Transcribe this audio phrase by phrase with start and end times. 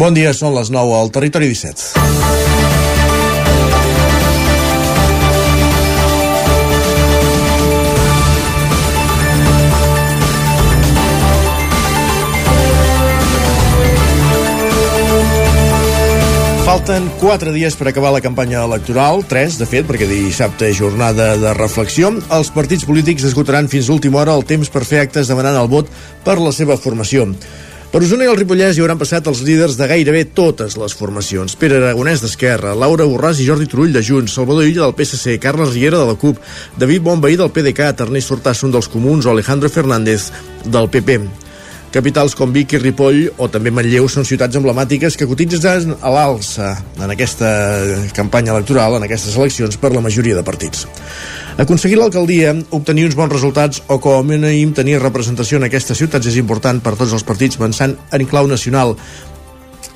[0.00, 1.90] Bon dia, són les 9 al Territori 17.
[16.64, 21.34] Falten 4 dies per acabar la campanya electoral, 3 de fet, perquè dissabte és jornada
[21.36, 22.08] de reflexió.
[22.32, 25.92] Els partits polítics esgotaran fins l'última hora el temps per fer actes demanant el vot
[26.24, 27.34] per la seva formació.
[27.90, 31.56] Per Osona i el Ripollès hi hauran passat els líders de gairebé totes les formacions.
[31.58, 35.74] Pere Aragonès d'Esquerra, Laura Borràs i Jordi Turull de Junts, Salvador Illa del PSC, Carles
[35.74, 36.38] Riera de la CUP,
[36.78, 40.30] David Bonveí del PDeCAT, Ernest Hortasson dels Comuns o Alejandro Fernández
[40.62, 41.18] del PP.
[41.90, 46.68] Capitals com Vic i Ripoll o també Manlleu són ciutats emblemàtiques que cotitzen a l'alça
[47.02, 47.48] en aquesta
[48.14, 50.86] campanya electoral, en aquestes eleccions, per la majoria de partits.
[51.58, 56.30] Aconseguir l'alcaldia, obtenir uns bons resultats o com a mínim tenir representació en aquestes ciutats
[56.30, 58.94] és important per tots els partits pensant en clau nacional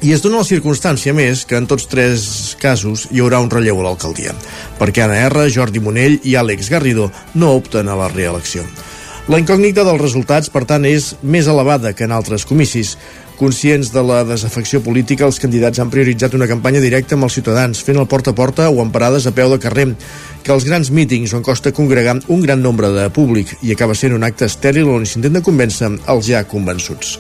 [0.05, 2.27] i es dona la circumstància més que en tots tres
[2.61, 4.34] casos hi haurà un relleu a l'alcaldia,
[4.81, 8.67] perquè Anna R, Jordi Monell i Àlex Garrido no opten a la reelecció.
[9.25, 12.91] La incògnita dels resultats, per tant, és més elevada que en altres comicis.
[13.39, 17.81] Conscients de la desafecció política, els candidats han prioritzat una campanya directa amb els ciutadans,
[17.86, 19.86] fent el porta a porta o en parades a peu de carrer,
[20.44, 24.12] que els grans mítings on costa congregar un gran nombre de públic i acaba sent
[24.12, 27.16] un acte estèril on s'intenta convèncer els ja convençuts.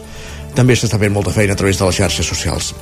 [0.54, 2.74] També s'està fent molta feina a través de les xarxes socials.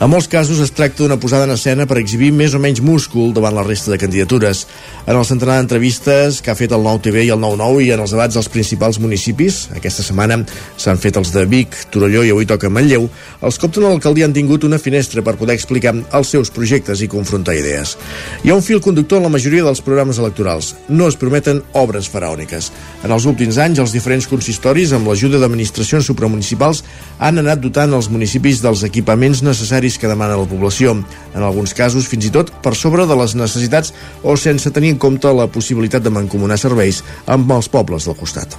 [0.00, 3.34] En molts casos es tracta d'una posada en escena per exhibir més o menys múscul
[3.36, 4.62] davant la resta de candidatures.
[5.04, 8.14] En el centenar d'entrevistes que ha fet el 9TV i el 9-9 i en els
[8.14, 10.38] debats dels principals municipis, aquesta setmana
[10.80, 13.10] s'han fet els de Vic, Torelló i avui toca Manlleu,
[13.44, 17.10] els opten a l'alcaldia han tingut una finestra per poder explicar els seus projectes i
[17.12, 17.98] confrontar idees.
[18.40, 20.72] Hi ha un fil conductor en la majoria dels programes electorals.
[20.88, 22.70] No es prometen obres faraòniques.
[23.04, 26.86] En els últims anys, els diferents consistoris, amb l'ajuda d'administracions supramunicipals,
[27.20, 30.94] han anat dotant els municipis dels equipaments necessaris serveis que demana la població,
[31.34, 34.98] en alguns casos fins i tot per sobre de les necessitats o sense tenir en
[34.98, 38.56] compte la possibilitat de mancomunar serveis amb els pobles del costat.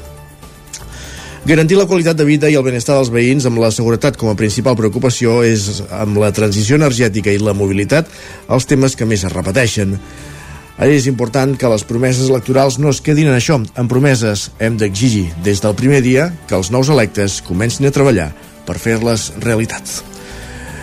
[1.46, 4.36] Garantir la qualitat de vida i el benestar dels veïns amb la seguretat com a
[4.38, 8.06] principal preocupació és, amb la transició energètica i la mobilitat,
[8.48, 9.98] els temes que més es repeteixen.
[10.82, 14.52] És important que les promeses electorals no es quedin en això, en promeses.
[14.62, 18.32] Hem d'exigir des del primer dia que els nous electes comencin a treballar
[18.70, 20.11] per fer-les realitat.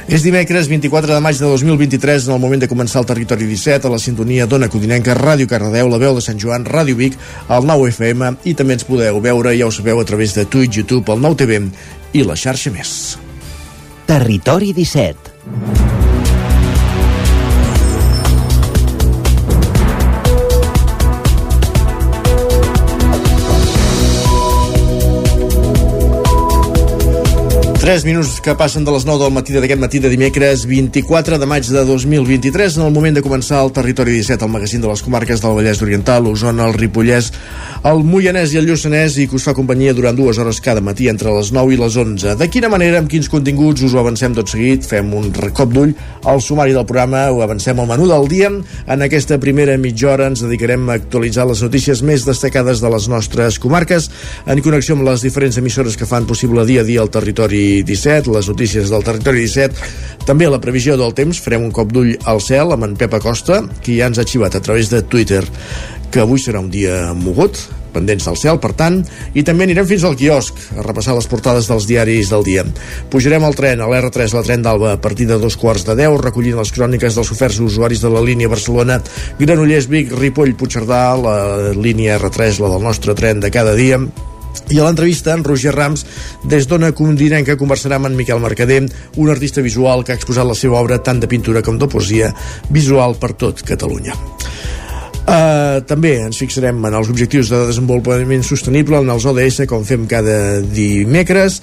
[0.08, 3.90] És dimecres 24 de maig de 2023 en el moment de començar el Territori 17
[3.90, 7.18] a la sintonia d'Ona Codinenca, Ràdio Cardedeu, la veu de Sant Joan, Ràdio Vic,
[7.52, 10.80] el 9 FM i també ens podeu veure, ja ho sabeu, a través de Twitch,
[10.80, 11.60] YouTube, el 9 TV
[12.16, 13.18] i la xarxa més.
[14.08, 15.97] Territori 17
[27.88, 31.46] 3 minuts que passen de les 9 del matí d'aquest matí de dimecres 24 de
[31.48, 35.00] maig de 2023 en el moment de començar el Territori 17 el magazín de les
[35.00, 37.30] comarques del Vallès Oriental l'Osona, el Ripollès,
[37.88, 41.08] el Moianès i el Lluçanès i que us fa companyia durant dues hores cada matí
[41.08, 44.36] entre les 9 i les 11 de quina manera, amb quins continguts us ho avancem
[44.36, 45.96] tot seguit, fem un cop d'ull
[46.28, 48.52] al sumari del programa, ho avancem al menú del dia.
[48.84, 53.08] En aquesta primera mitja hora ens dedicarem a actualitzar les notícies més destacades de les
[53.08, 54.10] nostres comarques
[54.44, 58.32] en connexió amb les diferents emissores que fan possible dia a dia el territori 17,
[58.34, 59.90] les notícies del territori 17,
[60.28, 63.62] també la previsió del temps, farem un cop d'ull al cel amb en Pep Acosta,
[63.84, 65.44] que ja ens ha xivat a través de Twitter
[66.12, 67.58] que avui serà un dia mogut,
[67.92, 69.00] pendents del cel, per tant,
[69.36, 72.64] i també anirem fins al quiosc a repassar les portades dels diaris del dia.
[73.12, 76.16] Pujarem al tren, a l'R3, la tren d'Alba, a partir de dos quarts de deu,
[76.20, 79.00] recollint les cròniques dels oferts usuaris de la línia Barcelona,
[79.40, 81.36] Granollers, Vic, Ripoll, Puigcerdà, la
[81.76, 84.00] línia R3, la del nostre tren de cada dia,
[84.70, 86.04] i a l'entrevista, en Roger Rams,
[86.48, 88.82] des d'Ona Condinenca, conversarà amb en Miquel Mercader,
[89.16, 92.32] un artista visual que ha exposat la seva obra tant de pintura com de poesia
[92.70, 94.16] visual per tot Catalunya.
[95.28, 100.06] Uh, també ens fixarem en els objectius de desenvolupament sostenible en els ODS, com fem
[100.08, 101.60] cada dimecres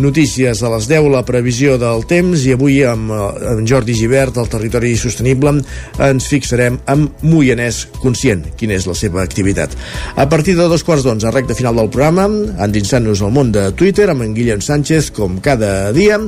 [0.00, 4.38] Notícies a les 10, la previsió del temps i avui amb, eh, amb Jordi Givert
[4.38, 5.52] del Territori Sostenible
[6.00, 9.76] ens fixarem amb Moianès Conscient, quina és la seva activitat.
[10.16, 12.28] A partir de dos quarts d'onze, recte final del programa,
[12.64, 16.18] endinsant-nos al món de Twitter amb en Guillem Sánchez, com cada dia,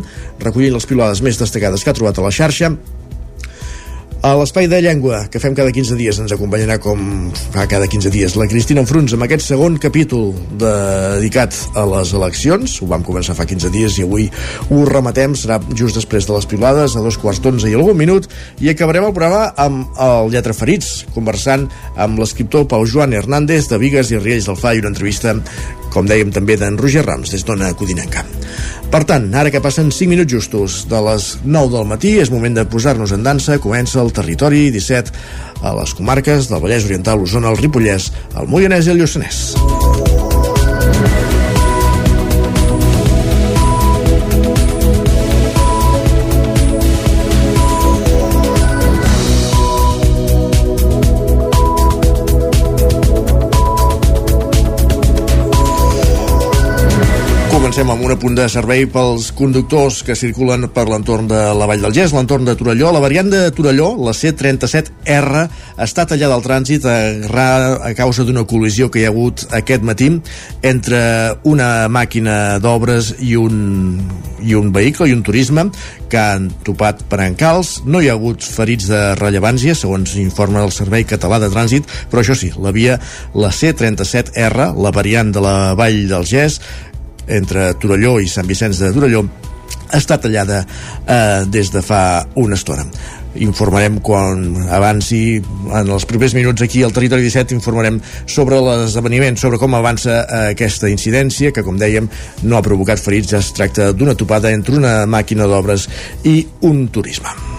[0.40, 2.74] recollint les pilades més destacades que ha trobat a la xarxa,
[4.24, 7.00] A l'espai de llengua que fem cada 15 dies ens acompanyarà com
[7.52, 12.78] fa cada 15 dies la Cristina Enfruns amb aquest segon capítol dedicat a les eleccions.
[12.80, 14.30] Ho vam començar fa 15 dies i avui
[14.70, 15.36] ho rematem.
[15.36, 18.30] Serà just després de les pilades, a dos quarts d'onze i algun minut,
[18.64, 23.82] i acabarem el programa amb el Lletra Ferits, conversant amb l'escriptor Pau Joan Hernández de
[23.82, 25.36] Vigues i Riells del Fa i una entrevista
[25.94, 28.24] com dèiem també d'en Roger Rams des d'Ona Codinenca.
[28.90, 32.54] Per tant, ara que passen 5 minuts justos de les 9 del matí, és moment
[32.54, 35.12] de posar-nos en dansa, comença el territori 17
[35.64, 40.03] a les comarques del Vallès Oriental, l'Osona, el Ripollès, el Moianès i el Lluçanès.
[57.74, 61.80] Comencem amb un apunt de servei pels conductors que circulen per l'entorn de la Vall
[61.82, 62.92] del Gès, l'entorn de Torelló.
[62.94, 65.40] La variant de Torelló, la C37R,
[65.82, 66.94] està tallada al trànsit a,
[67.82, 70.12] a causa d'una col·lisió que hi ha hagut aquest matí
[70.62, 71.02] entre
[71.50, 73.98] una màquina d'obres i un,
[74.38, 75.66] i un vehicle i un turisme
[76.06, 77.80] que han topat per encals.
[77.90, 82.22] No hi ha hagut ferits de rellevància, segons informa el Servei Català de Trànsit, però
[82.22, 83.02] això sí, la via,
[83.34, 86.62] la C37R, la variant de la Vall del Gès,
[87.28, 89.24] entre Torelló i Sant Vicenç de Torelló
[89.94, 92.86] està tallada eh, des de fa una estona.
[93.44, 99.58] Informarem quan avanci en els primers minuts aquí al Territori 17 informarem sobre l'esdeveniment sobre
[99.62, 102.08] com avança eh, aquesta incidència que com dèiem
[102.44, 105.88] no ha provocat ferits ja es tracta d'una topada entre una màquina d'obres
[106.30, 106.40] i
[106.70, 107.53] un turisme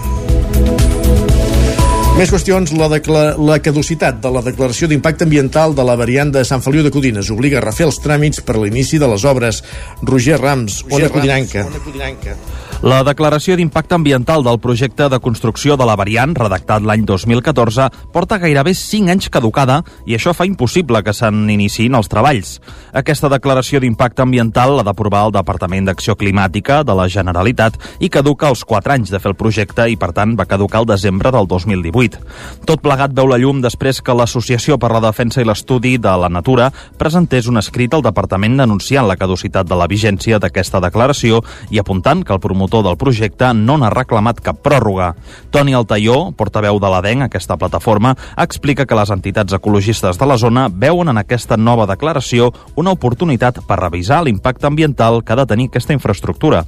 [2.15, 2.87] més qüestions, la,
[3.35, 7.27] la caducitat de la declaració d'impacte ambiental de la variant de Sant Feliu de Codines
[7.33, 9.59] obliga a refer els tràmits per l'inici de les obres.
[10.01, 11.65] Roger Rams, Roger Ona Codinenca.
[11.67, 12.37] Ona Codinenca.
[12.83, 18.37] La declaració d'impacte ambiental del projecte de construcció de la variant, redactat l'any 2014, porta
[18.37, 22.59] gairebé 5 anys caducada i això fa impossible que se'n iniciïn els treballs.
[22.91, 28.51] Aquesta declaració d'impacte ambiental l'ha d'aprovar el Departament d'Acció Climàtica de la Generalitat i caduca
[28.51, 31.47] els 4 anys de fer el projecte i, per tant, va caducar el desembre del
[31.47, 32.21] 2018.
[32.67, 36.29] Tot plegat veu la llum després que l'Associació per la Defensa i l'Estudi de la
[36.29, 36.69] Natura
[36.99, 41.41] presentés un escrit al Departament denunciant la caducitat de la vigència d'aquesta declaració
[41.71, 45.13] i apuntant que el promotor promotor del projecte no n'ha reclamat cap pròrroga.
[45.51, 50.67] Toni Altaió, portaveu de l'ADEN, aquesta plataforma, explica que les entitats ecologistes de la zona
[50.69, 55.69] veuen en aquesta nova declaració una oportunitat per revisar l'impacte ambiental que ha de tenir
[55.69, 56.65] aquesta infraestructura.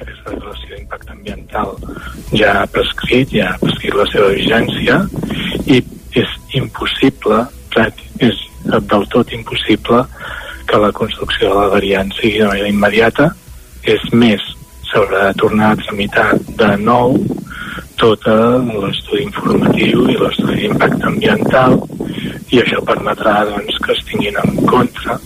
[0.00, 1.76] Aquesta declaració d'impacte ambiental
[2.36, 5.00] ja ha prescrit, ja ha prescrit la seva vigència
[5.64, 5.80] i
[6.12, 7.46] és impossible,
[8.20, 10.04] és del tot impossible
[10.68, 13.32] que la construcció de la variant sigui de manera immediata.
[13.82, 14.42] És més,
[14.92, 16.28] s'haurà de tornar a tramitar
[16.60, 17.16] de nou
[17.96, 21.78] tot l'estudi informatiu i l'estudi d'impacte ambiental
[22.52, 25.16] i això permetrà doncs, que es tinguin en compte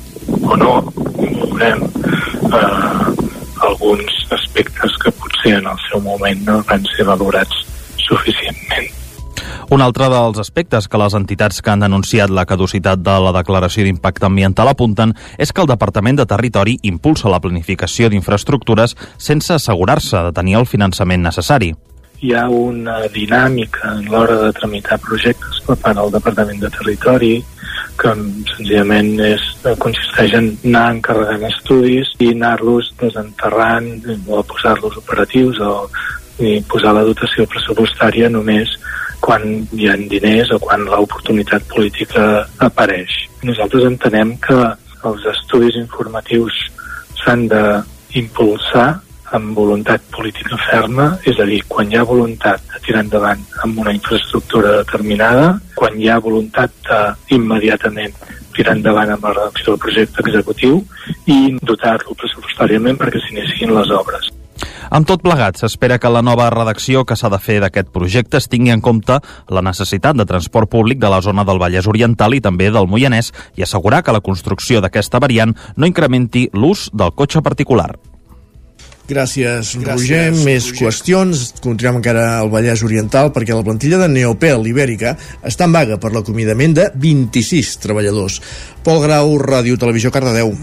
[0.46, 0.74] o no,
[1.18, 1.82] veurem,
[2.58, 3.06] eh,
[3.66, 7.64] alguns aspectes que potser en el seu moment no van ser valorats
[8.06, 8.95] suficientment.
[9.68, 13.82] Un altre dels aspectes que les entitats que han denunciat la caducitat de la declaració
[13.82, 20.22] d'impacte ambiental apunten és que el Departament de Territori impulsa la planificació d'infraestructures sense assegurar-se
[20.28, 21.72] de tenir el finançament necessari.
[22.22, 27.34] Hi ha una dinàmica en l'hora de tramitar projectes per part del Departament de Territori
[27.98, 28.12] que
[28.54, 29.42] senzillament és,
[29.82, 33.90] consisteix en anar encarregant estudis i anar-los desenterrant
[34.30, 35.88] o posar-los operatius o
[36.38, 38.74] i posar la dotació pressupostària només
[39.20, 43.14] quan hi ha diners o quan l'oportunitat política apareix.
[43.42, 44.58] Nosaltres entenem que
[45.06, 46.54] els estudis informatius
[47.22, 48.88] s'han d'impulsar
[49.36, 53.80] amb voluntat política ferma, és a dir, quan hi ha voluntat de tirar endavant amb
[53.82, 57.00] una infraestructura determinada, quan hi ha voluntat de
[57.34, 58.14] immediatament
[58.56, 60.80] tirar endavant amb la redacció del projecte executiu
[61.26, 64.30] i dotar-lo pressupostàriament perquè s'iniciïn les obres.
[64.90, 68.46] Amb tot plegat, s'espera que la nova redacció que s'ha de fer d'aquest projecte es
[68.50, 69.18] tingui en compte
[69.50, 73.32] la necessitat de transport públic de la zona del Vallès Oriental i també del Moianès
[73.56, 77.96] i assegurar que la construcció d'aquesta variant no incrementi l'ús del cotxe particular.
[79.06, 80.32] Gràcies, Gràcies Roger.
[80.42, 80.78] Més Roger.
[80.80, 81.42] qüestions.
[81.62, 85.14] Continuem encara al Vallès Oriental perquè la plantilla de Neopel Ibèrica
[85.46, 88.40] està en vaga per l'acomiadament de 26 treballadors.
[88.82, 90.56] Pol Grau, Ràdio Televisió, Cardedeu.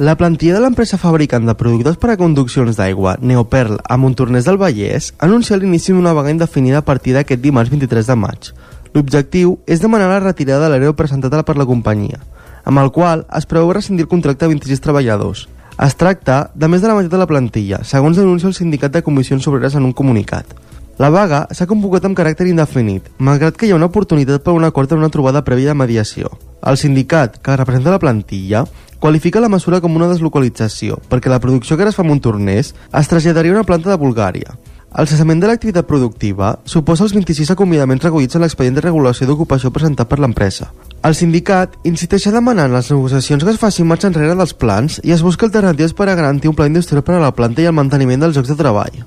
[0.00, 4.56] La plantilla de l'empresa fabricant de productes per a conduccions d'aigua, Neoperl, a Montornès del
[4.56, 8.48] Vallès, ha anunciat l'inici d'una vaga indefinida a partir d'aquest dimarts 23 de maig.
[8.94, 12.16] L'objectiu és demanar la retirada de l'hereu presentada per la companyia,
[12.64, 15.46] amb el qual es preveu rescindir el contracte de 26 treballadors.
[15.76, 19.04] Es tracta de més de la meitat de la plantilla, segons denuncia el sindicat de
[19.04, 20.56] comissions obreres en un comunicat.
[20.96, 24.64] La vaga s'ha convocat amb caràcter indefinit, malgrat que hi ha una oportunitat per un
[24.64, 26.32] acord en una trobada prèvia de mediació.
[26.60, 28.66] El sindicat, que representa la plantilla,
[29.00, 32.74] qualifica la mesura com una deslocalització, perquè la producció que ara es fa a Montornès
[32.76, 34.54] es traslladaria a una planta de Bulgària.
[34.90, 39.70] El cessament de l'activitat productiva suposa els 26 acomiadaments recollits en l'expedient de regulació d'ocupació
[39.70, 40.72] presentat per l'empresa.
[41.06, 44.98] El sindicat insisteix a demanar en les negociacions que es facin marxa enrere dels plans
[45.04, 47.70] i es busca alternatives per a garantir un pla industrial per a la planta i
[47.70, 49.00] el manteniment dels llocs de treball.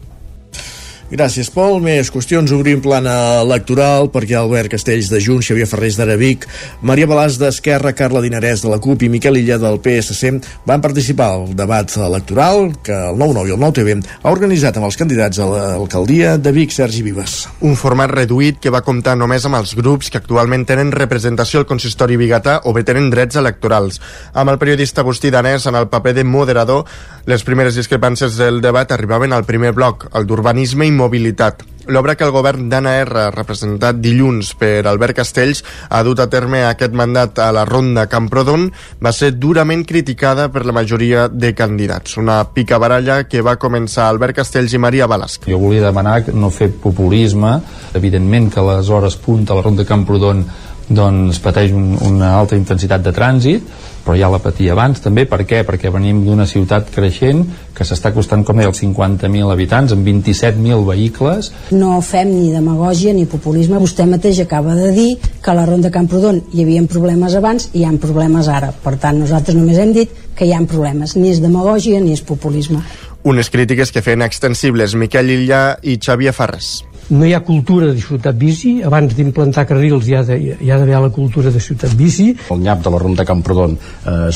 [1.13, 1.75] Gràcies, Pol.
[1.77, 2.50] Més qüestions.
[2.55, 6.48] Obrim plana electoral perquè Albert Castells de Junts, Xavier Ferrés d'Aravic,
[6.82, 10.32] Maria Balàs d'Esquerra, Carla Dinarès de la CUP i Miquel Illa del PSC
[10.65, 13.93] van participar al debat electoral que el 9-9 i el 9-TV
[14.24, 17.36] ha organitzat amb els candidats a l'alcaldia de Vic, Sergi Vives.
[17.62, 21.70] Un format reduït que va comptar només amb els grups que actualment tenen representació al
[21.70, 24.01] consistori bigatà o bé tenen drets electorals.
[24.34, 26.89] Amb el periodista Agustí Danès en el paper de moderador,
[27.29, 31.68] les primeres discrepàncies del debat arribaven al primer bloc, el d'urbanisme i mobilitat.
[31.92, 35.60] L'obra que el govern d'Anna R, representat dilluns per Albert Castells,
[35.92, 38.70] ha dut a terme aquest mandat a la ronda Camprodon,
[39.04, 42.16] va ser durament criticada per la majoria de candidats.
[42.22, 45.50] Una pica baralla que va començar Albert Castells i Maria Balasc.
[45.52, 47.58] Jo volia demanar no fer populisme.
[48.00, 50.46] Evidentment que les hores punta a la ronda Camprodon
[50.90, 53.74] doncs pateix un, una alta intensitat de trànsit
[54.04, 55.62] però ja la patia abans també, per què?
[55.63, 60.84] Perquè venim d'una ciutat creixent que s'està costant, com deia, els 50.000 habitants amb 27.000
[60.90, 61.52] vehicles.
[61.72, 63.80] No fem ni demagògia ni populisme.
[63.80, 65.08] Vostè mateix acaba de dir
[65.40, 68.74] que a la Ronda Camprodon hi havia problemes abans i hi ha problemes ara.
[68.84, 71.16] Per tant, nosaltres només hem dit que hi ha problemes.
[71.16, 72.84] Ni és demagògia ni és populisme.
[73.24, 78.00] Unes crítiques que feien extensibles Miquel Illa i Xavier Farres no hi ha cultura de
[78.02, 82.84] ciutat bici abans d'implantar carrils hi ha d'haver la cultura de ciutat bici el nyap
[82.84, 84.30] de la Ronda Camprodon eh,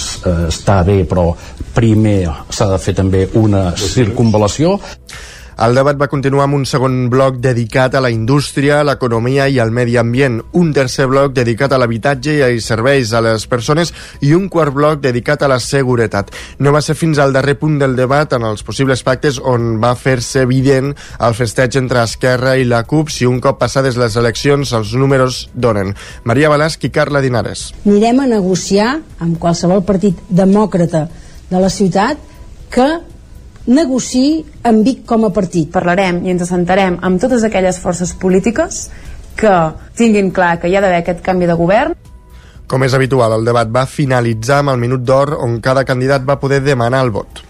[0.48, 1.30] està bé però
[1.74, 2.20] primer
[2.50, 4.78] s'ha de fer també una circunvalació
[5.58, 9.72] el debat va continuar amb un segon bloc dedicat a la indústria, l'economia i al
[9.74, 14.36] medi ambient, un tercer bloc dedicat a l'habitatge i als serveis a les persones i
[14.38, 16.30] un quart bloc dedicat a la seguretat.
[16.62, 19.96] No va ser fins al darrer punt del debat, en els possibles pactes, on va
[19.98, 24.78] fer-se evident el festeig entre Esquerra i la CUP si un cop passades les eleccions
[24.78, 25.96] els números donen.
[26.24, 27.72] Maria Balasc i Carla Dinares.
[27.88, 28.94] Anirem a negociar
[29.26, 31.08] amb qualsevol partit demòcrata
[31.50, 32.22] de la ciutat
[32.70, 32.92] que
[33.68, 35.70] negociï amb Vic com a partit.
[35.74, 38.88] Parlarem i ens assentarem amb totes aquelles forces polítiques
[39.38, 39.56] que
[39.98, 41.94] tinguin clar que hi ha d'haver aquest canvi de govern.
[42.68, 46.40] Com és habitual, el debat va finalitzar amb el minut d'or on cada candidat va
[46.40, 47.44] poder demanar el vot.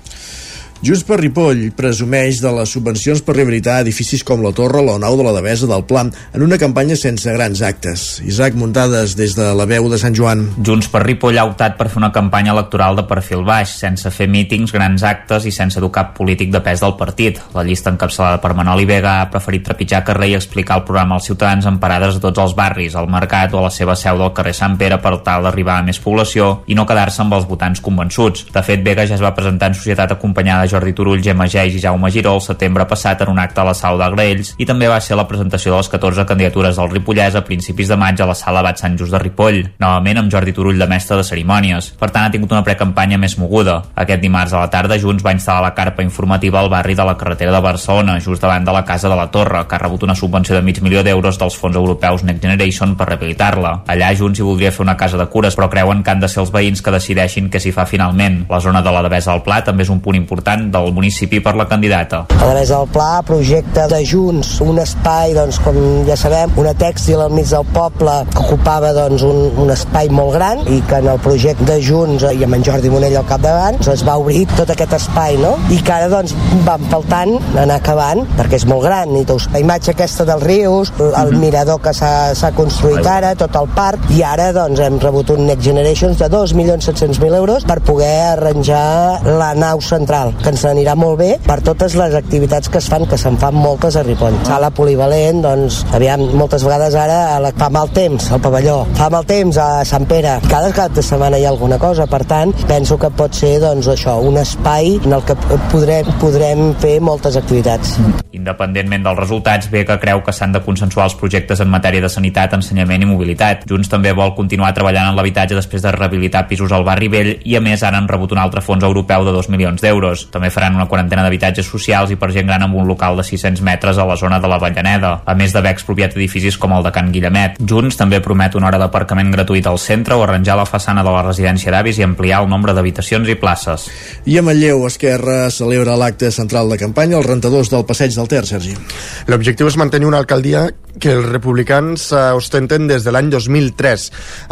[0.77, 5.15] Junts per Ripoll presumeix de les subvencions per rehabilitar edificis com la Torre la Nau
[5.17, 8.03] de la Devesa del Pla en una campanya sense grans actes.
[8.21, 10.43] Isaac Muntades des de la veu de Sant Joan.
[10.61, 14.27] Junts per Ripoll ha optat per fer una campanya electoral de perfil baix, sense fer
[14.29, 17.41] mítings, grans actes i sense dur cap polític de pes del partit.
[17.57, 21.25] La llista encapçalada per Manoli Vega ha preferit trepitjar carrer i explicar el programa als
[21.31, 24.35] ciutadans en parades de tots els barris, al mercat o a la seva seu del
[24.37, 27.81] carrer Sant Pere per tal d'arribar a més població i no quedar-se amb els votants
[27.81, 28.45] convençuts.
[28.53, 31.81] De fet, Vega ja es va presentar en societat acompanyada Jordi Turull, Gemma Geis i
[31.83, 34.99] Jaume Giró el setembre passat en un acte a la Sala d'Agraells i també va
[35.01, 38.35] ser la presentació de les 14 candidatures del Ripollès a principis de maig a la
[38.37, 41.91] Sala Bat Sant Just de Ripoll, novament amb Jordi Turull de mestre de cerimònies.
[41.99, 43.79] Per tant, ha tingut una precampanya més moguda.
[43.95, 47.17] Aquest dimarts a la tarda, Junts va instal·lar la carpa informativa al barri de la
[47.17, 50.15] carretera de Barcelona, just davant de la Casa de la Torre, que ha rebut una
[50.15, 53.73] subvenció de mig milió d'euros dels fons europeus Next Generation per rehabilitar-la.
[53.87, 56.41] Allà Junts hi voldria fer una casa de cures, però creuen que han de ser
[56.43, 58.43] els veïns que decideixin què s'hi fa finalment.
[58.49, 61.55] La zona de la Devesa del Pla també és un punt important del municipi per
[61.59, 62.25] la candidata.
[62.27, 67.21] A través del pla, projecte de Junts, un espai, doncs, com ja sabem, una tèxtil
[67.23, 71.09] al mig del poble que ocupava doncs, un, un espai molt gran i que en
[71.13, 74.69] el projecte de Junts i amb en Jordi Monell al capdavant es va obrir tot
[74.73, 75.55] aquest espai, no?
[75.73, 76.35] I que ara doncs,
[76.65, 80.93] van faltant anar acabant perquè és molt gran i doncs, la imatge aquesta dels rius,
[81.07, 81.41] el mhm.
[81.41, 85.65] mirador que s'ha construït ara, tot el parc i ara doncs, hem rebut un Next
[85.67, 91.33] Generations de 2.700.000 euros per poder arranjar la nau central, que ens anirà molt bé
[91.43, 94.37] per totes les activitats que es fan, que se'n fan moltes a Ripoll.
[94.47, 99.09] Sala polivalent, doncs, aviam, moltes vegades ara a la, fa mal temps al pavelló, fa
[99.11, 102.53] mal temps a Sant Pere, cada cap de setmana hi ha alguna cosa, per tant,
[102.69, 105.35] penso que pot ser, doncs, això, un espai en el que
[105.73, 107.97] podrem, podrem fer moltes activitats.
[108.37, 112.13] Independentment dels resultats, ve que creu que s'han de consensuar els projectes en matèria de
[112.13, 113.67] sanitat, ensenyament i mobilitat.
[113.67, 117.59] Junts també vol continuar treballant en l'habitatge després de rehabilitar pisos al barri vell i,
[117.59, 120.27] a més, ara han rebut un altre fons europeu de 2 milions d'euros.
[120.37, 123.63] També faran una quarantena d'habitatges socials i per gent gran amb un local de 600
[123.65, 126.91] metres a la zona de la Vallaneda, a més d'haver expropiat edificis com el de
[126.93, 127.57] Can Guillemet.
[127.57, 131.23] Junts també promet una hora d'aparcament gratuït al centre o arranjar la façana de la
[131.25, 133.87] residència d'avis i ampliar el nombre d'habitacions i places.
[134.29, 138.45] I a Manlleu, Esquerra celebra l'acte central de campanya als rentadors del Passeig del Ter,
[138.45, 138.77] Sergi.
[139.25, 140.67] L'objectiu és mantenir una alcaldia
[140.99, 144.07] que els republicans ostenten des de l'any 2003.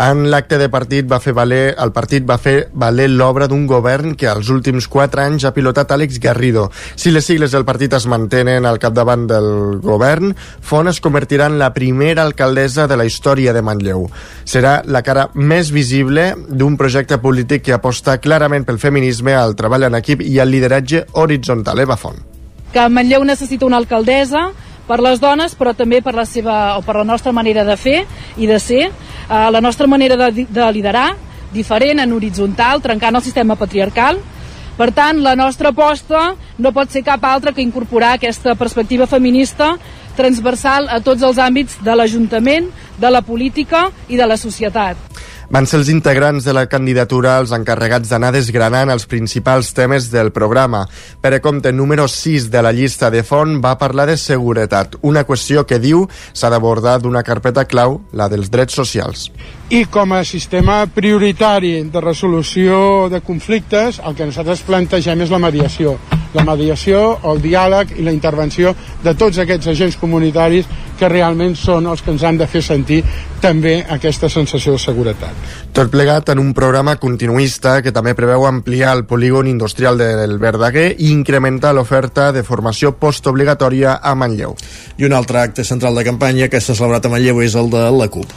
[0.06, 4.16] En l'acte de partit va fer valer, el partit va fer valer l'obra d'un govern
[4.16, 6.70] que als últims quatre anys ha pilotat Àlex Garrido.
[6.96, 10.36] Si les sigles del partit es mantenen al capdavant del govern,
[10.66, 14.08] Font es convertirà en la primera alcaldessa de la història de Manlleu.
[14.46, 19.88] Serà la cara més visible d'un projecte polític que aposta clarament pel feminisme, al treball
[19.90, 21.80] en equip i al lideratge horitzontal.
[21.80, 22.18] Eva Font.
[22.74, 24.50] Que Manlleu necessita una alcaldessa
[24.88, 28.04] per les dones, però també per la, seva, o per la nostra manera de fer
[28.38, 31.14] i de ser, eh, la nostra manera de, de liderar,
[31.54, 34.20] diferent, en horitzontal, trencant el sistema patriarcal.
[34.76, 39.78] Per tant, la nostra aposta no pot ser cap altra que incorporar aquesta perspectiva feminista
[40.18, 42.68] transversal a tots els àmbits de l'Ajuntament,
[43.00, 45.00] de la política i de la societat.
[45.54, 50.32] Van ser els integrants de la candidatura els encarregats d'anar desgranant els principals temes del
[50.34, 50.86] programa.
[51.22, 55.26] Per a compte número 6 de la llista de font va parlar de seguretat, una
[55.28, 59.30] qüestió que diu s'ha d'abordar d'una carpeta clau, la dels drets socials.
[59.70, 65.42] I com a sistema prioritari de resolució de conflictes, el que nosaltres plantegem és la
[65.42, 65.96] mediació.
[66.36, 70.68] La mediació, el diàleg i la intervenció de tots aquests agents comunitaris
[71.00, 73.02] que realment són els que ens han de fer sentir
[73.42, 75.48] també aquesta sensació de seguretat.
[75.76, 80.88] Tot plegat en un programa continuista que també preveu ampliar el polígon industrial del Verdaguer
[80.98, 84.56] i incrementar l'oferta de formació postobligatòria a Manlleu.
[84.98, 87.86] I un altre acte central de campanya que s'ha celebrat a Manlleu és el de
[87.92, 88.32] la CUP.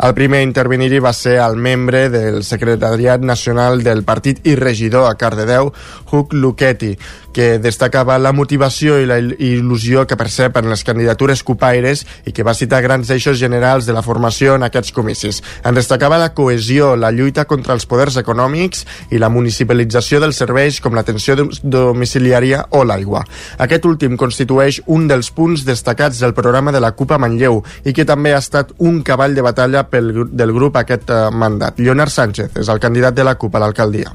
[0.00, 5.08] El primer a intervenir-hi va ser el membre del secretariat nacional del partit i regidor
[5.08, 5.72] a Cardedeu,
[6.12, 6.92] Huc Luchetti,
[7.34, 12.46] que destacava la motivació i la il·lusió que percep en les candidatures cupaires i que
[12.46, 15.40] va citar grans eixos generals de la formació en aquests comicis.
[15.64, 20.80] En destacava la cohesió, la lluita contra els poders econòmics i la municipalització dels serveis
[20.80, 23.24] com l'atenció domiciliària o l'aigua.
[23.58, 27.94] Aquest últim constitueix un dels punts destacats del programa de la CUP a Manlleu i
[27.94, 31.78] que també ha estat un cavall de batalla pel, del grup aquest eh, mandat.
[31.80, 34.12] Leonard Sánchez és el candidat de la CUP a l'alcaldia.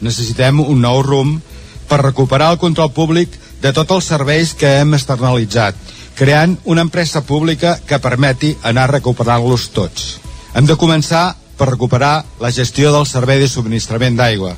[0.00, 1.40] Necessitem un nou rumb
[1.88, 5.76] per recuperar el control públic de tots els serveis que hem externalitzat,
[6.18, 10.08] creant una empresa pública que permeti anar recuperant-los tots.
[10.54, 14.56] Hem de començar per recuperar la gestió del servei de subministrament d'aigua.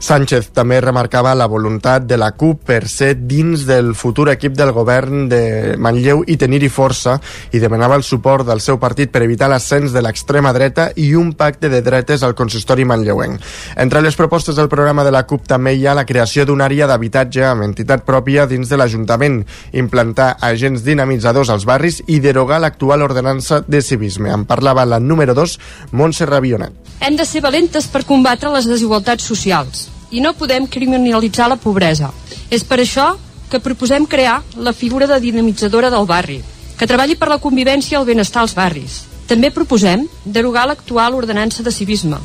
[0.00, 4.72] Sánchez també remarcava la voluntat de la CUP per ser dins del futur equip del
[4.72, 7.18] govern de Manlleu i tenir-hi força
[7.52, 11.34] i demanava el suport del seu partit per evitar l'ascens de l'extrema dreta i un
[11.36, 13.44] pacte de dretes al consistori manlleuenc.
[13.76, 16.88] Entre les propostes del programa de la CUP també hi ha la creació d'una àrea
[16.88, 19.42] d'habitatge amb entitat pròpia dins de l'Ajuntament,
[19.76, 24.32] implantar agents dinamitzadors als barris i derogar l'actual ordenança de civisme.
[24.32, 25.60] En parlava la número 2,
[25.92, 26.72] Montse Rabionet.
[27.04, 32.10] Hem de ser valentes per combatre les desigualtats socials i no podem criminalitzar la pobresa.
[32.50, 33.14] És per això
[33.50, 36.40] que proposem crear la figura de dinamitzadora del barri,
[36.78, 39.02] que treballi per la convivència i el benestar als barris.
[39.30, 42.18] També proposem derogar l'actual ordenança de civisme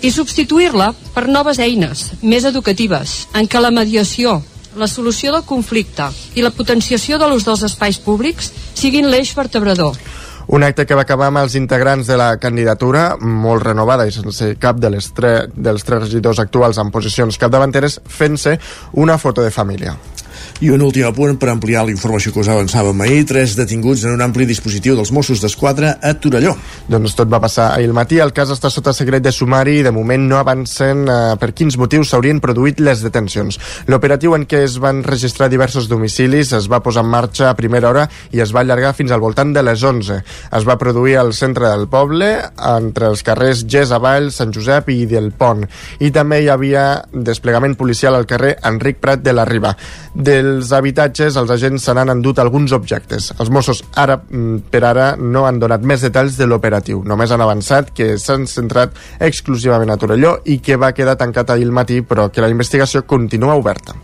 [0.00, 4.36] i substituir-la per noves eines, més educatives, en què la mediació,
[4.78, 6.06] la solució del conflicte
[6.38, 9.98] i la potenciació de l'ús dels espais públics siguin l'eix vertebrador
[10.48, 14.54] un acte que va acabar amb els integrants de la candidatura, molt renovada i sense
[14.60, 18.58] cap de les tre dels tres regidors actuals en posicions capdavanteres, fent-se
[18.92, 19.96] una foto de família.
[20.58, 24.16] I un últim apunt per ampliar la informació que us avançàvem ahir, tres detinguts en
[24.16, 26.56] un ampli dispositiu dels Mossos d'Esquadra a Torelló.
[26.90, 29.84] Doncs tot va passar ahir al matí, el cas està sota secret de sumari i
[29.86, 33.54] de moment no avancen eh, per quins motius s'haurien produït les detencions.
[33.86, 37.92] L'operatiu en què es van registrar diversos domicilis es va posar en marxa a primera
[37.92, 40.18] hora i es va allargar fins al voltant de les 11.
[40.58, 42.32] Es va produir al centre del poble,
[42.72, 45.62] entre els carrers Gés Avall, Sant Josep i del Pont.
[46.02, 49.76] I també hi havia desplegament policial al carrer Enric Prat de la Riba.
[50.48, 53.30] Dels habitatges, els agents se n'han endut alguns objectes.
[53.36, 57.02] Els Mossos ara mm, per ara no han donat més detalls de l'operatiu.
[57.04, 61.68] Només han avançat que s'han centrat exclusivament a Torelló i que va quedar tancat ahir
[61.68, 63.96] al matí, però que la investigació continua oberta.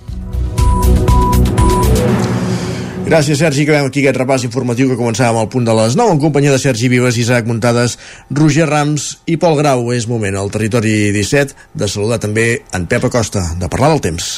[3.04, 3.66] Gràcies, Sergi.
[3.66, 6.61] Acabem aquí aquest repàs informatiu que començàvem al punt de les 9 en companyia de
[6.61, 7.98] Sergi Vives, Isaac Muntades,
[8.33, 9.90] Roger Rams i Pol Grau.
[9.92, 14.37] És moment al territori 17 de saludar també en Pep Acosta, de parlar del temps.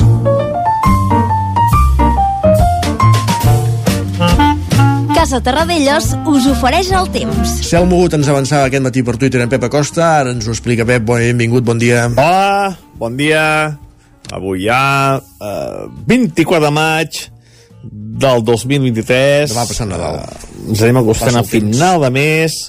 [5.17, 7.53] Casa Terradellos us ofereix el temps.
[7.65, 10.85] Cel Mogut ens avançava aquest matí per Twitter en Pep Acosta, ara ens ho explica
[10.85, 12.03] Pep, bon, benvingut, bon dia.
[12.13, 13.79] Hola, bon dia.
[14.37, 17.23] avui ja, eh, 24 de maig
[18.27, 19.55] del 2023.
[19.55, 20.21] Demà passant Nadal.
[20.21, 22.61] Eh, ens anem acostant a final de mes,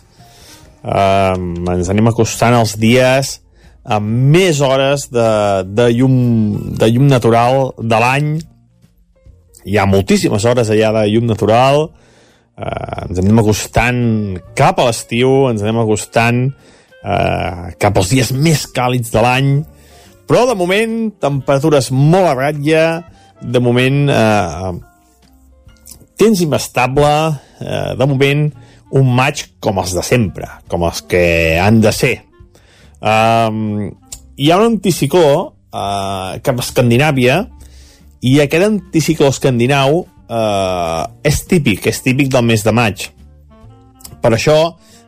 [0.88, 1.36] eh,
[1.76, 3.42] ens anem acostant als dies
[3.84, 5.30] amb més hores de,
[5.68, 6.18] de, llum,
[6.80, 8.36] de llum natural de l'any.
[9.68, 12.06] Hi ha moltíssimes hores allà de llum natural, eh,
[12.58, 14.02] ens anem acostant
[14.58, 19.52] cap a l'estiu, ens anem acostant eh, cap als dies més càlids de l'any,
[20.28, 22.86] però de moment temperatures molt a ratlla,
[23.42, 24.72] de moment eh,
[26.18, 27.14] temps inestable,
[27.62, 28.48] eh, de moment
[28.98, 31.24] un maig com els de sempre, com els que
[31.62, 32.16] han de ser.
[32.98, 33.92] Um,
[34.40, 37.44] hi ha un anticicló uh, cap a Escandinàvia
[38.26, 43.08] i aquest anticicló escandinau uh, és típic, és típic del mes de maig.
[44.22, 44.58] Per això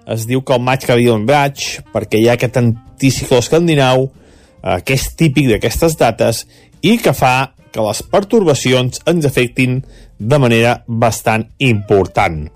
[0.10, 4.08] es diu que el maig que viu en maig, perquè hi ha aquest anticicló escandinau
[4.10, 6.45] uh, que és típic d'aquestes dates
[6.82, 9.82] i que fa que les pertorbacions ens afectin
[10.17, 12.47] de manera bastant important.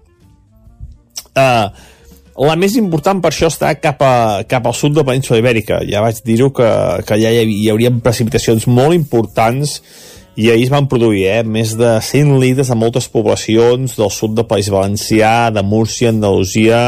[1.33, 1.69] Uh,
[2.33, 5.83] la més important per això està cap, a, cap al sud de la península Ibèrica.
[5.85, 6.69] Ja vaig dir-ho que,
[7.05, 9.77] que allà hi, hi hauria precipitacions molt importants
[10.35, 14.33] i ahir es van produir eh, més de 100 litres a moltes poblacions del sud
[14.37, 16.79] del País Valencià, de Múrcia, Andalusia,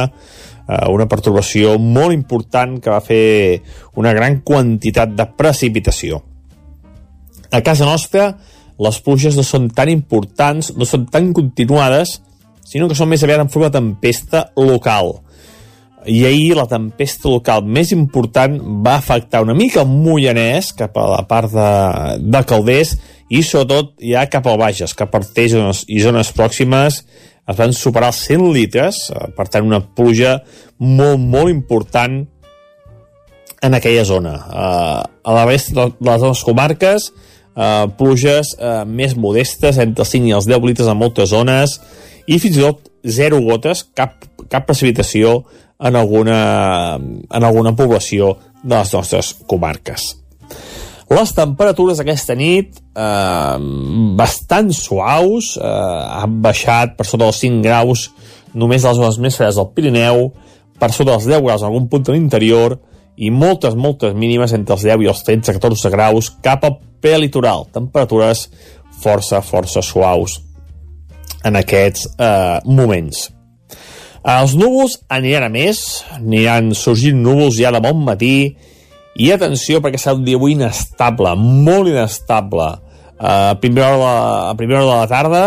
[0.65, 3.61] eh, una perturbació molt important que va fer
[4.01, 6.23] una gran quantitat de precipitació.
[7.53, 8.31] A casa nostra,
[8.81, 12.17] les pluges no són tan importants, no són tan continuades,
[12.65, 15.19] sinó que són més aviat en forma de tempesta local.
[16.05, 21.05] I ahir la tempesta local més important va afectar una mica el Mollanès, cap a
[21.13, 21.69] la part de,
[22.25, 22.97] de Calders,
[23.29, 25.55] i sobretot ja cap al Bages, cap a Artés
[25.87, 27.01] i zones pròximes,
[27.45, 30.39] es van superar els 100 litres, eh, per tant una pluja
[30.79, 32.23] molt, molt important
[33.61, 34.33] en aquella zona.
[34.45, 37.07] Uh, a la resta de les dues comarques,
[37.55, 41.79] uh, pluges uh, més modestes, entre els 5 i els 10 litres en moltes zones,
[42.27, 45.39] i fins i tot zero gotes, cap, cap precipitació
[45.79, 50.13] en alguna, en alguna població de les nostres comarques.
[51.11, 53.57] Les temperatures aquesta nit eh,
[54.17, 55.67] bastant suaus, eh,
[56.17, 58.07] han baixat per sota dels 5 graus
[58.57, 60.31] només a les zones més fredes del Pirineu,
[60.79, 62.79] per sota dels 10 graus en algun punt de l'interior
[63.15, 67.67] i moltes, moltes mínimes entre els 10 i els 13-14 graus cap al prelitoral.
[67.75, 68.47] Temperatures
[69.03, 70.39] força, força suaus
[71.45, 73.27] en aquests eh, moments.
[74.25, 78.55] Els núvols aniran a més, aniran sorgint núvols ja de bon matí,
[79.15, 82.67] i atenció perquè serà un dia avui inestable, molt inestable.
[83.15, 85.43] A, primera hora de la, a primera hora de la tarda,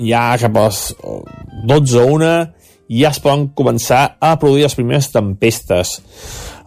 [0.00, 0.82] ja cap a les
[1.70, 2.32] 12 o 1,
[3.00, 5.96] ja es poden començar a produir les primeres tempestes.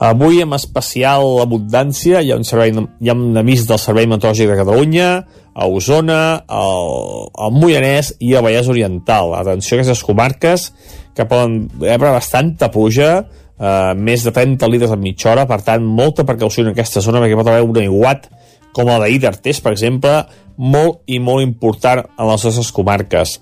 [0.03, 4.49] Avui, amb especial abundància, hi ha un, servei, hi ha un avís del Servei Meteorològic
[4.49, 5.09] de Catalunya,
[5.53, 9.35] a Osona, al, al Moianès i a Vallès Oriental.
[9.37, 10.71] Atenció a aquestes comarques
[11.13, 13.27] que poden rebre bastanta pluja,
[13.59, 17.21] eh, més de 30 litres en mitja hora, per tant, molta precaució en aquesta zona
[17.23, 18.29] perquè pot haver un aiguat
[18.73, 20.13] com el d'ahir d'Artés, per exemple,
[20.57, 23.37] molt i molt important en les nostres comarques.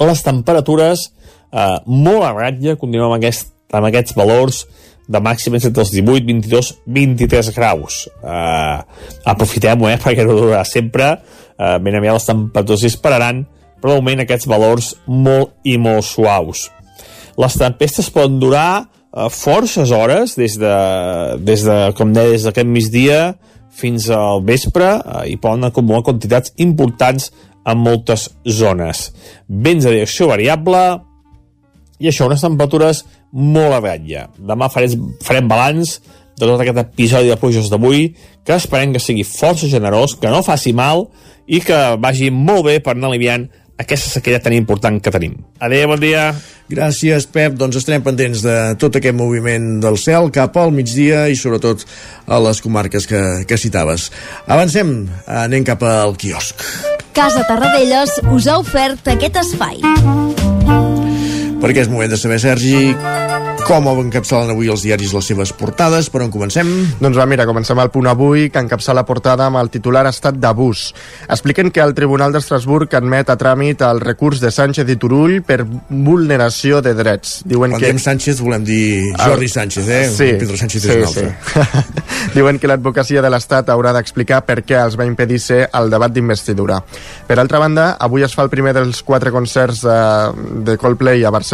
[0.00, 1.10] Les temperatures
[1.52, 4.64] eh, molt a ratlla, continuem amb, aquest, amb aquests valors
[5.12, 8.06] de màxims entre els 18, 22, 23 graus.
[8.22, 8.80] Uh,
[9.28, 11.16] Aprofitem-ho, eh, perquè no durarà sempre.
[11.58, 13.42] Uh, ben aviat les temperatures dispararan,
[13.82, 16.68] però de moment aquests valors molt i molt suaus.
[17.40, 18.86] Les tempestes poden durar
[19.30, 20.74] forces hores, des de,
[21.44, 23.22] des de com deia, des d'aquest migdia
[23.72, 27.30] fins al vespre, uh, i poden acumular quantitats importants
[27.68, 29.10] en moltes zones.
[29.48, 30.82] Vents de direcció variable,
[32.02, 34.26] i això, unes temperatures molt a ratlla.
[34.38, 36.00] Demà farem, farem balanç
[36.38, 38.08] de tot aquest episodi de pluges d'avui,
[38.44, 41.06] que esperem que sigui força generós, que no faci mal
[41.46, 43.46] i que vagi molt bé per anar aliviant
[43.82, 45.36] aquesta sequera tan important que tenim.
[45.60, 46.30] Adéu, bon dia.
[46.72, 47.58] Gràcies, Pep.
[47.60, 51.84] Doncs estarem pendents de tot aquest moviment del cel cap al migdia i sobretot
[52.26, 54.08] a les comarques que, que citaves.
[54.46, 54.94] Avancem,
[55.26, 56.64] anem cap al quiosc.
[57.12, 61.01] Casa Tarradellas us ha ofert aquest espai.
[61.62, 62.90] Perquè és moment de saber, Sergi,
[63.62, 66.08] com encapçalen avui els diaris les seves portades.
[66.10, 66.68] Per on comencem?
[66.98, 70.36] Doncs va, mira, comencem al punt avui, que encapçala la portada amb el titular estat
[70.42, 70.88] d'abús.
[71.30, 75.62] Expliquen que el Tribunal d'Estrasburg admet a tràmit el recurs de Sánchez i Turull per
[75.62, 77.38] vulneració de drets.
[77.48, 77.92] Diuen Quan que...
[77.92, 80.02] diem Sánchez volem dir Jordi Sánchez, eh?
[80.10, 81.30] Sí, Pedro Sánchez sí, és un altre.
[81.30, 81.92] Sí.
[82.36, 86.12] Diuen que l'advocacia de l'Estat haurà d'explicar per què els va impedir ser al debat
[86.12, 86.80] d'investidura.
[87.30, 89.98] Per altra banda, avui es fa el primer dels quatre concerts de,
[90.66, 91.51] de Coldplay a Barcelona.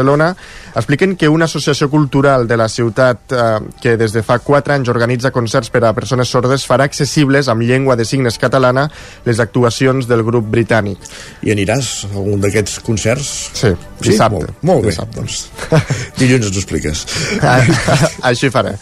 [0.74, 4.88] Expliquen que una associació Cultural de la ciutat, eh, que des de fa 4 anys
[4.88, 8.90] organitza concerts per a persones sordes, farà accessibles amb llengua de signes catalana
[9.24, 10.98] les actuacions del grup britànic.
[11.42, 13.50] I aniràs a algun d'aquests concerts?
[13.54, 13.68] Sí,
[14.00, 14.10] Sí?
[14.10, 14.36] dissabte.
[14.38, 15.16] Molt, molt bé, Dissabte.
[15.18, 15.48] doncs.
[16.18, 17.06] Dilluns ens ho expliques.
[18.28, 18.74] Així faré.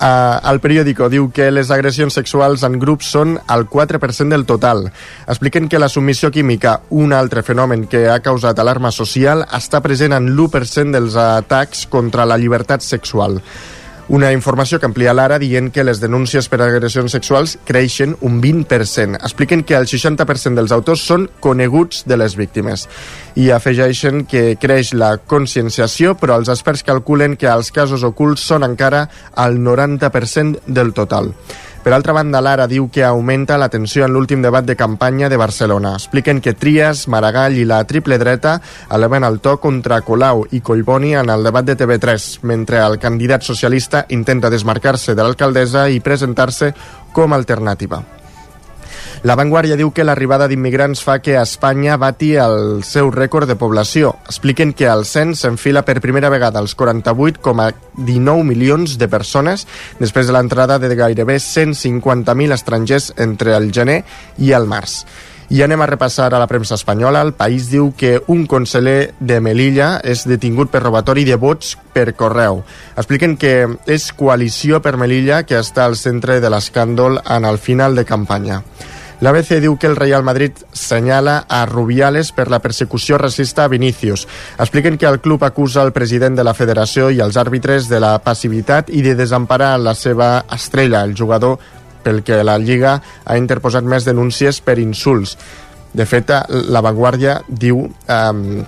[0.00, 4.86] Uh, el periòdico diu que les agressions sexuals en grups són el 4% del total.
[5.26, 10.12] Expliquen que la submissió química, un altre fenomen que ha causat alarma social, està present
[10.16, 13.40] en l'1% dels atacs contra la llibertat sexual.
[14.08, 19.16] Una informació que amplia l'ara dient que les denúncies per agressions sexuals creixen un 20%.
[19.16, 22.84] Expliquen que el 60% dels autors són coneguts de les víctimes.
[23.40, 28.68] I afegeixen que creix la conscienciació, però els experts calculen que els casos ocults són
[28.68, 29.06] encara
[29.40, 31.32] el 90% del total.
[31.84, 35.36] Per altra banda, l'Ara diu que augmenta la tensió en l'últim debat de campanya de
[35.36, 35.92] Barcelona.
[35.98, 38.54] Expliquen que Trias, Maragall i la triple dreta
[38.96, 43.44] eleven el to contra Colau i Collboni en el debat de TV3, mentre el candidat
[43.44, 46.72] socialista intenta desmarcar-se de l'alcaldessa i presentar-se
[47.12, 48.00] com a alternativa.
[49.24, 54.10] La Vanguardia diu que l'arribada d'immigrants fa que Espanya bati el seu rècord de població.
[54.28, 59.64] Expliquen que el cens s'enfila per primera vegada als 48,19 milions de persones
[59.96, 64.02] després de l'entrada de gairebé 150.000 estrangers entre el gener
[64.36, 65.06] i el març.
[65.48, 67.24] I anem a repassar a la premsa espanyola.
[67.24, 72.10] El país diu que un conseller de Melilla és detingut per robatori de vots per
[72.12, 72.60] correu.
[72.92, 73.54] Expliquen que
[73.88, 78.60] és Coalició per Melilla que està al centre de l'escàndol en el final de campanya.
[79.24, 84.26] L'ABC diu que el Real Madrid senyala a Rubiales per la persecució racista a Vinícius.
[84.60, 88.18] Expliquen que el club acusa el president de la federació i els àrbitres de la
[88.20, 91.56] passivitat i de desemparar la seva estrella, el jugador
[92.04, 95.38] pel que la Lliga ha interposat més denúncies per insults.
[95.94, 96.28] De fet,
[96.68, 98.64] la Vanguardia diu eh,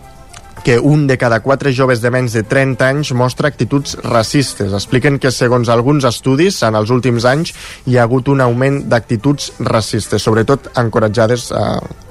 [0.66, 4.72] que un de cada quatre joves de menys de 30 anys mostra actituds racistes.
[4.74, 7.52] Expliquen que, segons alguns estudis, en els últims anys
[7.86, 11.62] hi ha hagut un augment d'actituds racistes, sobretot encoratjades eh,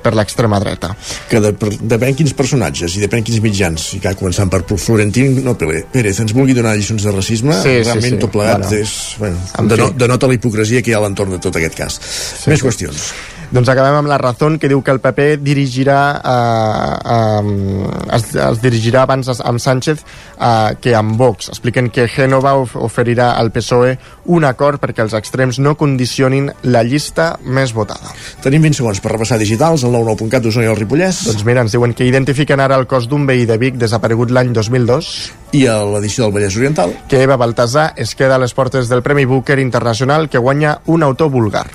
[0.06, 0.94] per l'extrema dreta.
[1.28, 1.52] Que de,
[1.84, 6.32] depèn quins personatges i depèn quins mitjans, i que començant per Florentín no, Pérez ens
[6.32, 8.24] vulgui donar lliçons de racisme, Sí, sí, realment sí.
[8.24, 8.80] tot plegat Bueno.
[8.80, 12.00] és, bueno, denota la hipocresia que hi ha a l'entorn de tot aquest cas.
[12.00, 13.10] Sí, Més qüestions.
[13.52, 18.62] Doncs acabem amb la Razón, que diu que el PP dirigirà, eh, eh, es, es
[18.64, 21.50] dirigirà abans amb Sánchez eh, que amb Vox.
[21.54, 23.96] Expliquen que Génova of oferirà al PSOE
[24.36, 28.14] un acord perquè els extrems no condicionin la llista més votada.
[28.44, 31.24] Tenim 20 segons per repassar digitals, el 99.cat d'Osona i el Ripollès.
[31.30, 34.54] Doncs mira, ens diuen que identifiquen ara el cos d'un veí de Vic desaparegut l'any
[34.56, 35.12] 2002
[35.56, 36.94] I a l'edició del Vallès Oriental.
[37.08, 41.04] que Eva Baltasar es queda a les portes del Premi Booker Internacional que guanya un
[41.04, 41.68] autor vulgar.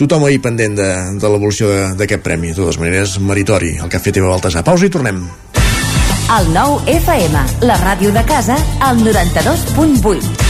[0.00, 0.88] Tothom ahir pendent de,
[1.20, 2.54] de l'evolució d'aquest premi.
[2.54, 4.64] De totes maneres, meritori el que ha fet Eva Baltasar.
[4.64, 5.20] Pausa i tornem.
[6.30, 10.49] El nou FM, la ràdio de casa, al 92.8.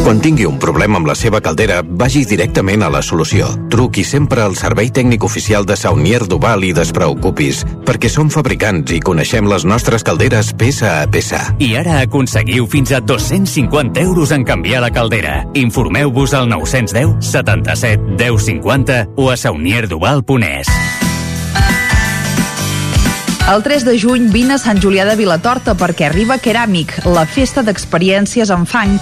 [0.00, 3.50] Quan tingui un problema amb la seva caldera, vagi directament a la solució.
[3.70, 9.00] Truqui sempre al servei tècnic oficial de Saunier Duval i despreocupis, perquè som fabricants i
[9.04, 11.42] coneixem les nostres calderes peça a peça.
[11.60, 15.44] I ara aconseguiu fins a 250 euros en canviar la caldera.
[15.54, 20.72] Informeu-vos al 910 77 10 50 o a saunierduval.es.
[23.50, 27.66] El 3 de juny vine a Sant Julià de Vilatorta perquè arriba Keràmic, la festa
[27.66, 28.96] d'experiències en fang.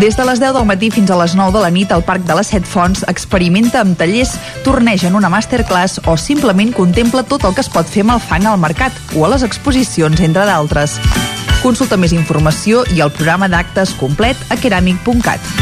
[0.00, 2.22] Des de les 10 del matí fins a les 9 de la nit al Parc
[2.24, 4.32] de les Set Fonts experimenta amb tallers,
[4.64, 8.22] torneja en una masterclass o simplement contempla tot el que es pot fer amb el
[8.24, 10.96] fang al mercat o a les exposicions, entre d'altres.
[11.60, 15.52] Consulta més informació i el programa d'actes complet a keramic.cat.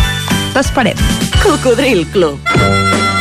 [0.54, 1.02] T'esperem.
[1.42, 2.97] Cocodril Club.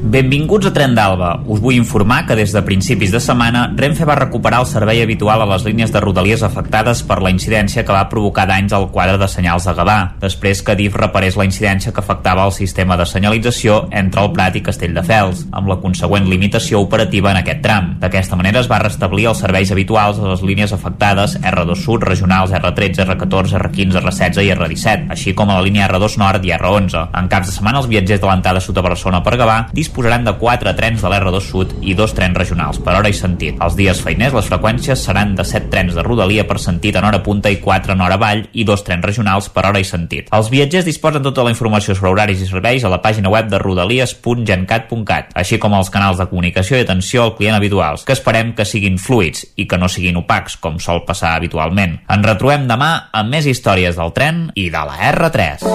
[0.00, 1.42] Benvinguts a Tren d'Alba.
[1.44, 5.42] Us vull informar que des de principis de setmana Renfe va recuperar el servei habitual
[5.44, 9.18] a les línies de rodalies afectades per la incidència que va provocar danys al quadre
[9.20, 13.04] de senyals de Gavà, després que DIF reparés la incidència que afectava el sistema de
[13.04, 17.92] senyalització entre el Prat i Castelldefels, amb la consegüent limitació operativa en aquest tram.
[18.00, 22.56] D'aquesta manera es va restablir els serveis habituals a les línies afectades R2 Sud, regionals
[22.56, 27.06] R13, R14, R15, R16 i R17, així com a la línia R2 Nord i R11.
[27.20, 29.60] En caps de setmana, els viatgers de l'entrada sud a Barcelona per Gavà
[29.90, 33.56] disposaran de 4 trens de l'R2 Sud i dos trens regionals per hora i sentit.
[33.58, 37.18] Els dies feiners les freqüències seran de 7 trens de rodalia per sentit en hora
[37.26, 40.30] punta i 4 en hora vall i dos trens regionals per hora i sentit.
[40.30, 43.58] Els viatgers disposen tota la informació sobre horaris i serveis a la pàgina web de
[43.58, 48.68] rodalies.gencat.cat, així com els canals de comunicació i atenció al client habituals, que esperem que
[48.68, 51.98] siguin fluids i que no siguin opacs, com sol passar habitualment.
[52.06, 55.66] Ens retrobem demà amb més històries del tren i de la R3.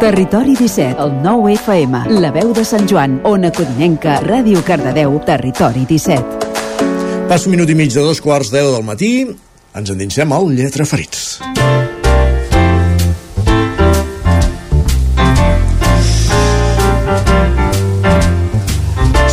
[0.00, 5.82] Territori 17, el 9 FM, la veu de Sant Joan, Ona Codinenca, Ràdio Cardedeu, Territori
[5.84, 7.26] 17.
[7.28, 9.12] Pas un minut i mig de dos quarts deu del matí,
[9.76, 11.73] ens endinsem al Lletra Ferits.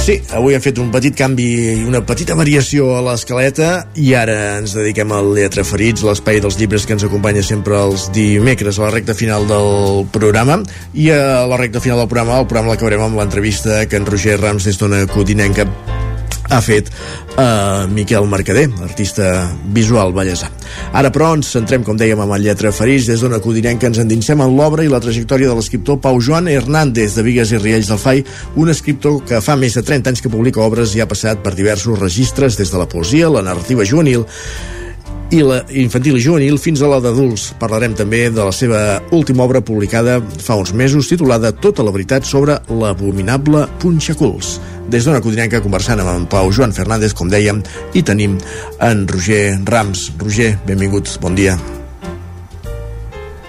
[0.02, 3.68] Sí, avui hem fet un petit canvi i una petita variació a l'escaleta
[4.02, 8.08] i ara ens dediquem al Lletra Ferits, l'espai dels llibres que ens acompanya sempre els
[8.16, 10.64] dimecres a la recta final del programa.
[10.98, 14.42] I a la recta final del programa, el programa l'acabarem amb l'entrevista que en Roger
[14.42, 15.70] Rams des d'una Codinenca
[16.52, 20.50] ha fet eh, Miquel Mercader, artista visual ballesà.
[20.98, 24.02] Ara, però, ens centrem, com dèiem, amb el lletra Ferís, des d'on acudirem que ens
[24.04, 27.92] endinsem en l'obra i la trajectòria de l'escriptor Pau Joan Hernández de Vigues i Riells
[27.92, 28.26] del Fai,
[28.60, 31.56] un escriptor que fa més de 30 anys que publica obres i ha passat per
[31.56, 34.28] diversos registres, des de la poesia, la narrativa juvenil,
[35.32, 37.52] i la infantil i juvenil fins a la d'adults.
[37.60, 42.28] Parlarem també de la seva última obra publicada fa uns mesos titulada Tota la veritat
[42.28, 44.58] sobre l'abominable Punxaculs.
[44.92, 47.64] Des d'una codinenca conversant amb en Pau Joan Fernández, com dèiem,
[47.96, 48.40] i tenim
[48.80, 50.10] en Roger Rams.
[50.20, 51.56] Roger, benvingut, bon dia.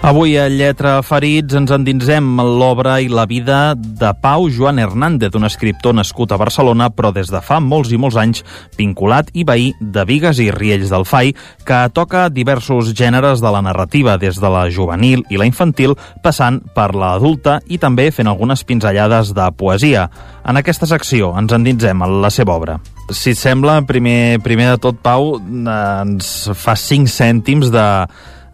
[0.02, 5.36] Avui a Lletra Ferits ens endinsem en l'obra i la vida de Pau Joan Hernández,
[5.38, 8.42] un escriptor nascut a Barcelona, però des de fa molts i molts anys
[8.74, 11.30] vinculat i veí de Vigues i Riells del Fai,
[11.62, 15.94] que toca diversos gèneres de la narrativa, des de la juvenil i la infantil,
[16.26, 20.08] passant per l'adulta i també fent algunes pinzellades de poesia.
[20.42, 22.80] En aquesta secció ens endinsem en la seva obra.
[23.06, 27.86] Si et sembla, primer, primer de tot, Pau, ens fa cinc cèntims de,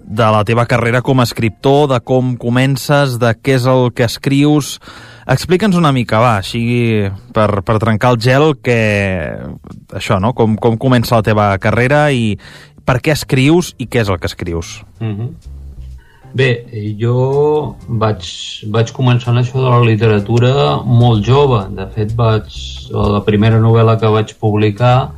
[0.09, 4.09] de la teva carrera com a escriptor, de com comences, de què és el que
[4.09, 4.79] escrius...
[5.29, 6.63] Explica'ns una mica, va, així
[7.37, 8.79] per, per trencar el gel, que
[9.93, 10.33] això, no?
[10.33, 12.39] Com, com comença la teva carrera i
[12.89, 14.79] per què escrius i què és el que escrius.
[15.03, 15.57] Mm -hmm.
[16.33, 16.49] Bé,
[17.01, 18.25] jo vaig,
[18.73, 20.53] vaig començar en això de la literatura
[20.85, 21.61] molt jove.
[21.77, 22.49] De fet, vaig,
[22.93, 25.13] la primera novel·la que vaig publicar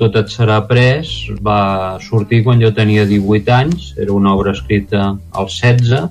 [0.00, 1.12] tot et serà pres
[1.44, 6.10] va sortir quan jo tenia 18 anys, era una obra escrita als 16,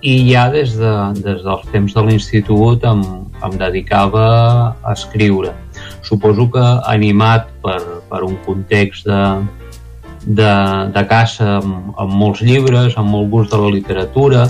[0.00, 3.02] i ja des, de, des dels temps de l'institut em,
[3.44, 4.26] em dedicava
[4.72, 5.52] a escriure.
[6.06, 9.20] Suposo que animat per, per un context de,
[10.24, 10.52] de,
[10.94, 14.46] de caça amb, amb molts llibres, amb molt gust de la literatura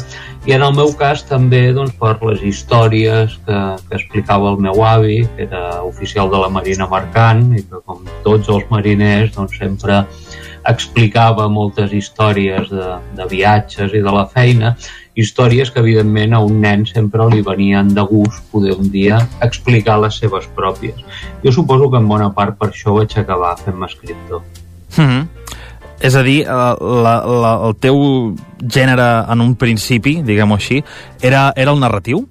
[0.49, 4.83] i en el meu cas també doncs, per les històries que, que explicava el meu
[4.85, 9.59] avi, que era oficial de la Marina Mercant i que com tots els mariners doncs,
[9.61, 10.05] sempre
[10.69, 14.75] explicava moltes històries de, de viatges i de la feina,
[15.17, 19.99] històries que evidentment a un nen sempre li venien de gust poder un dia explicar
[20.01, 21.01] les seves pròpies.
[21.45, 24.43] Jo suposo que en bona part per això vaig acabar fent-me escriptor.
[24.97, 25.40] Mm -hmm.
[26.01, 27.99] És a dir, la, la, el teu
[28.61, 30.81] gènere en un principi, diguem-ho així,
[31.21, 32.23] era, era el narratiu?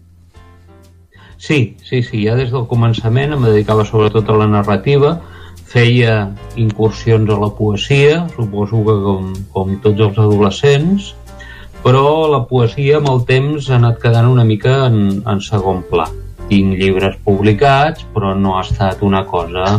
[1.39, 5.13] Sí, sí, sí, ja des del començament em dedicava sobretot a la narrativa,
[5.70, 11.13] feia incursions a la poesia, suposo que com, com tots els adolescents,
[11.86, 16.09] però la poesia amb el temps ha anat quedant una mica en, en segon pla.
[16.49, 19.78] Tinc llibres publicats, però no ha estat una cosa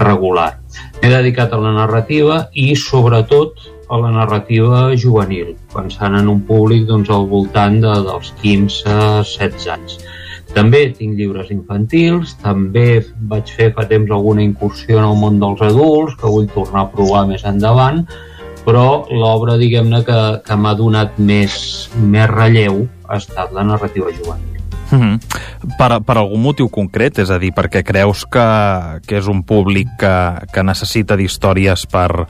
[0.00, 0.54] regular.
[1.02, 6.86] M'he dedicat a la narrativa i, sobretot, a la narrativa juvenil, pensant en un públic
[6.88, 9.98] doncs, al voltant de, dels 15-16 anys.
[10.56, 15.62] També tinc llibres infantils, també vaig fer fa temps alguna incursió en el món dels
[15.68, 18.02] adults, que vull tornar a provar més endavant,
[18.66, 21.54] però l'obra, diguem-ne, que, que m'ha donat més,
[22.00, 24.55] més relleu ha estat la narrativa juvenil.
[24.90, 25.76] Mm -hmm.
[25.78, 27.18] per, per algun motiu concret?
[27.18, 28.48] És a dir, perquè creus que,
[29.06, 32.26] que és un públic que, que necessita d'històries per,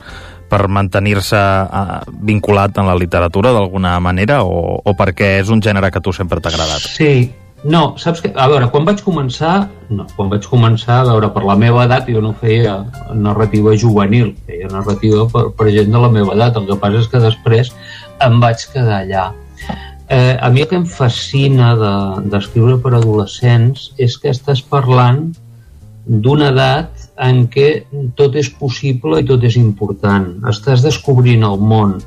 [0.49, 5.91] per mantenir-se uh, vinculat en la literatura d'alguna manera o, o perquè és un gènere
[5.91, 6.79] que tu sempre t'ha agradat?
[6.79, 7.31] Sí,
[7.63, 11.41] no, saps que, a veure, quan vaig començar, no, quan vaig començar, a veure, per
[11.43, 12.77] la meva edat jo no feia
[13.17, 17.09] narrativa juvenil, feia narrativa per, per gent de la meva edat, el que passa és
[17.11, 17.73] que després
[18.23, 19.25] em vaig quedar allà.
[20.09, 21.73] Eh, a mi el que em fascina
[22.31, 25.25] d'escriure de, per adolescents és que estàs parlant
[26.07, 27.67] d'una edat en què
[28.15, 30.29] tot és possible i tot és important.
[30.47, 31.97] Estàs descobrint el món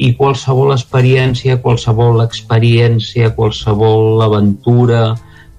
[0.00, 5.10] i qualsevol experiència, qualsevol experiència, qualsevol aventura,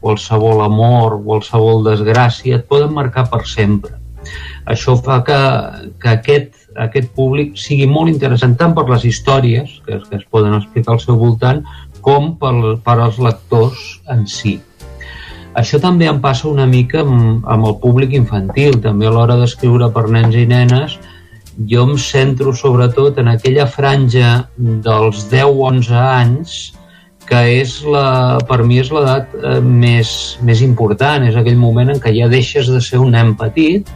[0.02, 4.00] qualsevol amor, qualsevol desgràcia et poden marcar per sempre.
[4.66, 5.40] Això fa que,
[6.00, 10.56] que aquest, aquest públic sigui molt interessant tant per les històries que, que es poden
[10.58, 11.64] explicar al seu voltant
[12.06, 12.54] com per,
[12.86, 13.82] per als lectors
[14.14, 14.60] en si.
[15.60, 19.92] Això també em passa una mica amb, amb el públic infantil, també a l'hora d'escriure
[19.94, 20.98] per nens i nenes,
[21.70, 26.56] jo em centro sobretot en aquella franja dels 10-11 anys
[27.28, 30.10] que és la, per mi és l'edat eh, més,
[30.44, 33.88] més important, és aquell moment en què ja deixes de ser un nen petit,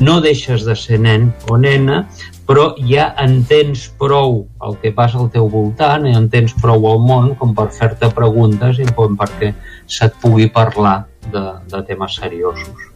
[0.00, 2.02] no deixes de ser nen o nena,
[2.46, 7.32] però ja entens prou el que passa al teu voltant i entens prou el món
[7.40, 9.52] com per fer-te preguntes i com perquè
[9.86, 11.00] se't pugui parlar
[11.32, 12.92] de, de temes seriosos.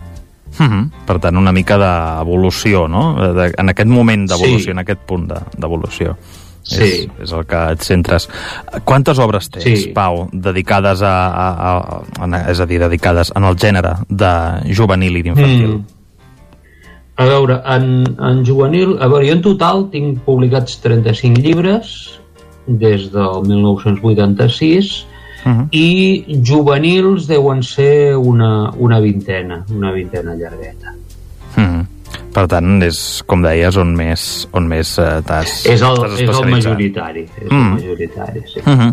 [0.59, 0.91] Mm -hmm.
[1.07, 3.35] Per tant, una mica d'evolució, no?
[3.35, 4.71] De, en aquest moment d'evolució, sí.
[4.71, 6.17] en aquest punt d'evolució.
[6.63, 6.83] Sí.
[6.83, 8.29] És, és el que et centres.
[8.85, 9.93] Quantes obres tens, sí.
[9.95, 14.35] Pau, dedicades a, a, a, a, és a dir, dedicades en el gènere de
[14.75, 15.69] juvenil i d'infantil?
[15.79, 16.00] Mm.
[17.21, 17.85] A veure, en,
[18.17, 21.93] en juvenil, a veure, jo en total tinc publicats 35 llibres
[22.67, 25.05] des del 1986
[25.45, 25.67] uh -huh.
[25.71, 30.95] i juvenils deuen ser una, una vintena, una vintena llargueta.
[31.57, 31.87] Uh -huh.
[32.31, 36.51] Per tant, és, com deies, on més, on més uh, t'has És el, és el
[36.51, 37.57] majoritari, és mm.
[37.57, 38.61] el majoritari, sí.
[38.61, 38.91] Uh -huh.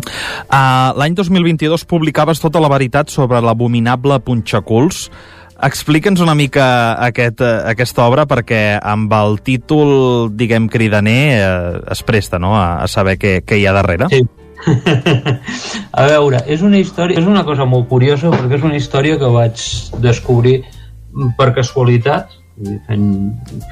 [0.50, 5.10] uh, L'any 2022 publicaves tota la veritat sobre l'abominable Punxaculs,
[5.58, 6.64] Explica'ns una mica
[7.02, 12.52] aquest, eh, aquesta obra perquè amb el títol, diguem, cridaner eh, es presta no?
[12.54, 14.06] a, a saber què, què hi ha darrere.
[14.12, 14.22] Sí.
[16.00, 19.30] a veure, és una història, és una cosa molt curiosa perquè és una història que
[19.34, 19.64] vaig
[20.02, 20.60] descobrir
[21.38, 22.36] per casualitat,
[22.86, 23.08] fent,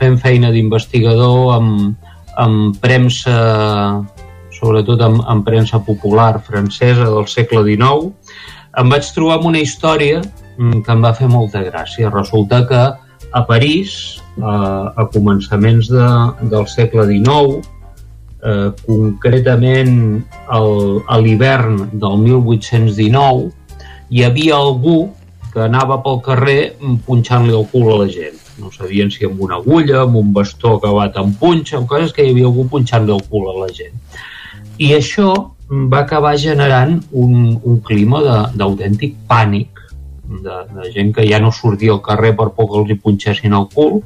[0.01, 2.09] fent feina d'investigador amb,
[2.43, 3.37] amb premsa,
[4.59, 8.11] sobretot amb, amb premsa popular francesa del segle XIX,
[8.77, 10.23] em vaig trobar amb una història
[10.57, 12.11] que em va fer molta gràcia.
[12.13, 12.83] Resulta que
[13.33, 16.07] a París, a, a començaments de,
[16.53, 17.61] del segle XIX,
[18.43, 19.95] eh, concretament
[20.59, 20.73] el,
[21.07, 23.51] a l'hivern del 1819,
[24.11, 24.99] hi havia algú
[25.53, 26.61] que anava pel carrer
[27.07, 28.39] punxant-li el cul a la gent.
[28.61, 32.25] No sabien si amb una agulla, amb un bastó acabat amb punxa, o coses que
[32.25, 33.97] hi havia algú punxant-li el cul a la gent.
[34.79, 35.33] I això
[35.93, 38.21] va acabar generant un, un clima
[38.55, 39.76] d'autèntic pànic
[40.29, 43.69] de, de gent que ja no sortia al carrer per que els hi punxessin el
[43.75, 44.01] cul.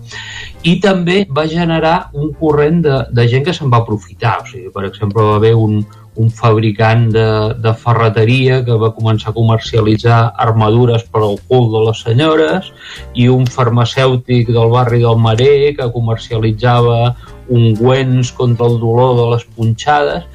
[0.62, 4.40] I també va generar un corrent de, de gent que se'n va aprofitar.
[4.42, 5.80] O sigui, per exemple va haver un,
[6.20, 7.26] un fabricant de,
[7.64, 12.72] de ferreteria que va començar a comercialitzar armadures per al cul de les senyores
[13.14, 17.14] i un farmacèutic del barri del Marer que comercialitzava
[17.48, 20.28] ungüents contra el dolor de les punxades.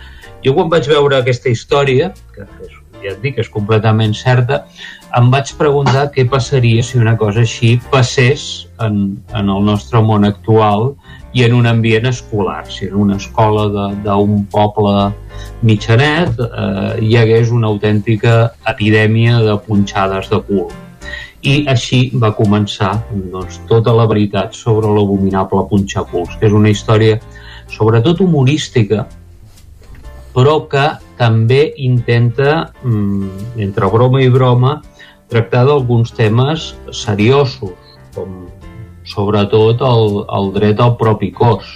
[0.45, 2.73] Jo quan vaig veure aquesta història que és
[3.05, 4.63] ja et dic, és completament certa,
[5.15, 10.27] em vaig preguntar què passaria si una cosa així passés en, en el nostre món
[10.27, 10.89] actual
[11.35, 14.95] i en un ambient escolar, si en una escola d'un poble
[15.67, 18.35] mitjanet eh, hi hagués una autèntica
[18.67, 20.67] epidèmia de punxades de cul.
[21.45, 27.21] I així va començar doncs, tota la veritat sobre l'abominable punxaculs, que és una història
[27.71, 29.05] sobretot humorística,
[30.35, 34.81] però que també intenta, mm, entre broma i broma,
[35.31, 37.73] tractar d'alguns temes seriosos,
[38.15, 38.45] com
[39.05, 41.67] sobretot el, el dret al propi cos.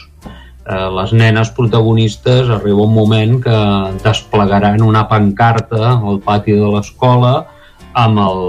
[0.70, 3.60] Eh, les nenes protagonistes arriba un moment que
[4.04, 7.34] desplegaran una pancarta al pati de l'escola
[7.94, 8.44] amb, el,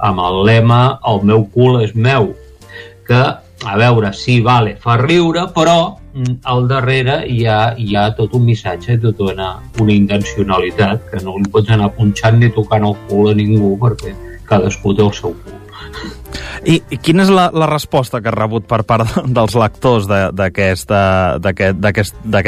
[0.00, 2.32] amb el lema el meu cul és meu
[3.08, 3.20] que,
[3.64, 8.36] a veure, sí, vale, fa riure, però mm, al darrere hi ha, hi ha tot
[8.36, 12.96] un missatge, tota una, una intencionalitat, que no li pots anar punxant ni tocant el
[13.08, 14.14] cul a ningú perquè
[14.48, 15.58] cadascú té el seu cul.
[16.66, 20.90] I, I quina és la, la resposta que ha rebut per part dels lectors d'aquest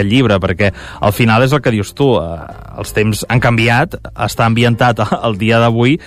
[0.08, 0.40] llibre?
[0.42, 2.24] Perquè al final és el que dius tu, eh,
[2.80, 3.96] els temps han canviat,
[4.26, 5.98] està ambientat al dia d'avui,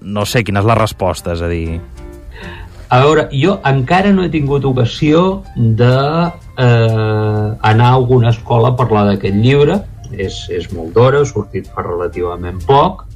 [0.00, 1.80] no sé quina és la resposta, és a dir...
[2.92, 5.94] A veure, jo encara no he tingut ocasió de
[6.60, 9.78] eh, anar a alguna escola a parlar d'aquest llibre,
[10.12, 13.06] és, és molt d'hora, ha sortit fa relativament poc,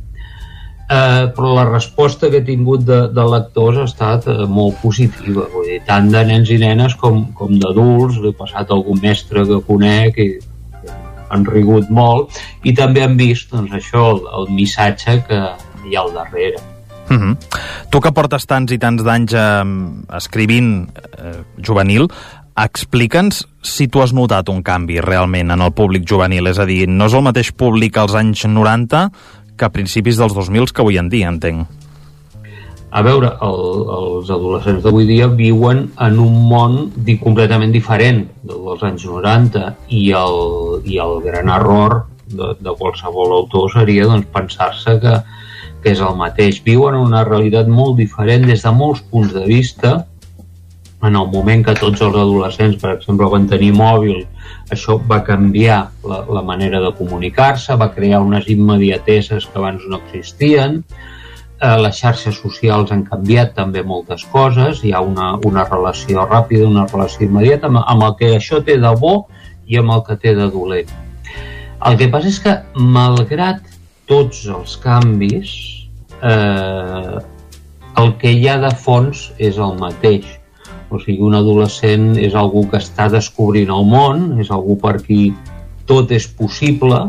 [0.89, 5.47] eh, però la resposta que he tingut de, de lectors ha estat eh, molt positiva,
[5.53, 9.62] vull dir, tant de nens i nenes com, com d'adults, he passat algun mestre que
[9.66, 10.30] conec i
[11.34, 15.43] han rigut molt i també han vist doncs, això, el, el missatge que
[15.87, 16.62] hi ha al darrere.
[17.09, 17.37] Mm -hmm.
[17.91, 19.64] Tu que portes tants i tants d'anys eh,
[20.16, 22.09] escrivint eh, juvenil,
[22.57, 26.89] explica'ns si tu has notat un canvi realment en el públic juvenil, és a dir,
[26.89, 29.11] no és el mateix públic als anys 90
[29.57, 31.67] que a principis dels 2000 que avui en dia, entenc.
[32.97, 38.85] A veure, el, els adolescents d'avui dia viuen en un món di, completament diferent dels
[38.87, 40.39] anys 90 i el,
[40.87, 45.17] i el gran error de, de qualsevol autor seria doncs, pensar-se que,
[45.83, 46.63] que és el mateix.
[46.65, 49.97] Viuen una realitat molt diferent des de molts punts de vista
[51.03, 54.25] en el moment que tots els adolescents, per exemple, van tenir mòbil
[54.73, 60.01] això va canviar la, la manera de comunicar-se, va crear unes immediateses que abans no
[60.05, 60.81] existien,
[61.61, 66.67] eh, les xarxes socials han canviat també moltes coses, hi ha una, una relació ràpida,
[66.69, 69.17] una relació immediata amb, amb el que això té de bo
[69.67, 70.91] i amb el que té de dolent.
[71.87, 73.61] El que passa és que, malgrat
[74.09, 75.53] tots els canvis,
[76.23, 77.19] eh,
[78.01, 80.36] el que hi ha de fons és el mateix
[80.91, 85.30] o sigui, un adolescent és algú que està descobrint el món, és algú per qui
[85.87, 87.01] tot és possible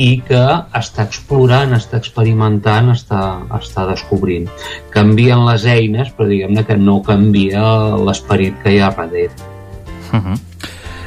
[0.00, 0.42] i que
[0.78, 3.22] està explorant, està experimentant, està,
[3.58, 4.46] està descobrint.
[4.94, 7.64] Canvien les eines, però diguem-ne que no canvia
[8.00, 9.34] l'esperit que hi ha darrere.
[10.12, 10.38] Uh -huh.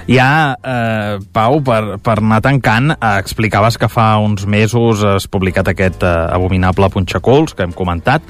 [0.07, 5.67] Ja, eh, Pau, per, per anar tancant, eh, explicaves que fa uns mesos has publicat
[5.71, 8.21] aquest eh, abominable punxacols que hem comentat.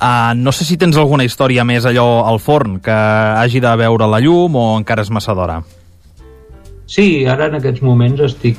[0.00, 4.06] Uh, no sé si tens alguna història més allò al forn que hagi de veure
[4.08, 5.58] la llum o encara és massa d'hora.
[6.88, 8.56] Sí, ara en aquests moments estic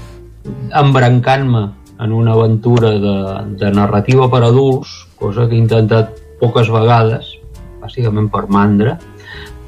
[0.78, 1.64] embrancant-me
[2.02, 3.16] en una aventura de,
[3.58, 7.34] de narrativa per adults, cosa que he intentat poques vegades,
[7.82, 8.96] bàsicament per mandra,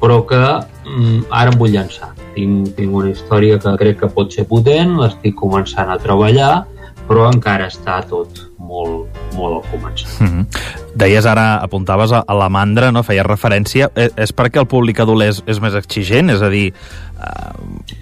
[0.00, 2.12] però que mm, ara em vull llançar.
[2.34, 6.64] Tinc, tinc una història que crec que pot ser potent, l'estic començant a treballar,
[7.08, 10.08] però encara està tot molt, molt al començar.
[10.20, 10.46] Mm -hmm.
[10.94, 13.02] Deies ara, apuntaves a, a la mandra, no?
[13.02, 13.90] feies referència.
[13.94, 16.30] És, és perquè el públic adult és, és més exigent?
[16.30, 16.72] És a dir,
[17.18, 17.52] uh,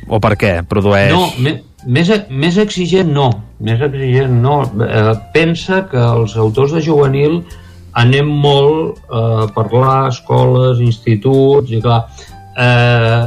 [0.09, 0.63] o per què?
[0.69, 1.13] Produeix...
[1.13, 3.31] No, me, més, més exigent no.
[3.61, 4.63] Més exigent no.
[4.63, 7.43] Eh, pensa que els autors de juvenil
[7.93, 12.07] anem molt eh, a parlar a escoles, instituts, i clar,
[12.57, 13.25] eh,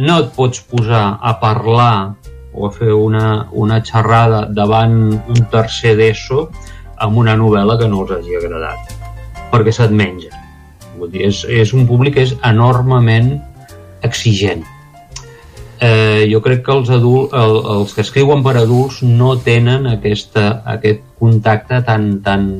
[0.00, 2.14] no et pots posar a parlar
[2.52, 6.48] o fer una, una xerrada davant un tercer d'ESO
[7.00, 8.96] amb una novel·la que no els hagi agradat
[9.50, 10.30] perquè se't menja.
[10.98, 13.32] Vull dir, és, és un públic que és enormement
[14.06, 14.62] exigent.
[15.80, 20.60] Eh, jo crec que els, adults, el, els que escriuen per adults no tenen aquesta,
[20.68, 22.50] aquest contacte tan, tan,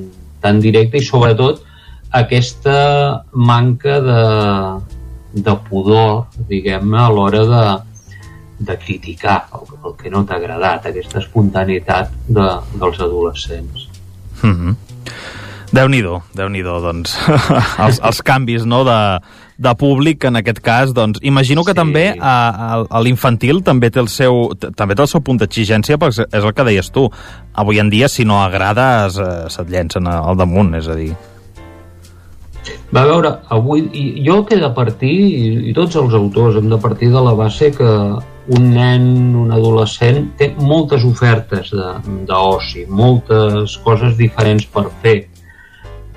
[0.40, 1.60] tan directe i sobretot
[2.16, 2.78] aquesta
[3.36, 4.22] manca de,
[5.44, 7.64] de pudor, diguem-ne, a l'hora de,
[8.60, 13.88] de criticar el, el que no t'ha agradat, aquesta espontaneïtat de, dels adolescents.
[14.42, 14.74] Mm -hmm.
[15.70, 17.12] Déu-n'hi-do, déu nhi déu doncs,
[17.84, 19.20] els, els canvis no, de,
[19.56, 21.78] de públic, en aquest cas, doncs, imagino que sí.
[21.78, 25.98] també a, a, a l'infantil també té el seu també té el seu punt d'exigència,
[26.00, 27.06] perquè és el que deies tu.
[27.54, 31.12] Avui en dia, si no agrades, eh, se't llencen al damunt, és a dir...
[32.90, 33.86] Va veure, avui
[34.26, 37.36] jo que he de partir, i, i tots els autors hem de partir de la
[37.38, 37.90] base que
[38.56, 39.04] un nen,
[39.38, 41.70] un adolescent, té moltes ofertes
[42.26, 45.18] d'oci, moltes coses diferents per fer,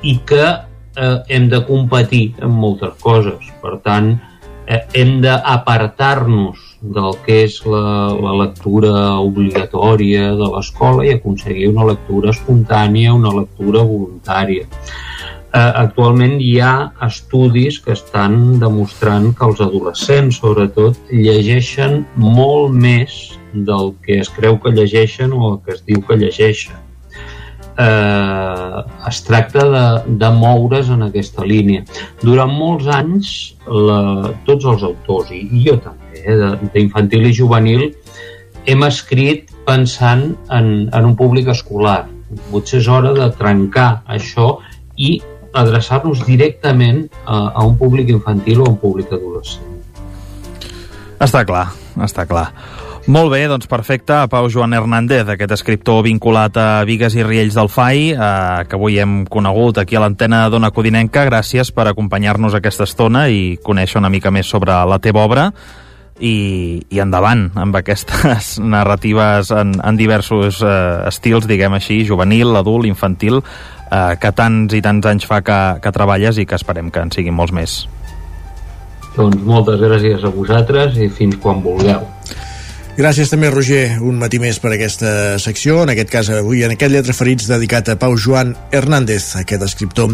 [0.02, 3.50] i que eh, hem de competir en moltes coses.
[3.62, 4.16] Per tant,
[4.66, 8.92] eh, hem d'apartar-nos del que és la, la lectura
[9.24, 14.68] obligatòria de l'escola i aconseguir una lectura espontània, una lectura voluntària.
[15.54, 16.74] Eh, actualment hi ha
[17.06, 23.20] estudis que estan demostrant que els adolescents, sobretot, llegeixen molt més
[23.54, 26.82] del que es creu que llegeixen o el que es diu que llegeixen
[27.78, 31.84] eh, es tracta de, de moure's en aquesta línia.
[32.22, 33.34] Durant molts anys,
[33.68, 37.90] la, tots els autors, i, i jo també, eh, d'infantil i juvenil,
[38.70, 42.04] hem escrit pensant en, en un públic escolar.
[42.52, 44.58] Potser és hora de trencar això
[44.98, 45.20] i
[45.54, 49.70] adreçar-nos directament a, a un públic infantil o a un públic adolescent.
[51.24, 51.68] Està clar,
[52.04, 52.50] està clar.
[53.04, 54.16] Molt bé, doncs perfecte.
[54.32, 58.96] Pau Joan Hernández, aquest escriptor vinculat a Vigues i Riells del FAI, eh, que avui
[59.00, 61.26] hem conegut aquí a l'antena d'Ona Codinenca.
[61.28, 65.50] Gràcies per acompanyar-nos aquesta estona i conèixer una mica més sobre la teva obra
[66.20, 70.74] i, i endavant amb aquestes narratives en, en diversos eh,
[71.10, 73.42] estils, diguem així, juvenil, adult, infantil,
[73.94, 77.14] eh, que tants i tants anys fa que, que treballes i que esperem que en
[77.14, 77.84] siguin molts més.
[79.14, 82.10] Doncs moltes gràcies a vosaltres i fins quan vulgueu.
[82.94, 86.94] Gràcies també, Roger, un matí més per aquesta secció, en aquest cas avui en aquest
[86.94, 90.14] Lletra Ferits dedicat a Pau Joan Hernández, aquest escriptor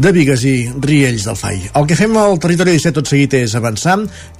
[0.00, 1.60] de Vigues i Riells del FAI.
[1.76, 3.98] El que fem al Territori 17 tot seguit és avançar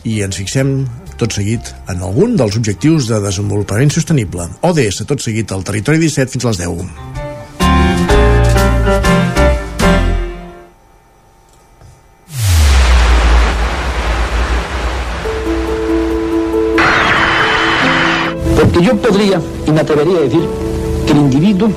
[0.09, 0.73] i ens fixem
[1.21, 4.49] tot seguit en algun dels objectius de desenvolupament sostenible.
[4.65, 7.24] ODS, tot seguit al Territori 17 fins a les 10.
[18.75, 20.41] Que yo podría y me atrevería a decir
[21.07, 21.69] que el individuo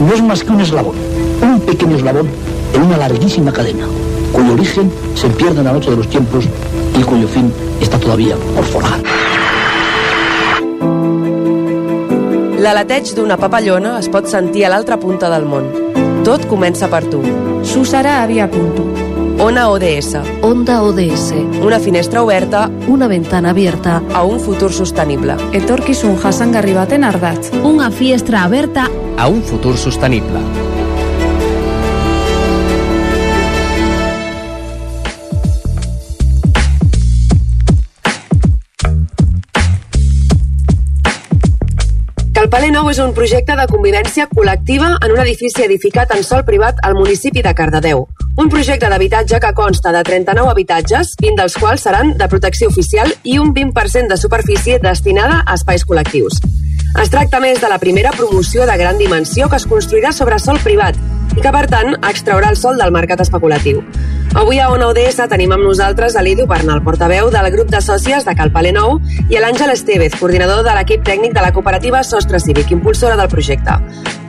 [0.00, 0.94] no es más que un eslabón,
[1.42, 2.28] un pequeño eslabón
[2.72, 3.86] en una larguísima cadena,
[4.32, 6.44] cuyo origen se pierde en la noche de los tiempos
[6.96, 9.00] y cuyo fin está todavía por forjar.
[12.60, 15.79] L'aleteig d'una papallona es pot sentir a l'altra punta del món.
[16.24, 17.22] Tot comença per tu.
[17.64, 18.84] Susara Avia Punto.
[19.40, 20.18] Ona ODS.
[20.44, 21.32] Onda ODS.
[21.64, 22.68] Una finestra oberta.
[22.88, 24.02] Una ventana abierta.
[24.12, 25.38] A un futur sostenible.
[25.56, 27.54] Etorkizun jasangarri baten ardatz.
[27.64, 28.90] Una finestra aberta.
[29.16, 30.44] A un futur sostenible.
[42.40, 46.40] El Paler Nou és un projecte de convivència col·lectiva en un edifici edificat en sol
[46.46, 48.06] privat al municipi de Cardedeu.
[48.40, 53.12] Un projecte d'habitatge que consta de 39 habitatges, 20 dels quals seran de protecció oficial
[53.28, 56.40] i un 20% de superfície destinada a espais col·lectius.
[56.98, 60.58] Es tracta més de la primera promoció de gran dimensió que es construirà sobre sol
[60.64, 60.96] privat
[61.36, 63.84] i que, per tant, extraurà el sol del mercat especulatiu.
[64.34, 68.26] Avui a ONA ODS tenim amb nosaltres a l'Idu Bernal, portaveu del grup de sòcies
[68.26, 68.98] de Cal Paler Nou,
[69.30, 73.30] i a l'Àngel Estevez, coordinador de l'equip tècnic de la cooperativa Sostre Cívic, impulsora del
[73.30, 73.78] projecte.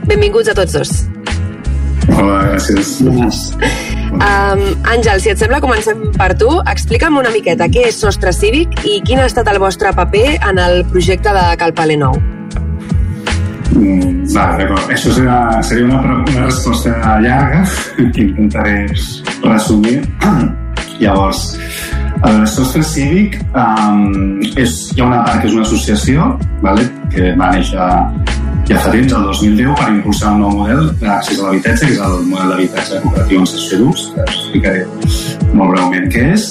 [0.06, 0.92] Benvinguts a tots dos.
[2.12, 3.00] Hola, gràcies.
[4.12, 6.50] Um, Àngel, si et sembla, comencem per tu.
[6.70, 10.62] Explica'm una miqueta què és Sostre Cívic i quin ha estat el vostre paper en
[10.62, 12.22] el projecte de Cal Paler Nou.
[13.76, 14.92] Mm, va, d'acord.
[14.92, 17.64] Això seria, seria una, una resposta llarga
[17.98, 18.88] que intentaré
[19.44, 20.02] resumir.
[21.02, 21.58] Llavors,
[22.28, 26.28] el Sostre Cívic um, és, hi ha una part que és una associació
[26.62, 26.86] vale?
[27.10, 27.88] que va néixer
[28.70, 32.04] ja fa temps, el 2010, per impulsar un nou model d'accés a l'habitatge, que és
[32.06, 34.86] el model d'habitatge cooperatiu en sessió d'ús, que explicaré
[35.58, 36.46] molt breument què és.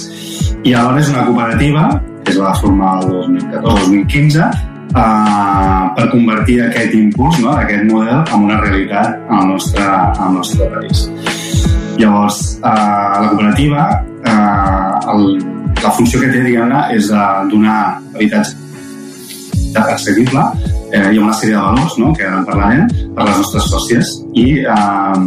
[0.66, 1.86] I alhora és una cooperativa,
[2.24, 4.50] que es va formar el 2014-2015,
[4.90, 10.70] eh, per convertir aquest impuls, no, aquest model, en una realitat al nostre, al nostre
[10.74, 11.06] país.
[12.00, 12.74] Llavors, eh,
[13.22, 13.86] la cooperativa,
[14.24, 15.38] eh, el,
[15.82, 17.80] la funció que té, diguem-ne, és de donar
[18.14, 18.58] habitatge
[19.80, 20.42] accessible
[20.92, 24.14] eh, hi ha una sèrie de valors no, que en parlarem per les nostres sòcies
[24.38, 25.20] i eh,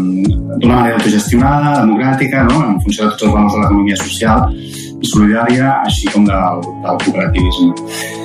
[0.59, 5.13] d'una manera autogestionada, democràtica, no, en funció de tots els valors de l'economia social i
[5.13, 8.22] solidària, així com del, del cooperativisme.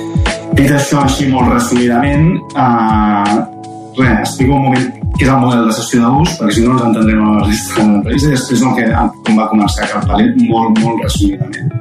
[0.57, 3.35] Dit això, així molt resumidament, eh,
[3.99, 4.87] res, explico un moment
[5.19, 7.81] què és el model de sessió d'ús, perquè si no ens entendrem a la resta
[7.81, 8.85] de l'entrevista, i després el que,
[9.25, 11.73] com va començar Campaler, molt, molt resumidament.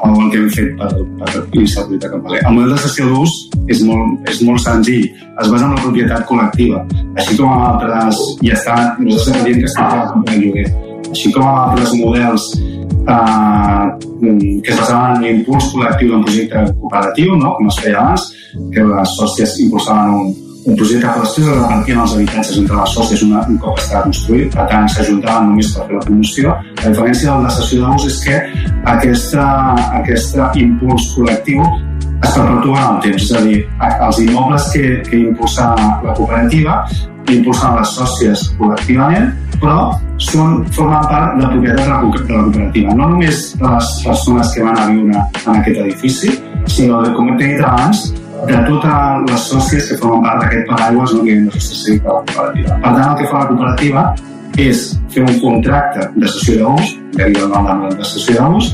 [0.00, 2.42] O el que hem fet per, per iniciar el projecte Campaler.
[2.46, 3.34] El model de sessió d'ús
[3.66, 6.84] és, molt, és molt senzill, es basa en la propietat col·lectiva,
[7.18, 10.68] així com en altres, i està, nosaltres estem dient que treballant en lloguer,
[11.10, 12.50] així com en altres models
[12.90, 17.56] eh, que es basaven en l'impuls col·lectiu d'un projecte cooperatiu, no?
[17.58, 18.28] com es feia abans,
[18.74, 20.32] que les sòcies impulsaven un,
[20.66, 24.06] un projecte que després es repartien els habitatges entre les sòcies una, un cop estava
[24.08, 26.56] construït, per tant s'ajuntaven només per fer la promoció.
[26.82, 28.42] La diferència de la sessió d'ús és que
[28.94, 29.46] aquesta,
[30.02, 31.64] aquesta impuls col·lectiu
[32.20, 35.70] es perpetua en el temps, és a dir, els immobles que, que impulsa
[36.04, 36.82] la cooperativa
[37.38, 42.96] impulsen les sòcies col·lectivament, però són, formen part de propietat de la, de cooperativa.
[42.96, 46.34] No només de les persones que van a viure en aquest edifici,
[46.66, 48.08] sinó, de, com he dit abans,
[48.48, 52.20] de totes les sòcies que formen part d'aquest paraigües no, que hem de de la
[52.20, 52.76] cooperativa.
[52.82, 54.04] Per tant, el que fa la cooperativa
[54.60, 56.76] és fer un contracte de sessió
[57.16, 58.72] que hi el nom de sessió d'ús,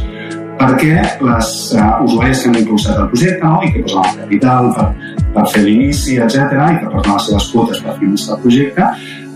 [0.57, 4.71] perquè les uh, usuàries que han impulsat el projecte no, i que posen el capital
[4.77, 4.87] per,
[5.37, 8.89] per fer l'inici, etc i que posen les seves quotes per finançar el projecte,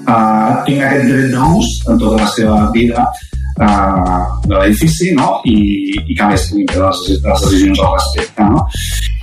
[0.07, 5.31] uh, tinguin aquest dret d'ús en tota la seva vida uh, de l'edifici no?
[5.45, 5.57] I,
[6.07, 8.51] i que a més puguin prendre les, les decisions al respecte.
[8.57, 8.67] No?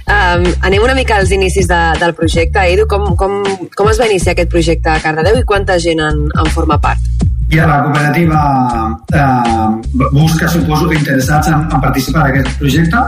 [0.08, 2.62] Um, anem una mica als inicis de, del projecte.
[2.72, 3.42] Edu, com, com,
[3.76, 7.02] com es va iniciar aquest projecte a Cardedeu i quanta gent en, en forma part?
[7.52, 8.40] I la cooperativa
[9.16, 13.04] eh, busca, suposo, que interessats en, en participar d'aquest projecte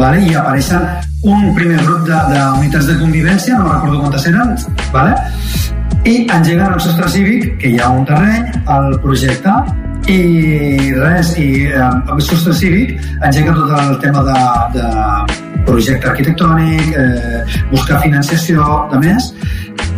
[0.00, 0.24] vale?
[0.26, 0.86] i apareixen
[1.28, 4.56] un primer grup d'unitats de, de convivència, no recordo quantes eren,
[4.94, 5.14] vale?
[6.08, 9.52] i engeguen el sostre cívic, que hi ha un terreny, el projecte,
[10.08, 12.96] i res, i eh, el sostre cívic
[13.26, 14.38] engega tot el tema de,
[14.78, 14.86] de
[15.68, 19.28] projecte arquitectònic, eh, buscar financiació, de més,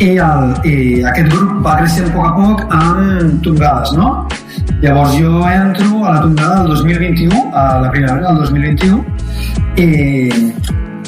[0.02, 0.76] i, el, i
[1.06, 4.10] aquest grup va creixent a poc a poc amb tongades, no?
[4.82, 9.11] Llavors jo entro a la tongada del 2021, a la primavera del 2021,
[9.76, 9.90] i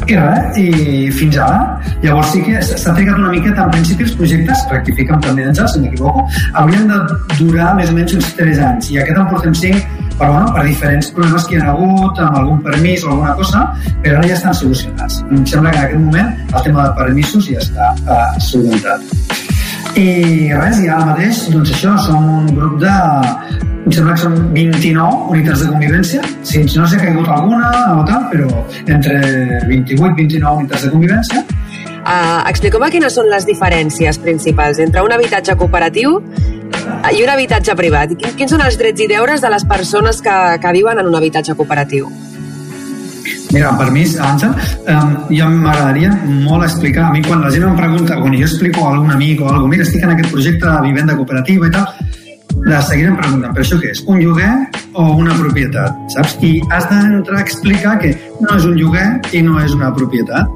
[0.04, 1.80] i res, i fins ara.
[2.02, 5.80] Llavors sí que s'ha trigat una miqueta, en principi els projectes, rectifiquen també d'ençà, si
[5.80, 6.26] m'equivoco,
[6.60, 6.98] haurien de
[7.38, 10.62] durar més o menys uns 3 anys, i aquest en portem 5 però bueno, per
[10.62, 13.64] diferents problemes que hi ha hagut, amb algun permís o alguna cosa,
[14.04, 15.22] però ara ja estan solucionats.
[15.26, 19.02] Em sembla que en aquest moment el tema de permisos ja està uh, solucionat.
[19.98, 20.08] I
[20.54, 22.94] res, i ara mateix, doncs això, som un grup de...
[23.84, 26.22] Em sembla que són 29 unitats de convivència.
[26.48, 27.68] Si no sé que ha caigut alguna
[27.98, 28.48] o tal, però
[28.86, 29.18] entre
[29.68, 31.44] 28 i 29 unitats de convivència.
[32.04, 36.16] Uh, Expliqueu-me quines són les diferències principals entre un habitatge cooperatiu
[37.12, 38.16] i un habitatge privat.
[38.24, 41.56] Quins són els drets i deures de les persones que, que viuen en un habitatge
[41.56, 42.08] cooperatiu?
[43.54, 44.56] Mira, per mi, Àngel,
[44.90, 48.82] um, jo m'agradaria molt explicar, a mi quan la gent em pregunta, quan jo explico
[48.82, 52.23] a algun amic o alguna mira, estic en aquest projecte de vivenda cooperativa i tal,
[52.64, 54.00] de seguirem preguntant, però això què és?
[54.08, 54.52] Un lloguer
[54.96, 55.98] o una propietat?
[56.14, 56.38] Saps?
[56.44, 59.06] I has d'entrar a explicar que no és un lloguer
[59.36, 60.48] i no és una propietat.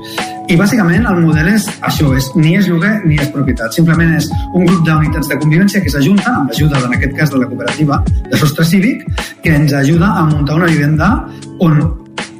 [0.48, 3.76] I bàsicament el model és això, és ni és lloguer ni és propietat.
[3.76, 7.42] Simplement és un grup d'unitats de convivència que s'ajunten amb l'ajuda, en aquest cas, de
[7.42, 8.00] la cooperativa
[8.30, 9.04] de sostre cívic,
[9.44, 11.12] que ens ajuda a muntar una vivenda
[11.60, 11.82] on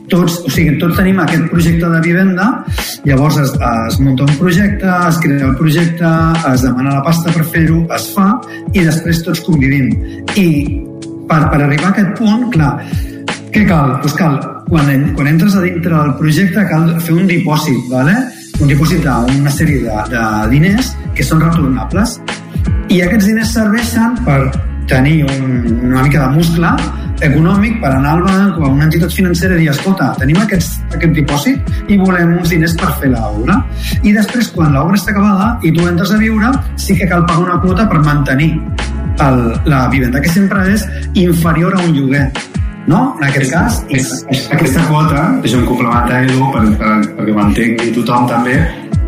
[0.08, 2.48] tots, o sigui, tots tenim aquest projecte de vivenda,
[3.08, 3.52] llavors es,
[3.88, 6.12] es munta un projecte, es crea el projecte,
[6.52, 8.30] es demana la pasta per fer-ho, es fa,
[8.72, 9.92] i després tots convivim.
[10.34, 10.48] I
[11.28, 12.72] per, per arribar a aquest punt, clar,
[13.52, 13.96] què cal?
[14.02, 18.16] Pues cal, quan, quan entres a dintre del projecte cal fer un dipòsit, ¿vale?
[18.58, 22.16] un dipòsit d'una sèrie de, de diners que són retornables.
[22.90, 24.40] I aquests diners serveixen per
[24.90, 26.72] tenir un, una mica de muscle
[27.24, 30.78] econòmic per anar al banc o a una entitat financera i dir, escolta, tenim aquest,
[30.94, 33.58] aquest dipòsit i volem uns diners per fer l'obra.
[34.02, 37.44] I després, quan l'obra està acabada i tu entres a viure, sí que cal pagar
[37.46, 38.52] una quota per mantenir
[39.24, 40.86] el, la vivenda, que sempre és
[41.18, 42.28] inferior a un lloguer.
[42.88, 43.02] No?
[43.20, 43.82] En aquest cas...
[43.92, 48.56] És, és, aquesta quota, deixa'm complementar, Edu, per, per, perquè m'entengui tothom també,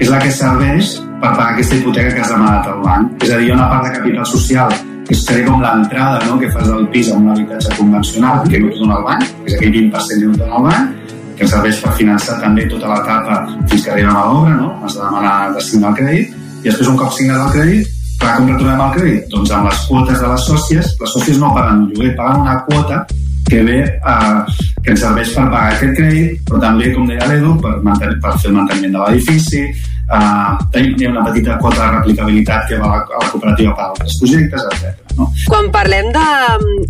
[0.00, 3.18] és la que serveix per pagar aquesta hipoteca que has demanat al banc.
[3.24, 4.80] És a dir, hi ha una part de capital social
[5.10, 6.36] que seria com l'entrada no?
[6.38, 9.48] que fas del pis a un habitatge convencional, que no et dona el banc, que
[9.50, 12.92] és aquell 20% que no et dona el banc, que serveix per finançar també tota
[12.92, 13.40] l'etapa
[13.72, 14.68] fins que arribem a l'obra, no?
[14.86, 17.90] has de demanar de signar el crèdit, i després un cop signat el crèdit,
[18.20, 19.26] clar, com retornem el crèdit?
[19.34, 22.56] Doncs amb les quotes de les sòcies, les sòcies no paguen un lloguer, paguen una
[22.68, 23.02] quota
[23.50, 27.56] que ve eh, que ens serveix per pagar aquest crèdit, però també, com deia l'Edu,
[27.62, 29.64] per, mantenir, per fer el manteniment de l'edifici,
[30.10, 33.74] Uh, hi ha una petita quota de replicabilitat que va a la, a la cooperativa
[33.78, 35.12] per altres projectes, etc.
[35.14, 35.28] No?
[35.46, 36.24] Quan parlem de,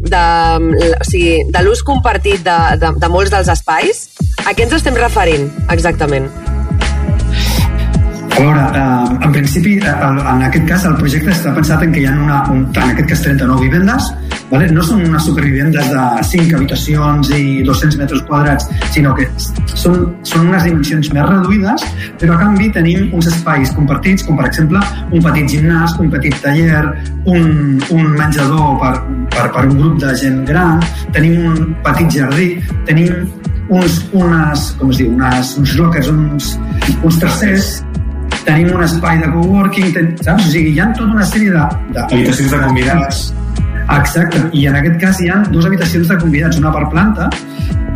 [0.09, 0.23] de,
[0.97, 4.01] o sigui, de l'ús compartit de, de, de molts dels espais,
[4.41, 6.31] a què ens estem referint exactament?
[8.31, 12.01] A veure, eh, en principi, eh, en aquest cas, el projecte està pensat en que
[12.01, 14.09] hi ha una, un, en aquest cas 39 vivendes,
[14.51, 14.69] vale?
[14.75, 19.27] no són unes supervivendes de 5 habitacions i 200 metres quadrats, sinó que
[19.75, 21.87] són, són unes dimensions més reduïdes,
[22.21, 26.37] però a canvi tenim uns espais compartits, com per exemple un petit gimnàs, un petit
[26.45, 26.85] taller,
[27.31, 28.95] un, un menjador per,
[29.35, 30.81] per, per un grup de gent gran,
[31.15, 32.51] tenim un petit jardí,
[32.89, 33.29] tenim
[33.71, 36.57] uns, unes, com es diu, unes, uns lockers, uns,
[37.07, 37.71] uns tercers
[38.45, 40.49] tenim un espai de coworking, ten, saps?
[40.49, 41.69] O sigui, hi ha tota una sèrie de...
[41.95, 43.23] de Habitacions de convidats.
[43.97, 47.31] Exacte, i en aquest cas hi ha dues habitacions de convidats, una per planta,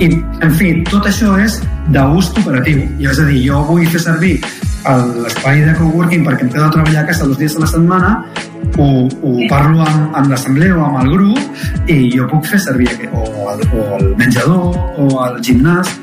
[0.03, 0.11] i,
[0.43, 1.61] en fi, tot això és
[1.95, 2.83] d'ús cooperatiu.
[2.99, 4.37] I és a dir, jo vull fer servir
[4.85, 8.11] l'espai de coworking perquè em quedo a treballar a casa dos dies a la setmana,
[8.77, 12.91] ho, ho parlo amb, amb l'assemblea o amb el grup i jo puc fer servir
[13.13, 15.95] o el, o el menjador o el gimnàs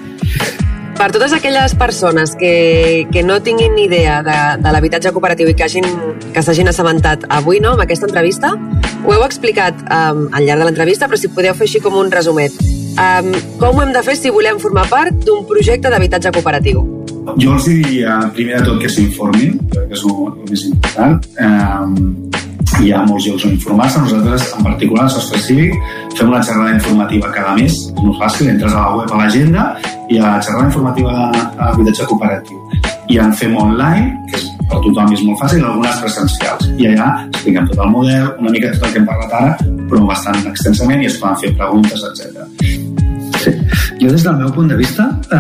[1.02, 5.56] per totes aquelles persones que, que no tinguin ni idea de, de l'habitatge cooperatiu i
[5.58, 5.88] que hagin
[6.36, 8.52] que s'hagin assabentat avui no, amb aquesta entrevista,
[9.02, 12.14] ho heu explicat um, al llarg de l'entrevista, però si podeu fer així com un
[12.14, 12.54] resumet.
[13.02, 16.86] Um, com ho hem de fer si volem formar part d'un projecte d'habitatge cooperatiu?
[17.42, 20.22] Jo els diria, primer de tot, que s'informin, que és el,
[20.54, 21.18] més important.
[21.42, 22.31] Um,
[22.80, 24.02] hi ha molts llocs on informar-se.
[24.04, 25.76] Nosaltres, en particular, al Sostre Cívic,
[26.18, 27.76] fem una xerrada informativa cada mes.
[27.92, 29.68] És molt fàcil, entres a la web, a l'agenda,
[30.10, 32.64] i a la xerrada informativa a l'habitatge cooperatiu.
[33.12, 36.68] I en fem online, que és per tothom és molt fàcil, algunes presencials.
[36.80, 39.56] I allà expliquem tot el model, una mica tot el que hem parlat ara,
[39.92, 43.11] però bastant extensament i es poden fer preguntes, etc.
[43.42, 43.54] Sí.
[44.02, 45.38] Jo, des del meu punt de vista, eh,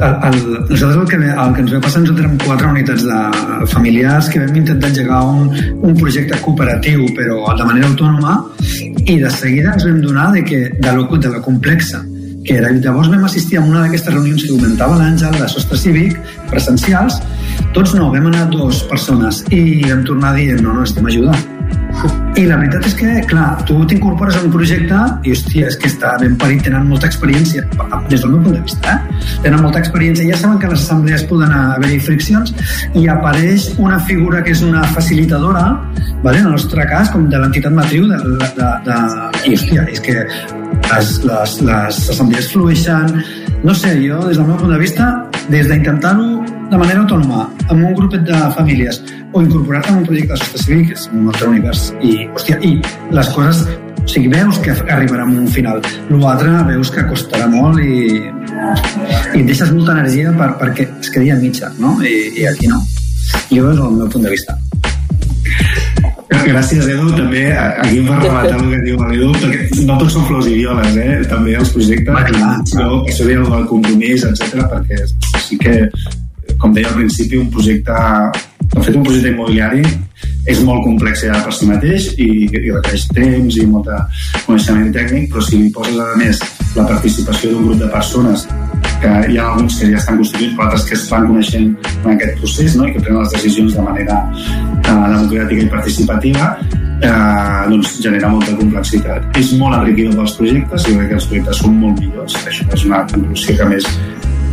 [0.00, 0.38] el, el,
[0.68, 4.44] nosaltres el que, el que ens va passar, nosaltres érem quatre unitats de familiars que
[4.44, 5.48] vam intentar engegar un,
[5.80, 8.38] un projecte cooperatiu, però de manera autònoma,
[9.06, 12.04] i de seguida ens vam donar de que de lo, de lo complexa
[12.46, 12.72] que era.
[12.72, 16.18] Llavors vam assistir a una d'aquestes reunions que comentava l'Àngel de Sostre Cívic,
[16.50, 17.20] presencials.
[17.76, 21.48] Tots no, vam anar dues persones i vam tornar a dir, no, no, estem ajudant
[22.38, 25.90] i la veritat és que, clar, tu t'incorpores a un projecte i, hòstia, és que
[25.90, 27.64] està ben parit, tenen molta experiència,
[28.08, 29.18] des del meu punt de vista, eh?
[29.44, 32.54] tenen molta experiència, ja saben que a les assemblees poden haver-hi friccions
[32.96, 35.66] i apareix una figura que és una facilitadora,
[36.22, 36.38] vale?
[36.38, 38.98] en el nostre cas, com de l'entitat matriu, de, de, de,
[39.44, 40.24] i, hòstia, és que
[40.90, 43.22] les, les, les assemblees flueixen,
[43.62, 45.10] no sé, jo, des del meu punt de vista,
[45.52, 49.00] des d'intentar-ho de manera autònoma, amb un grupet de famílies,
[49.32, 51.84] o incorporar-te en un projecte de sostre civil, que és un altre univers.
[52.02, 52.76] I, hòstia, i
[53.14, 53.62] les coses
[54.00, 55.82] o sigui, veus que arribarà a un final.
[56.10, 58.16] L'altre veus que costarà molt i,
[59.36, 61.98] i deixes molta energia per, perquè es quedi a mitja, no?
[62.02, 62.80] I, i aquí no.
[63.52, 64.56] Jo és el meu punt de vista.
[66.30, 67.10] Gràcies, Edu.
[67.16, 70.54] També aquí em va rematar el que diu l'Edu, perquè no tots són flors i
[70.60, 71.18] violes, eh?
[71.30, 72.14] també els projectes.
[72.14, 72.90] Ah, clar, clar.
[73.10, 75.02] Això deia el compromís, etc perquè
[75.42, 75.74] sí que,
[76.60, 77.98] com deia al principi, un projecte
[78.70, 79.82] de fet, un projecte immobiliari
[80.50, 83.98] és molt complex ja per si mateix i, i requereix temps i molt de
[84.46, 86.42] coneixement tècnic, però si li poses a més
[86.76, 88.46] la participació d'un grup de persones
[89.00, 91.72] que hi ha alguns que ja estan constituïts, però altres que es van coneixent
[92.04, 92.86] en aquest procés no?
[92.86, 96.50] i que prenen les decisions de manera eh, democràtica i participativa,
[97.00, 99.40] eh, doncs genera molta complexitat.
[99.40, 102.36] És molt enriquidor pels projectes i crec que els projectes són molt millors.
[102.44, 103.88] Això és una conclusió que més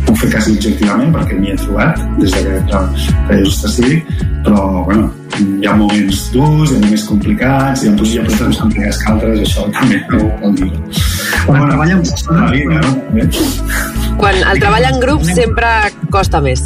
[0.08, 2.82] puc fer quasi objectivament perquè m'hi he trobat des de que
[3.28, 4.12] feia just cívic,
[4.46, 5.10] però bueno,
[5.44, 9.44] hi ha moments durs, hi ha moments complicats, hi ha projectes més complicats que altres,
[9.44, 10.74] això també ho, ho dic.
[11.44, 13.97] Quan bueno, treballa amb vida, no?
[14.18, 15.68] Quan el treball en grup sempre
[16.10, 16.64] costa més,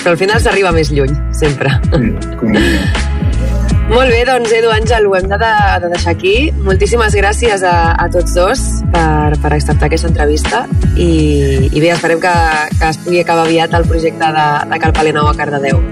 [0.00, 1.76] però al final s'arriba més lluny, sempre.
[1.90, 3.08] Correcte.
[3.90, 5.38] Molt bé, doncs Edu Àngel, ho hem de,
[5.82, 6.34] de deixar aquí.
[6.62, 8.62] Moltíssimes gràcies a, a tots dos
[8.94, 10.60] per, per acceptar aquesta entrevista
[10.94, 11.08] i,
[11.66, 12.34] i bé, esperem que,
[12.78, 15.82] que es pugui acabar aviat el projecte de, de Cal Palenau a Cardedeu.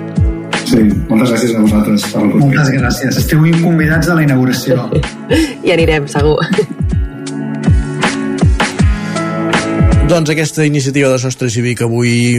[0.68, 3.20] Sí, moltes gràcies a vosaltres per Moltes gràcies.
[3.24, 4.89] Esteu convidats a la inauguració.
[5.66, 6.39] I anirem, segur.
[10.09, 12.39] Doncs aquesta iniciativa de sostre cívic avui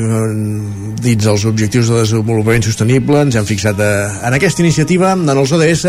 [1.04, 3.90] dins els objectius de desenvolupament sostenible ens hem fixat eh,
[4.26, 5.86] en aquesta iniciativa en els ODS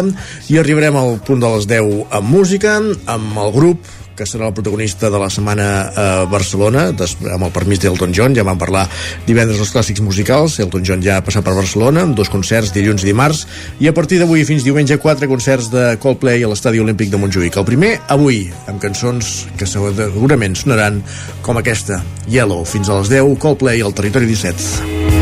[0.53, 2.76] i arribarem al punt de les 10 amb música
[3.14, 7.80] amb el grup que serà el protagonista de la setmana a Barcelona, amb el permís
[7.82, 8.86] d'Elton John, ja vam parlar
[9.26, 13.04] divendres dels clàssics musicals, Elton John ja ha passat per Barcelona, amb dos concerts dilluns
[13.04, 13.46] i dimarts,
[13.80, 17.56] i a partir d'avui fins diumenge quatre concerts de Coldplay a l'Estadi Olímpic de Montjuïc.
[17.61, 21.02] El primer, avui, amb cançons que segurament sonaran
[21.46, 25.19] com aquesta, Yellow, fins a les 10, Coldplay al Territori 17.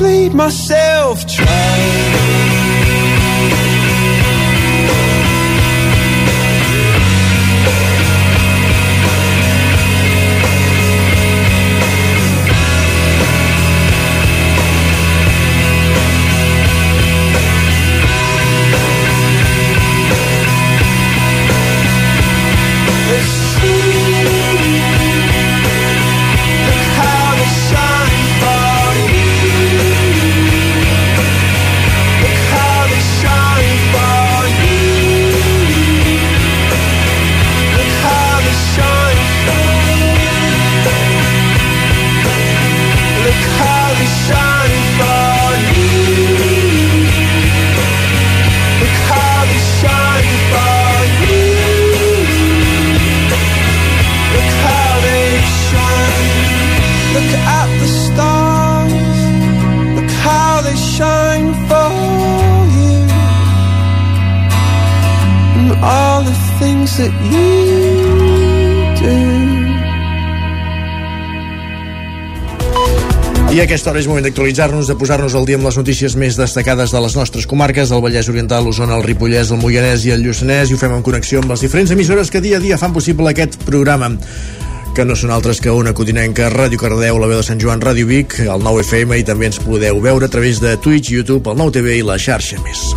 [0.00, 0.79] Bleed myself
[73.70, 77.02] aquesta hora és moment d'actualitzar-nos, de posar-nos al dia amb les notícies més destacades de
[77.04, 80.74] les nostres comarques, del Vallès Oriental, l'Osona, el Ripollès, el Moianès i el Lluçanès, i
[80.74, 83.60] ho fem en connexió amb les diferents emissores que dia a dia fan possible aquest
[83.68, 84.10] programa
[84.96, 88.10] que no són altres que una codinenca, Ràdio Cardeu, la veu de Sant Joan, Ràdio
[88.10, 91.62] Vic, el 9 FM i també ens podeu veure a través de Twitch, YouTube, el
[91.62, 92.88] 9 TV i la xarxa més.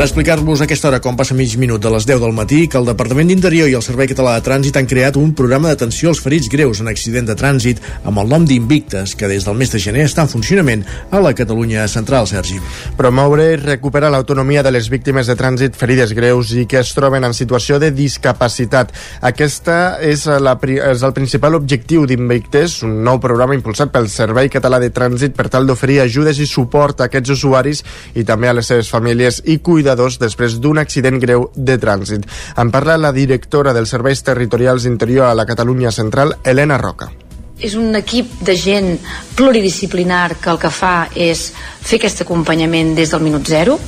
[0.00, 2.86] Per explicar-vos aquesta hora com passa mig minut de les 10 del matí que el
[2.88, 6.48] Departament d'Interior i el Servei Català de Trànsit han creat un programa d'atenció als ferits
[6.48, 10.06] greus en accident de trànsit amb el nom d'Invictes, que des del mes de gener
[10.08, 12.56] està en funcionament a la Catalunya central, Sergi.
[12.96, 17.28] Promoure i recuperar l'autonomia de les víctimes de trànsit ferides greus i que es troben
[17.28, 18.96] en situació de discapacitat.
[19.20, 24.80] Aquesta és, la, és el principal objectiu d'Invictes, un nou programa impulsat pel Servei Català
[24.80, 27.84] de Trànsit per tal d'oferir ajudes i suport a aquests usuaris
[28.16, 32.26] i també a les seves famílies i cuidar cuidadors després d'un accident greu de trànsit.
[32.56, 37.10] En parla la directora dels Serveis Territorials Interior a la Catalunya Central, Helena Roca.
[37.58, 38.94] És un equip de gent
[39.36, 41.50] pluridisciplinar que el que fa és
[41.82, 43.78] fer aquest acompanyament des del minut zero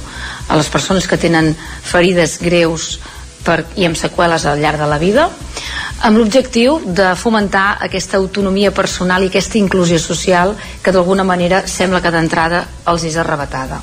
[0.48, 2.98] a les persones que tenen ferides greus
[3.46, 5.30] per, i amb seqüeles al llarg de la vida
[6.02, 12.02] amb l'objectiu de fomentar aquesta autonomia personal i aquesta inclusió social que d'alguna manera sembla
[12.02, 13.80] que d'entrada els és arrebatada.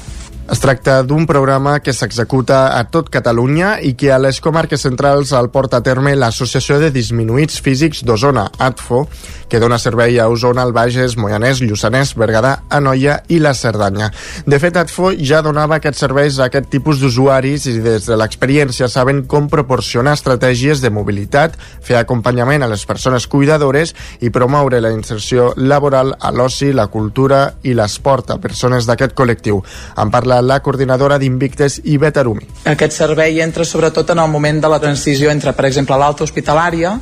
[0.49, 5.29] Es tracta d'un programa que s'executa a tot Catalunya i que a les comarques centrals
[5.37, 9.03] el porta a terme l'Associació de Disminuïts Físics d'Osona, ATFO,
[9.49, 14.09] que dona servei a Osona, el Bages, Moianès, Lluçanès, Berguedà, Anoia i la Cerdanya.
[14.49, 18.89] De fet, ATFO ja donava aquests serveis a aquest tipus d'usuaris i des de l'experiència
[18.89, 23.93] saben com proporcionar estratègies de mobilitat, fer acompanyament a les persones cuidadores
[24.25, 29.61] i promoure la inserció laboral a l'oci, la cultura i l'esport a persones d'aquest col·lectiu.
[29.97, 32.47] En parla la coordinadora d'Invictes i Betarumi.
[32.71, 36.97] Aquest servei entra sobretot en el moment de la transició entre, per exemple, l'alta hospitalària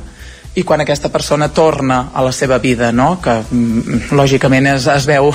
[0.58, 3.18] i quan aquesta persona torna a la seva vida, no?
[3.22, 5.30] que mm, lògicament es, es, veu,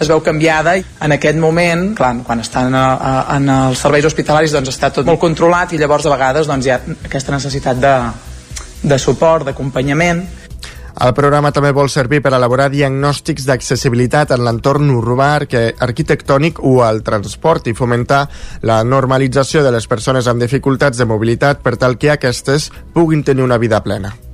[0.00, 0.74] es veu canviada.
[1.02, 5.06] En aquest moment, clar, quan estan a, a, en els serveis hospitalaris doncs està tot
[5.06, 7.94] molt controlat i llavors a vegades doncs, hi ha aquesta necessitat de,
[8.82, 10.26] de suport, d'acompanyament
[11.04, 15.32] el programa també vol servir per elaborar diagnòstics d'accessibilitat en l'entorn urbà,
[15.84, 18.22] arquitectònic o al transport i fomentar
[18.62, 23.44] la normalització de les persones amb dificultats de mobilitat per tal que aquestes puguin tenir
[23.44, 24.25] una vida plena.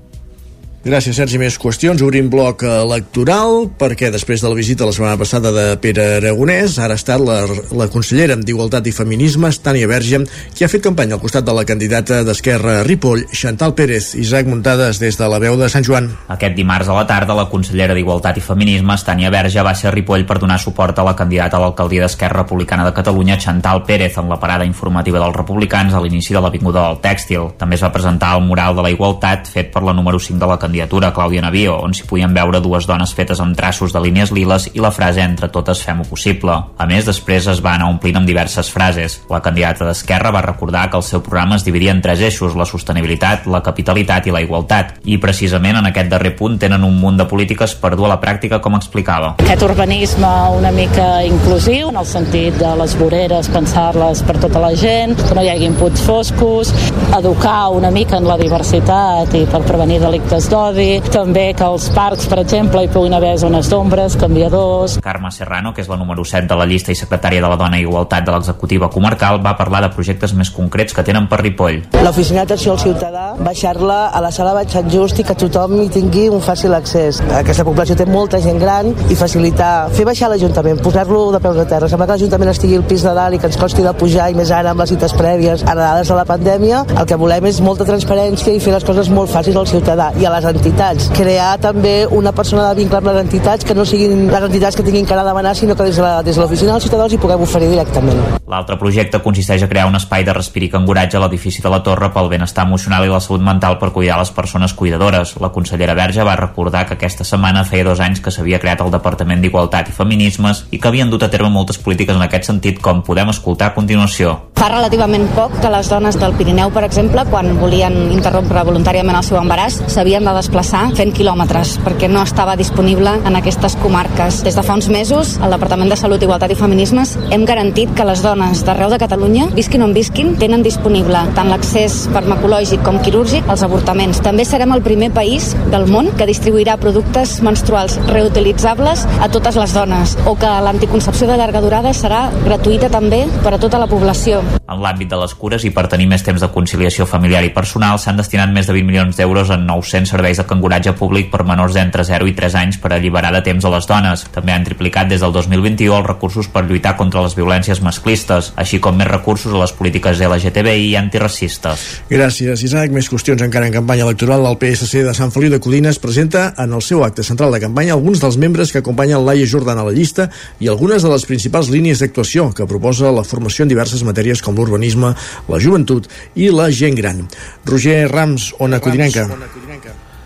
[0.83, 1.39] Gràcies, Sergi.
[1.39, 2.01] Més qüestions.
[2.03, 6.97] Obrim bloc electoral, perquè després de la visita la setmana passada de Pere Aragonès, ara
[6.97, 7.37] ha estat la,
[7.79, 11.63] la consellera d'Igualtat i Feminismes, Tània Verge, qui ha fet campanya al costat de la
[11.69, 14.09] candidata d'Esquerra Ripoll, Chantal Pérez.
[14.19, 16.09] Isaac Muntades, des de la veu de Sant Joan.
[16.35, 19.95] Aquest dimarts a la tarda, la consellera d'Igualtat i Feminismes, Tània Verge, va ser a
[19.95, 24.19] Ripoll per donar suport a la candidata a l'alcaldia d'Esquerra Republicana de Catalunya, Chantal Pérez,
[24.19, 27.53] en la parada informativa dels republicans a l'inici de l'Avinguda del Tèxtil.
[27.63, 30.51] També es va presentar el mural de la igualtat fet per la número 5 de
[30.51, 34.31] la candidatura, Clàudia Navío, on s'hi podien veure dues dones fetes amb traços de línies
[34.33, 36.55] liles i la frase entre totes fem-ho possible.
[36.81, 39.19] A més, després es va anar omplint amb diverses frases.
[39.29, 42.65] La candidata d'Esquerra va recordar que el seu programa es dividia en tres eixos, la
[42.65, 44.95] sostenibilitat, la capitalitat i la igualtat.
[45.05, 48.21] I precisament en aquest darrer punt tenen un munt de polítiques per dur a la
[48.23, 49.35] pràctica, com explicava.
[49.45, 54.73] Aquest urbanisme una mica inclusiu, en el sentit de les voreres, pensar-les per tota la
[54.73, 56.73] gent, que no hi hagi inputs foscos,
[57.13, 61.89] educar una mica en la diversitat i per prevenir delictes d'odi, d'odi, també que als
[61.95, 64.99] parcs, per exemple, hi puguin haver zones d'ombres, canviadors...
[65.03, 67.81] Carme Serrano, que és la número 7 de la llista i secretària de la Dona
[67.81, 71.81] i Igualtat de l'executiva comarcal, va parlar de projectes més concrets que tenen per Ripoll.
[72.05, 75.89] L'oficina d'atenció al ciutadà, baixar-la a la sala Baix Sant Just i que tothom hi
[75.93, 77.19] tingui un fàcil accés.
[77.41, 81.67] Aquesta població té molta gent gran i facilitar, fer baixar l'Ajuntament, posar-lo de peus a
[81.69, 81.91] terra.
[81.91, 84.39] Sembla que l'Ajuntament estigui al pis de dalt i que ens costi de pujar i
[84.39, 86.85] més ara amb les cites prèvies heredades de la pandèmia.
[86.95, 90.29] El que volem és molta transparència i fer les coses molt fàcils al ciutadà i
[90.29, 91.11] a les entitats.
[91.17, 94.83] Crear també una persona de vincle amb les entitats que no siguin les entitats que
[94.83, 97.19] tinguin anar a demanar, sinó que des de la- des de l'oficina dels ciutadans hi
[97.19, 98.19] puguem oferir directament.
[98.49, 101.83] L'altre projecte consisteix a crear un espai de respir i canguratge a l'edifici de la
[101.83, 105.35] Torre pel benestar emocional i la salut mental per cuidar les persones cuidadores.
[105.41, 108.91] La consellera Verge va recordar que aquesta setmana feia dos anys que s'havia creat el
[108.91, 112.81] Departament d'Igualtat i Feminismes i que havien dut a terme moltes polítiques en aquest sentit,
[112.81, 114.39] com podem escoltar a continuació.
[114.55, 119.25] Fa relativament poc que les dones del Pirineu, per exemple, quan volien interrompre voluntàriament el
[119.25, 124.43] seu embaràs, s'havien de desplaçar fent quilòmetres perquè no estava disponible en aquestes comarques.
[124.45, 128.07] Des de fa uns mesos, al Departament de Salut, Igualtat i Feminismes hem garantit que
[128.09, 133.49] les dones d'arreu de Catalunya, visquin on visquin, tenen disponible tant l'accés farmacològic com quirúrgic
[133.53, 134.21] als avortaments.
[134.25, 139.75] També serem el primer país del món que distribuirà productes menstruals reutilitzables a totes les
[139.77, 144.43] dones o que l'anticoncepció de llarga durada serà gratuïta també per a tota la població.
[144.67, 148.01] En l'àmbit de les cures i per tenir més temps de conciliació familiar i personal
[148.01, 151.75] s'han destinat més de 20 milions d'euros en 900 serveis de canguratge públic per menors
[151.77, 154.25] d'entre 0 i 3 anys per alliberar de temps a les dones.
[154.35, 158.81] També han triplicat des del 2021 els recursos per lluitar contra les violències masclistes, així
[158.81, 161.87] com més recursos a les polítiques LGTBI i antiracistes.
[162.11, 162.93] Gràcies, Isaac.
[162.93, 164.47] Més qüestions encara en campanya electoral.
[164.47, 167.97] El PSC de Sant Feliu de Codines presenta en el seu acte central de campanya
[167.97, 170.29] alguns dels membres que acompanyen Laia Jordan a la llista
[170.61, 174.57] i algunes de les principals línies d'actuació que proposa la formació en diverses matèries com
[174.59, 175.15] l'urbanisme,
[175.49, 177.27] la joventut i la gent gran.
[177.65, 179.29] Roger Rams, Ona Codinenca.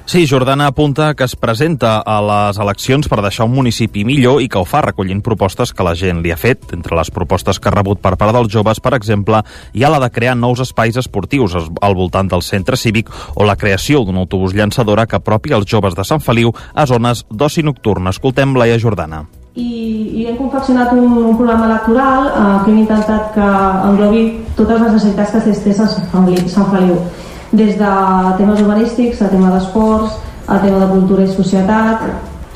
[0.06, 4.46] Sí, Jordana apunta que es presenta a les eleccions per deixar un municipi millor i
[4.46, 6.62] que ho fa recollint propostes que la gent li ha fet.
[6.76, 9.42] Entre les propostes que ha rebut per part dels joves, per exemple,
[9.74, 13.58] hi ha la de crear nous espais esportius al voltant del centre cívic o la
[13.58, 18.06] creació d'un autobús llançadora que apropi els joves de Sant Feliu a zones d'oci nocturn.
[18.06, 19.26] Escoltem Laia Jordana.
[19.56, 23.46] i, i hem confeccionat un, un programa electoral eh, que hem intentat que
[23.88, 26.98] englobi totes les necessitats que existeix a Sant Feliu
[27.52, 27.92] des de
[28.38, 30.16] temes urbanístics, a tema d'esports,
[30.46, 32.06] a tema de cultura i societat.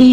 [0.00, 0.12] I,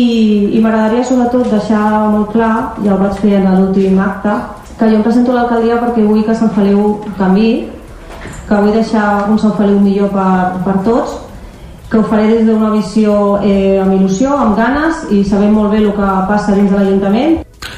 [0.58, 4.34] i m'agradaria sobretot deixar molt clar, ja ho vaig fer en l'últim acte,
[4.78, 7.70] que jo em presento a l'alcaldia perquè vull que Sant Feliu canvi,
[8.50, 11.16] que vull deixar un Sant Feliu millor per, per tots,
[11.90, 15.80] que ho faré des d'una visió eh, amb il·lusió, amb ganes i sabent molt bé
[15.80, 17.38] el que passa dins de l'Ajuntament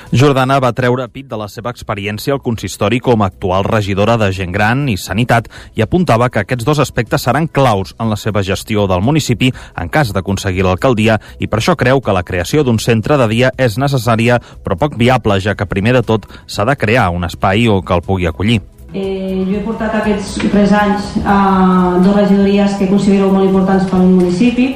[0.09, 4.31] Jordana va treure pit de la seva experiència al consistori com a actual regidora de
[4.33, 5.45] gent gran i sanitat
[5.77, 9.91] i apuntava que aquests dos aspectes seran claus en la seva gestió del municipi en
[9.93, 13.77] cas d'aconseguir l'alcaldia i per això creu que la creació d'un centre de dia és
[13.77, 17.83] necessària però poc viable, ja que primer de tot s'ha de crear un espai o
[17.85, 18.63] que el pugui acollir.
[18.89, 24.01] Eh, jo he portat aquests tres anys a dues regidories que considero molt importants per
[24.01, 24.71] un municipi.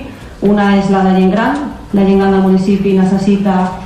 [0.45, 1.57] Una és la de gent gran.
[1.93, 3.79] La gent gran del municipi necessita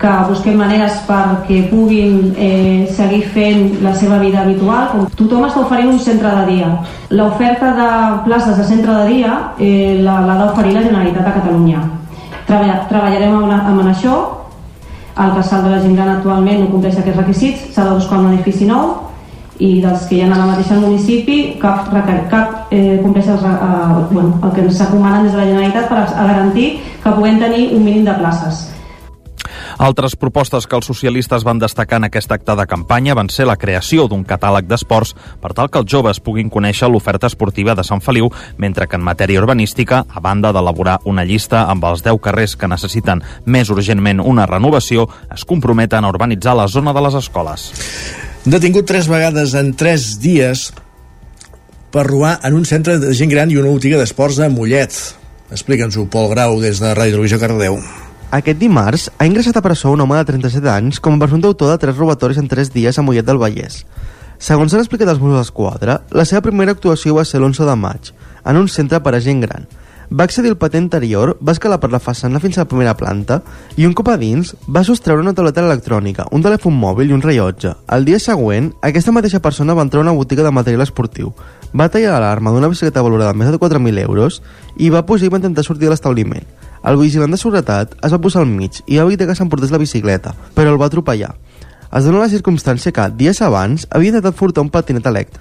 [0.00, 4.88] que busquem maneres perquè puguin eh, seguir fent la seva vida habitual.
[4.94, 6.70] Com tothom està oferint un centre de dia.
[7.12, 7.88] L'oferta de
[8.24, 11.84] places de centre de dia eh, l'ha d'oferir la Generalitat de Catalunya.
[12.48, 14.16] Treballa, treballarem amb, amb això.
[15.20, 17.68] El casal de la gent gran actualment no compleix aquests requisits.
[17.74, 18.96] S'ha de buscar un edifici nou
[19.60, 21.92] i dels que hi ha a la mateixa municipi cap,
[22.32, 26.02] cap eh, compleix els, eh, bueno, el que ens recomanen des de la Generalitat per
[26.08, 26.70] a garantir
[27.04, 28.69] que puguem tenir un mínim de places.
[29.80, 33.56] Altres propostes que els socialistes van destacar en aquest acte de campanya van ser la
[33.56, 38.02] creació d'un catàleg d'esports per tal que els joves puguin conèixer l'oferta esportiva de Sant
[38.04, 38.28] Feliu,
[38.60, 42.68] mentre que en matèria urbanística, a banda d'elaborar una llista amb els 10 carrers que
[42.68, 47.70] necessiten més urgentment una renovació, es comprometen a urbanitzar la zona de les escoles.
[48.44, 50.66] Detingut tres vegades en tres dies
[51.88, 55.00] per robar en un centre de gent gran i una botiga d'esports a Mollet.
[55.56, 57.80] Explica'ns-ho, Pol Grau, des de Ràdio Televisió Cardedeu.
[58.30, 61.72] Aquest dimarts ha ingressat a presó un home de 37 anys com a presumpte autor
[61.72, 63.80] de tres robatoris en tres dies a Mollet del Vallès.
[64.38, 68.12] Segons han explicat els Mossos d'Esquadra, la seva primera actuació va ser l'11 de maig,
[68.46, 69.66] en un centre per a gent gran.
[70.14, 73.40] Va accedir al pati anterior, va escalar per la façana fins a la primera planta
[73.74, 77.26] i un cop a dins va sostreure una tauleta electrònica, un telèfon mòbil i un
[77.26, 77.74] rellotge.
[77.90, 81.34] El dia següent, aquesta mateixa persona va entrar a una botiga de material esportiu,
[81.74, 84.38] va tallar l'alarma d'una bicicleta valorada més de 4.000 euros
[84.78, 86.46] i va pujar i va intentar sortir de l'establiment.
[86.84, 89.80] El vigilant de seguretat es va posar al mig i va evitar que s'emportés la
[89.82, 91.34] bicicleta, però el va atropellar.
[91.92, 95.40] Es dona la circumstància que, dies abans, havia intentat furtar un patinet elèctric.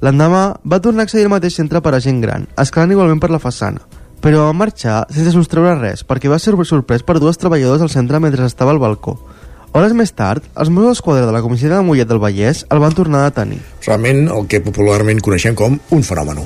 [0.00, 3.30] L'endemà va tornar a accedir al mateix centre per a gent gran, escalant igualment per
[3.30, 3.84] la façana.
[4.20, 8.20] però va marxar sense sostreure res perquè va ser sorprès per dues treballadors al centre
[8.20, 9.18] mentre estava al balcó.
[9.72, 12.92] Hores més tard, els Mossos d'Esquadra de la comissaria de Mollet del Vallès el van
[12.92, 13.60] tornar a detenir.
[13.86, 16.44] Realment el que popularment coneixem com un fenomen.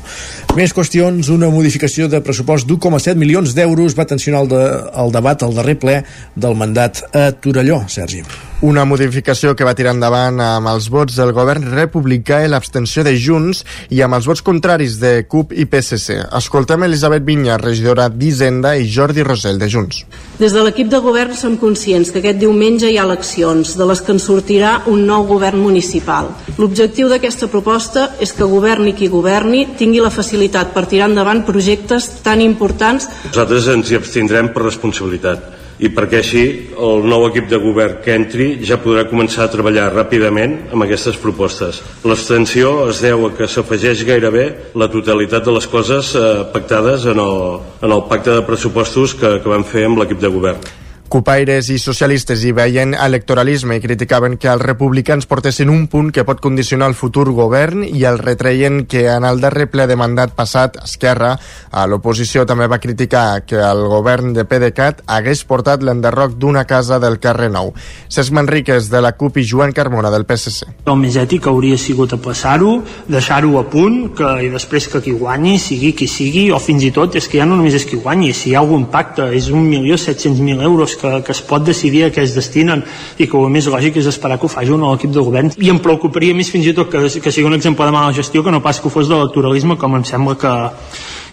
[0.55, 4.65] Més qüestions, una modificació de pressupost d'1,7 milions d'euros va tensionar el, de,
[5.03, 6.01] el debat al darrer ple
[6.35, 8.23] del mandat a Torelló, Sergi.
[8.65, 13.13] Una modificació que va tirar endavant amb els vots del govern republicà i l'abstenció de
[13.21, 16.17] Junts i amb els vots contraris de CUP i PSC.
[16.39, 20.05] Escoltem Elisabet Vinya, regidora d'Hisenda, i Jordi Rosell, de Junts.
[20.39, 24.01] Des de l'equip de govern som conscients que aquest diumenge hi ha eleccions, de les
[24.01, 26.31] que en sortirà un nou govern municipal.
[26.57, 32.21] L'objectiu d'aquesta proposta és que governi qui governi tingui la facilitat per tirar endavant projectes
[32.21, 33.09] tan importants.
[33.31, 36.45] Nosaltres ens hi abstindrem per responsabilitat i perquè així
[36.77, 41.17] el nou equip de govern que entri ja podrà començar a treballar ràpidament amb aquestes
[41.17, 41.81] propostes.
[42.05, 44.47] L'abstenció es deu a que s'afegeix gairebé
[44.77, 49.39] la totalitat de les coses eh, pactades en el, en el pacte de pressupostos que,
[49.41, 50.75] que vam fer amb l'equip de govern.
[51.15, 56.25] Copaires i socialistes hi veien electoralisme i criticaven que els republicans portessin un punt que
[56.27, 60.33] pot condicionar el futur govern i el retreien que en el darrer ple de mandat
[60.35, 61.37] passat, Esquerra,
[61.71, 66.99] a l'oposició també va criticar que el govern de PDeCAT hagués portat l'enderroc d'una casa
[66.99, 67.71] del carrer Nou.
[68.11, 70.67] Cesc Manriquez, de la CUP i Joan Carmona, del PSC.
[70.91, 75.15] El més ètic hauria sigut a passar-ho, deixar-ho a punt, que, i després que qui
[75.15, 78.03] guanyi sigui qui sigui, o fins i tot és que ja no només és qui
[78.03, 82.13] guanyi, si hi ha algun pacte, és 1.700.000 euros que, que es pot decidir a
[82.15, 82.85] què es destinen
[83.19, 85.73] i que el més lògic és esperar que ho faci un equip de govern i
[85.73, 88.55] em preocuparia més fins i tot que, que sigui un exemple de mala gestió que
[88.55, 90.55] no pas que ho fos d'electoralisme com em sembla que,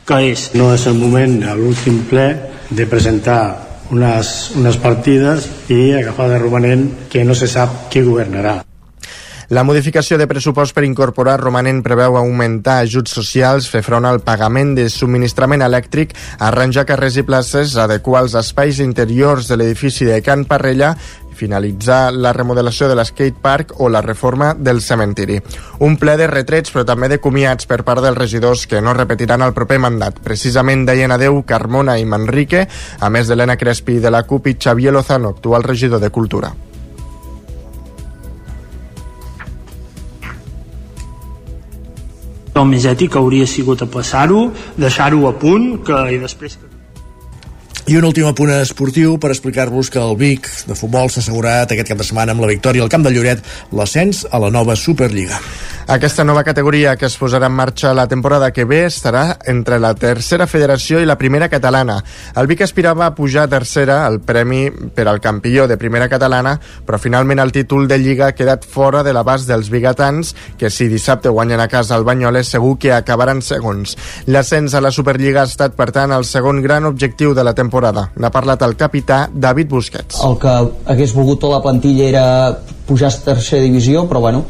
[0.08, 0.50] que és.
[0.60, 2.28] No és el moment a l'últim ple
[2.72, 3.42] de presentar
[3.92, 8.62] unes, unes partides i agafar de romanent que no se sap qui governarà.
[9.52, 14.78] La modificació de pressupost per incorporar romanent preveu augmentar ajuts socials, fer front al pagament
[14.78, 20.48] de subministrament elèctric, arranjar carrers i places, adequar els espais interiors de l'edifici de Can
[20.48, 20.94] Parrella
[21.36, 25.42] finalitzar la remodelació de l'skate park o la reforma del cementiri.
[25.84, 29.44] Un ple de retrets però també de comiats per part dels regidors que no repetiran
[29.44, 30.24] el proper mandat.
[30.24, 32.70] Precisament deien adeu Carmona i Manrique,
[33.00, 36.56] a més d'Helena Crespi de la CUP i Xavier Lozano, actual regidor de Cultura.
[42.60, 44.50] El més ètic hauria sigut a passar-ho,
[44.80, 46.58] deixar-ho a punt que, i després
[47.92, 51.90] i un últim apunt esportiu per explicar-vos que el Vic de futbol s'ha assegurat aquest
[51.92, 53.44] cap de setmana amb la victòria al Camp de Lloret
[53.76, 55.42] l'ascens a la nova Superliga.
[55.92, 59.92] Aquesta nova categoria que es posarà en marxa la temporada que ve estarà entre la
[60.00, 61.98] tercera federació i la primera catalana.
[62.38, 66.54] El Vic aspirava a pujar a tercera, el premi per al campió de primera catalana,
[66.86, 70.88] però finalment el títol de Lliga ha quedat fora de l'abast dels bigatans, que si
[70.88, 73.98] dissabte guanyen a casa el Banyoles segur que acabaran segons.
[74.28, 77.81] L'ascens a la Superliga ha estat, per tant, el segon gran objectiu de la temporada.
[78.16, 80.22] N'ha parlat el capità David Busquets.
[80.28, 80.58] El que
[80.94, 82.26] hagués volgut tota la plantilla era
[82.88, 84.44] pujar a tercera divisió, però bueno,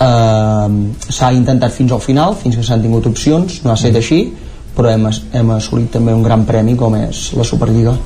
[0.00, 0.68] eh,
[1.08, 4.20] s'ha intentat fins al final fins que s'han tingut opcions, no ha estat així
[4.76, 7.96] però hem, hem assolit també un gran premi com és la Superliga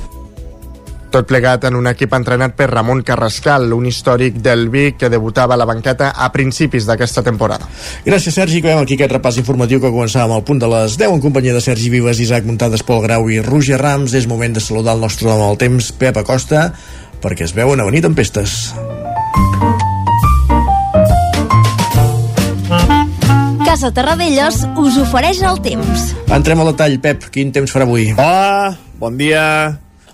[1.11, 5.55] tot plegat en un equip entrenat per Ramon Carrascal, un històric del Vic que debutava
[5.55, 7.69] a la banqueta a principis d'aquesta temporada.
[8.07, 8.63] Gràcies, Sergi.
[8.63, 11.65] Acabem aquí aquest repàs informatiu que començàvem al punt de les 10 en companyia de
[11.65, 14.15] Sergi Vives, Isaac Muntades, Pol Grau i Roger Rams.
[14.15, 16.71] És moment de saludar el nostre home del temps, Pep Acosta,
[17.21, 18.73] perquè es veuen a venir tempestes.
[23.67, 26.11] Casa Terradellos us ofereix el temps.
[26.31, 27.31] Entrem al detall, Pep.
[27.31, 28.11] Quin temps farà avui?
[28.17, 29.47] Hola, bon dia.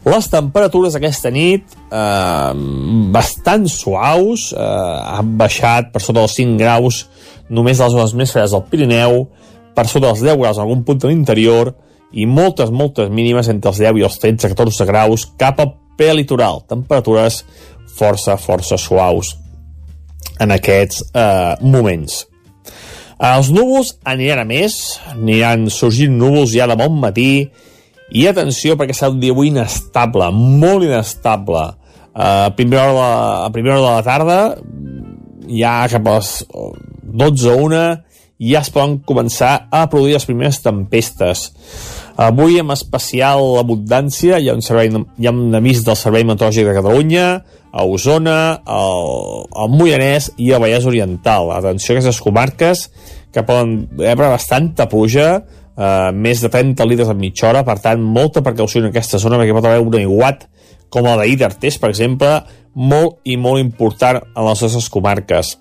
[0.06, 2.52] Les temperatures aquesta nit eh,
[3.14, 7.00] bastant suaus, eh, han baixat per sota dels 5 graus
[7.50, 9.24] només a les zones més fredes del Pirineu,
[9.74, 11.72] per sota dels 10 graus en algun punt de l'interior
[12.14, 16.62] i moltes, moltes mínimes entre els 10 i els 13-14 graus cap al prelitoral.
[16.70, 17.42] Temperatures
[17.98, 19.34] força, força suaus
[20.40, 22.22] en aquests eh, moments.
[23.26, 27.48] Els núvols aniran a més, aniran sorgint núvols ja de bon matí,
[28.14, 31.64] i atenció perquè serà un dia avui inestable, molt inestable.
[32.16, 33.08] A primera hora,
[33.44, 34.38] a primera hora de la tarda,
[35.50, 36.30] ja cap a les
[37.02, 37.82] 12 o 1,
[38.46, 41.50] ja es poden començar a produir les primeres tempestes.
[42.16, 46.68] Avui, amb especial abundància, hi ha un, servei, hi ha un avís del Servei Meteorològic
[46.68, 47.26] de Catalunya,
[47.76, 49.10] a Osona, al,
[49.52, 51.52] al Moianès i al Vallès Oriental.
[51.52, 52.86] Atenció a aquestes comarques
[53.34, 55.42] que poden rebre bastanta pluja,
[55.76, 59.40] eh, més de 30 litres en mitja hora, per tant, molta precaució en aquesta zona
[59.40, 60.48] perquè pot haver un aiguat
[60.92, 62.32] com el d'ahir d'Artés, per exemple,
[62.76, 65.56] molt i molt important en les nostres comarques.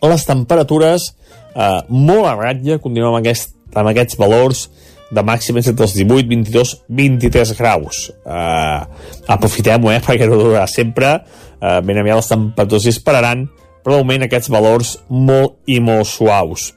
[0.00, 1.10] Les temperatures
[1.54, 4.68] eh, molt a ratlla, continuem amb, aquest, amb aquests valors
[5.10, 8.04] de màxims entre els 18, 22, 23 graus.
[8.22, 8.86] Uh,
[9.34, 11.16] Aprofitem-ho, eh, perquè no durarà sempre.
[11.58, 13.48] Uh, ben aviat les temperatures dispararan,
[13.84, 16.70] però aquests valors molt i molt suaus.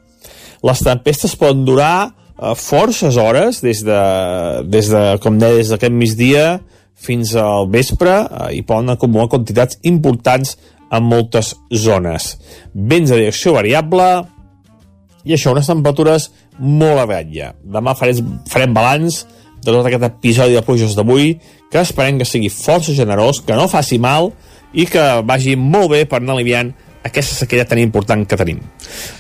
[0.64, 2.14] Les tempestes poden durar
[2.58, 4.00] forces hores, des de,
[4.66, 6.46] des de com deia, des d'aquest migdia
[7.04, 10.56] fins al vespre, uh, i poden acumular quantitats importants
[10.94, 12.38] en moltes zones.
[12.74, 14.08] Vents de direcció variable,
[15.24, 16.30] i això, unes temperatures
[16.60, 17.54] molt a vetlla.
[17.64, 19.24] Demà farem, farem balanç
[19.64, 21.38] de tot aquest episodi de pluges d'avui,
[21.72, 24.34] que esperem que sigui força generós, que no faci mal
[24.74, 26.74] i que vagi molt bé per anar aliviant
[27.04, 28.62] aquesta sequera tan important que tenim.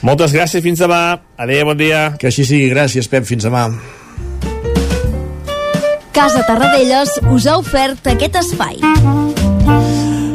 [0.01, 1.19] Moltes gràcies, fins demà.
[1.37, 2.13] Adéu, bon dia.
[2.19, 3.67] Que així sigui, gràcies, Pep, fins demà.
[6.13, 8.79] Casa Tarradellas us ha ofert aquest espai.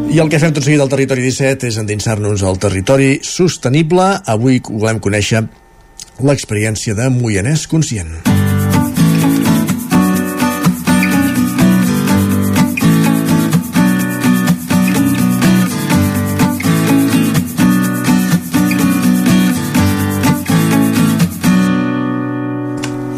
[0.09, 4.09] I el que fem tot seguit al Territori 17 és endinsar-nos al territori sostenible.
[4.27, 5.45] Avui volem conèixer
[6.25, 8.28] l'experiència de Moianès Conscient.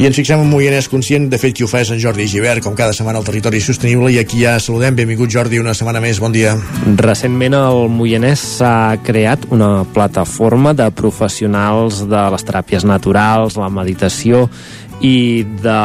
[0.00, 2.62] I ens fixem en Moianès Conscient, de fet qui ho fa és en Jordi Givert,
[2.64, 4.96] com cada setmana al Territori Sostenible, i aquí ja saludem.
[4.96, 6.54] Benvingut Jordi, una setmana més, bon dia.
[6.96, 14.46] Recentment al Moianès s'ha creat una plataforma de professionals de les teràpies naturals, la meditació
[15.00, 15.80] i de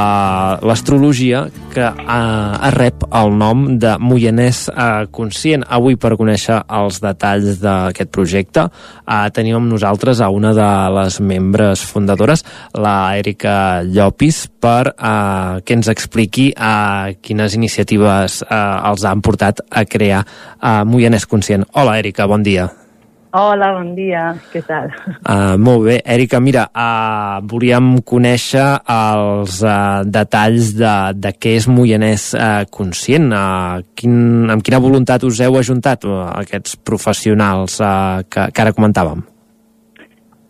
[0.68, 5.66] l'astrologia que eh, rep el nom de Moianès eh, Conscient.
[5.72, 10.70] Avui, per conèixer els detalls d'aquest projecte, eh, tenim amb nosaltres a una de
[11.00, 18.64] les membres fundadores, la Erika Llopis, per eh, que ens expliqui eh, quines iniciatives eh,
[18.92, 21.68] els han portat a crear eh, Moianès Conscient.
[21.74, 22.85] Hola, Erika, bon dia.
[23.36, 24.86] Hola, bon dia, què tal?
[25.28, 31.68] Uh, molt bé, Èrica, mira, uh, volíem conèixer els uh, detalls de, de què és
[31.68, 33.28] Moianès uh, Conscient.
[33.36, 34.16] Uh, quin,
[34.56, 39.26] amb quina voluntat us heu ajuntat uh, aquests professionals uh, que, que ara comentàvem?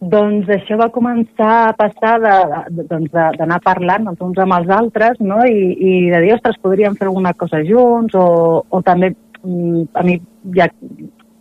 [0.05, 5.41] Doncs això va començar a passar d'anar doncs parlant els uns amb els altres, no?
[5.41, 10.05] I, i de dir, ostres, podríem fer alguna cosa junts, o, o també mm, a
[10.05, 10.19] mi
[10.53, 10.69] ja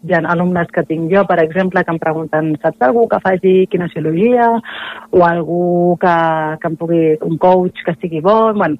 [0.05, 3.55] hi ha alumnes que tinc jo, per exemple, que em pregunten saps algú que faci
[3.73, 4.51] kinesiologia
[5.11, 6.17] o algú que,
[6.61, 8.77] que em pugui, un coach que estigui bo, bueno,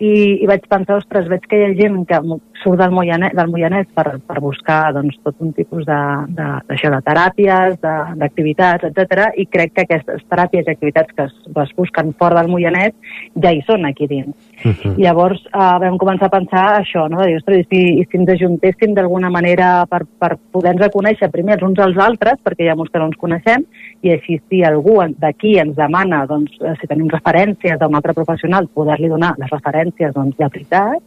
[0.00, 2.18] i, i vaig pensar, ostres, veig que hi ha gent que
[2.62, 5.98] surt del Moianès, del Moianès per, per buscar doncs, tot un tipus de,
[6.38, 7.76] de, d'això, de teràpies,
[8.22, 9.28] d'activitats, etc.
[9.36, 12.96] i crec que aquestes teràpies i activitats que es, es busquen fora del Moianès
[13.44, 14.32] ja hi són aquí dins.
[14.64, 14.94] Uh -huh.
[14.98, 17.20] Llavors eh, vam començar a pensar això, no?
[17.20, 21.62] de dir, ostres, si, si ens ajuntéssim d'alguna manera per, per poder-nos conèixer primer els
[21.62, 23.64] uns als altres, perquè ja molts que no ens coneixem,
[24.02, 26.50] i així si algú d'aquí ens demana, doncs,
[26.80, 30.98] si tenim referències d'un altre professional, poder-li donar les referències doncs, de veritat,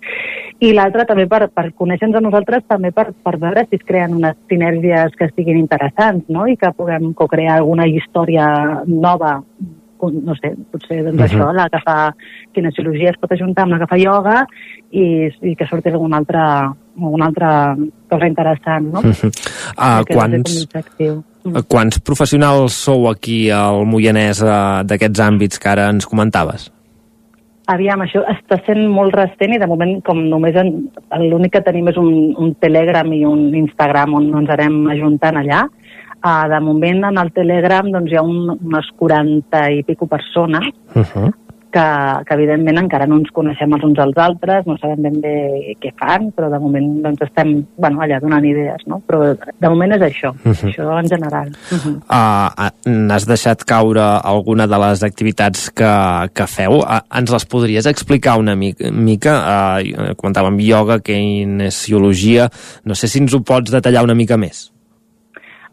[0.60, 4.16] i l'altre també per, per conèixer-nos a nosaltres, també per, per veure si es creen
[4.16, 9.42] unes sinergies que siguin interessants, no?, i que puguem co-crear alguna història nova
[10.12, 11.30] no sé, potser doncs uh -huh.
[11.30, 12.16] això, la que fa
[12.52, 14.46] kinesiologia es pot ajuntar amb la que fa ioga
[14.92, 17.76] i, i que surti alguna altra, alguna altra
[18.10, 19.00] cosa interessant, no?
[19.00, 19.32] Uh -huh.
[19.78, 20.68] uh, quants,
[21.68, 26.72] quants professionals sou aquí al Moianès uh, d'aquests àmbits que ara ens comentaves?
[27.66, 30.54] Aviam, això està sent molt recent i de moment com només
[31.20, 35.64] l'únic que tenim és un, un Telegram i un Instagram on ens anem ajuntant allà
[35.64, 35.83] Uh,
[36.24, 41.04] de moment en el Telegram doncs, hi ha un, unes 40 i pico persones uh
[41.04, 41.32] -huh.
[41.74, 41.86] que,
[42.26, 45.92] que evidentment encara no ens coneixem els uns als altres, no sabem ben bé què
[46.00, 49.02] fan, però de moment doncs, estem bueno, allà donant idees, no?
[49.08, 50.68] però de moment és això, uh -huh.
[50.70, 51.48] això en general.
[51.72, 51.96] Uh -huh.
[52.10, 55.94] uh, N'has deixat caure alguna de les activitats que,
[56.34, 56.74] que feu?
[56.78, 58.92] Uh, ens les podries explicar una mica?
[58.92, 59.34] mica?
[59.80, 62.50] Uh, comentàvem ioga, kinesiologia,
[62.86, 64.73] no sé si ens ho pots detallar una mica més.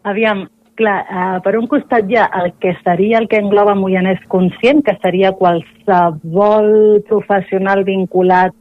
[0.03, 0.47] Aviam,
[0.79, 4.81] clar, uh, per un costat hi ha el que seria el que engloba Moianès Conscient,
[4.85, 8.55] que seria qualsevol professional vinculat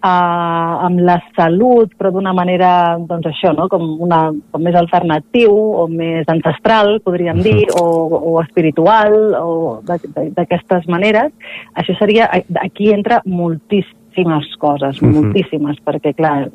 [0.00, 2.70] uh, amb la salut, però d'una manera,
[3.10, 3.68] doncs això, no?
[3.72, 7.84] com, una, com més alternatiu o més ancestral, podríem dir, o,
[8.32, 9.52] o espiritual, o
[9.84, 11.36] d'aquestes maneres.
[11.76, 12.30] Això seria,
[12.64, 15.12] aquí entra moltíssim moltíssimes coses, uh -huh.
[15.12, 16.50] moltíssimes, perquè, clar,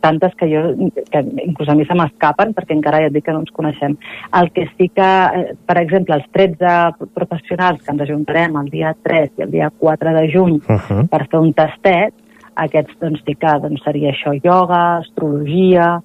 [0.00, 3.32] tantes que jo, que inclús a mi se m'escapen, perquè encara ja et dic que
[3.32, 3.96] no ens coneixem.
[4.32, 8.96] El que sí que, eh, per exemple, els 13 professionals que ens ajuntarem el dia
[9.02, 11.08] 3 i el dia 4 de juny uh -huh.
[11.08, 12.14] per fer un tastet,
[12.54, 16.02] aquests, doncs, sí que doncs, seria això, ioga, astrologia,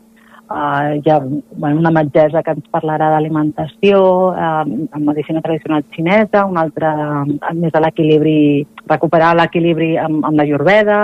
[0.49, 3.99] uh, hi ha bueno, una metgessa que ens parlarà d'alimentació,
[4.31, 6.93] uh, amb medicina tradicional xinesa, una altra
[7.23, 8.39] uh, més de l'equilibri,
[8.87, 11.03] recuperar l'equilibri amb, amb la Ayurveda,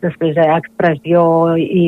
[0.00, 1.22] després hi ha expressió
[1.60, 1.86] i,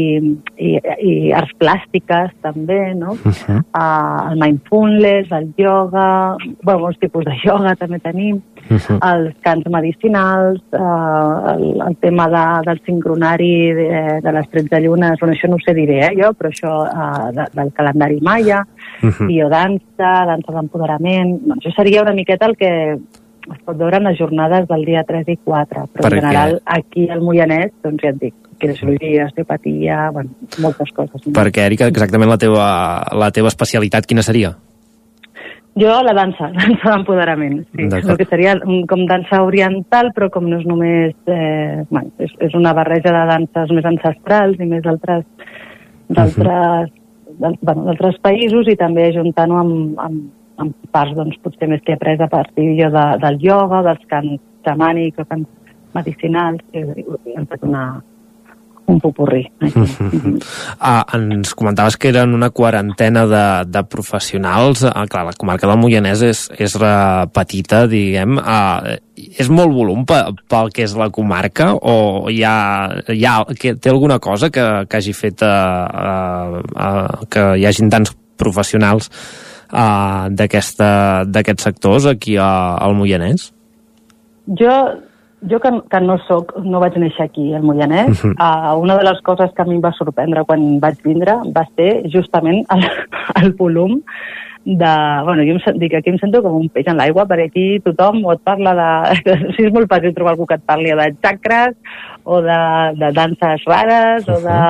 [0.60, 3.16] i, i arts plàstiques també, no?
[3.16, 3.60] Uh -huh.
[3.73, 8.43] uh, el mindfulness, el yoga, bueno, molts tipus de yoga també tenim,
[8.74, 8.99] uh -huh.
[9.12, 15.19] els cants medicinals, uh, el, el tema de, del sincronari de, de les 13 llunes,
[15.20, 18.66] bueno, això no ho sé diré, eh, jo, però això uh, de, del calendari maia,
[19.03, 19.27] uh -huh.
[19.27, 22.99] biodansa, dansa d'empoderament, doncs això seria una miqueta el que
[23.53, 26.53] es pot veure en les jornades del dia 3 i 4, però Per en general
[26.53, 26.62] què?
[26.78, 31.27] aquí al Moianès, doncs ja et dic, kinesiologia, osteopatia, bueno, moltes coses.
[31.27, 31.32] No?
[31.32, 32.66] Perquè, Erika, exactament la teva,
[33.19, 34.55] la teva especialitat quina seria?
[35.81, 37.86] Jo la dansa, dansa d'empoderament, sí.
[37.89, 38.59] El que seria
[38.90, 41.15] com dansa oriental, però com no és només...
[41.27, 45.24] Eh, bueno, és, és una barreja de danses més ancestrals i més d'altres
[46.12, 46.90] d'altres
[47.40, 50.23] del- bueno, països i també ajuntant-ho amb, amb,
[50.61, 54.05] amb parts doncs, potser més que he après a partir jo de, del ioga, dels
[54.12, 55.49] cants xamànics o cants
[55.94, 56.85] medicinals, i
[57.36, 58.03] hem fet una,
[58.87, 59.47] un popurrí.
[60.83, 64.83] Ah, ens comentaves que eren una quarantena de, de professionals.
[64.89, 66.75] Ah, clar, la comarca del Moianès és, és
[67.33, 68.41] petita, diguem.
[68.43, 70.19] Ah, és molt volum pe,
[70.51, 72.57] pel que és la comarca o hi ha,
[73.13, 75.53] hi ha que té alguna cosa que, que hagi fet eh,
[76.03, 82.51] eh, eh, que hi hagin tants professionals eh, d'aquests sectors aquí a,
[82.83, 83.51] al Moianès?
[84.59, 84.75] Jo,
[85.51, 88.36] jo que, que no soc, no vaig néixer aquí, al Moianès, Mhm.
[88.39, 91.66] uh, una de les coses que a mi em va sorprendre quan vaig vindre va
[91.77, 92.86] ser justament el,
[93.43, 94.01] el volum
[94.64, 94.90] de...
[95.24, 98.20] Bueno, jo em, dic, aquí em sento com un peix en l'aigua, perquè aquí tothom
[98.24, 98.90] o et parla de...
[99.56, 101.74] Sí, és molt fàcil trobar algú que et parli de xacres
[102.24, 102.60] o de,
[103.01, 104.60] de danses rares o de,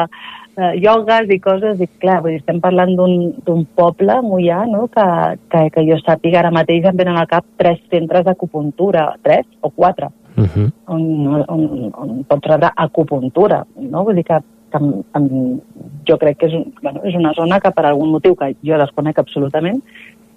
[0.56, 5.04] de iogues i coses, i clar, vull dir, estem parlant d'un poble moià, no?, que,
[5.52, 9.68] que, que jo sàpiga ara mateix em venen al cap tres centres d'acupuntura, tres o
[9.68, 10.70] quatre, Uh -huh.
[10.86, 14.04] on, on, on pots rebre acupuntura, no?
[14.04, 14.38] Vull dir que,
[14.72, 15.60] em, em,
[16.08, 18.78] jo crec que és, un, bueno, és una zona que per algun motiu que jo
[18.78, 19.82] desconec absolutament,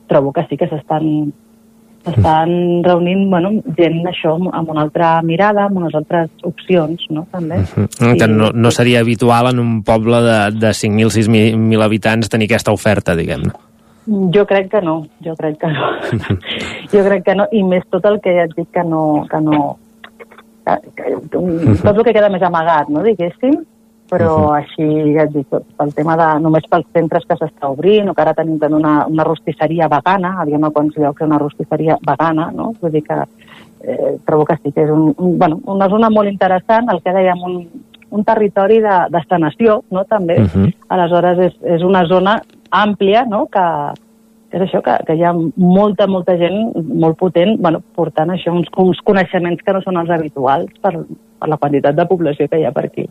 [0.07, 1.34] trobo que sí que s'estan
[2.05, 7.26] s'estan reunint bueno, gent això amb una altra mirada, amb unes altres opcions, no?
[7.31, 7.61] També.
[7.76, 12.49] Mm, Que no, no seria habitual en un poble de, de 5.000, 6.000 habitants tenir
[12.49, 13.53] aquesta oferta, diguem-ne.
[14.05, 15.88] Jo crec que no, jo crec que no.
[16.93, 19.26] jo crec que no, i més tot el que ja et dic que no...
[19.31, 19.63] Que no
[20.65, 23.61] tot el que queda més amagat, no, diguéssim,
[24.09, 24.85] però així,
[25.15, 28.35] ja et dic, pel tema de, només pels centres que s'està obrint, o que ara
[28.37, 32.71] tenim una, una rostisseria vegana, havíem a quants llocs una rostisseria vegana, no?
[32.81, 33.17] Vull dir que
[33.81, 37.13] eh, trobo que sí que és un, un, bueno, una zona molt interessant, el que
[37.17, 37.57] dèiem, un,
[38.15, 40.39] un territori de, de sanació, no?, també.
[40.43, 40.73] Mhm.
[40.93, 42.39] Aleshores, és, és una zona
[42.69, 43.65] àmplia, no?, que
[44.56, 46.72] és això, que, que hi ha molta, molta gent
[47.02, 51.49] molt potent, bueno, portant això, uns, uns coneixements que no són els habituals per, per
[51.52, 53.03] la quantitat de població que hi ha per aquí.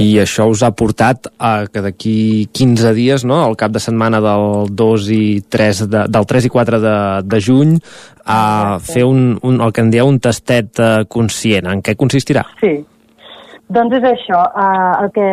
[0.00, 2.16] I això us ha portat a que d'aquí
[2.56, 6.54] 15 dies, no, al cap de setmana del 2 i 3 de, del 3 i
[6.56, 6.96] 4 de,
[7.36, 7.76] de juny,
[8.24, 8.42] a
[8.80, 11.68] fer un, un, el que en dieu un tastet eh, conscient.
[11.68, 12.48] En què consistirà?
[12.64, 12.78] Sí.
[13.68, 15.32] Doncs és això, eh, el que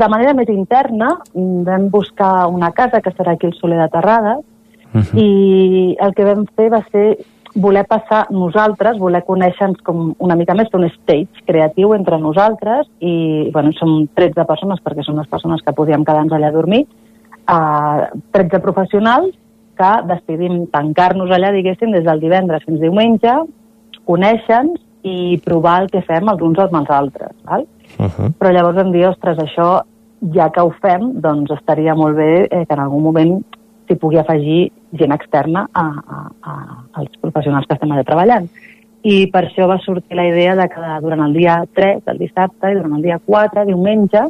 [0.00, 3.92] de manera més interna mm, vam buscar una casa que serà aquí al Soler de
[3.92, 4.46] Terrades
[5.14, 7.18] i el que vam fer va ser
[7.58, 12.86] voler passar nosaltres, voler conèixer-nos com una mica més, fer un stage creatiu entre nosaltres
[13.00, 16.84] i, bueno, som 13 persones perquè són les persones que podíem quedar-nos allà a dormir,
[17.48, 19.34] eh, 13 professionals
[19.78, 23.34] que decidim tancar-nos allà, diguéssim, des del divendres fins diumenge,
[24.08, 27.34] conèixer-nos i provar el que fem els uns amb els altres.
[27.44, 27.66] Val?
[27.98, 28.32] Uh -huh.
[28.38, 29.82] Però llavors vam dir, ostres, això,
[30.34, 33.44] ja que ho fem, doncs estaria molt bé eh, que en algun moment
[33.88, 34.68] s'hi pugui afegir
[35.00, 36.56] gent externa a, a, a,
[37.00, 38.48] als professionals que estem allà treballant.
[39.08, 42.70] I per això va sortir la idea de que durant el dia 3, el dissabte,
[42.70, 44.24] i durant el dia 4, diumenge,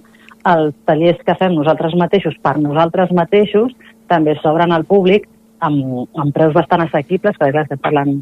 [0.49, 3.75] els tallers que fem nosaltres mateixos per nosaltres mateixos
[4.09, 5.27] també s'obren al públic
[5.65, 8.19] amb, amb preus bastant assequibles, perquè clar, estem parlant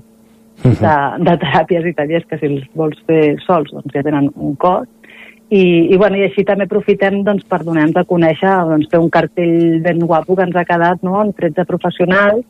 [0.64, 0.94] de,
[1.28, 4.90] de teràpies i tallers que si els vols fer sols doncs ja tenen un cost
[5.48, 5.62] i,
[5.92, 9.78] i, bueno, i així també aprofitem doncs, per donar-nos a conèixer, doncs, fer un cartell
[9.84, 11.20] ben guapo que ens ha quedat no?
[11.20, 12.42] amb 13 professionals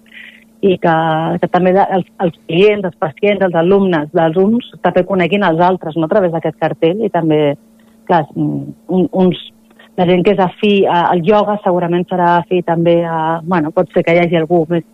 [0.64, 0.94] i que,
[1.42, 5.98] que també els, els clients, els pacients, els alumnes dels uns també coneguin els altres
[6.00, 6.08] no?
[6.08, 7.40] a través d'aquest cartell i també,
[8.08, 9.44] clar, un, uns,
[10.00, 13.42] la gent que és afí al ioga segurament serà afí també a...
[13.44, 14.88] Bueno, pot ser que hi hagi algú més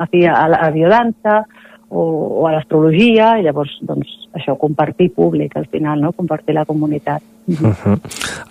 [0.00, 1.42] afí a a la biodansa
[1.88, 2.02] o,
[2.42, 6.12] o a l'astrologia, i llavors, doncs, això, compartir públic al final, no?
[6.16, 7.22] compartir la comunitat.
[7.46, 7.98] Uh -huh.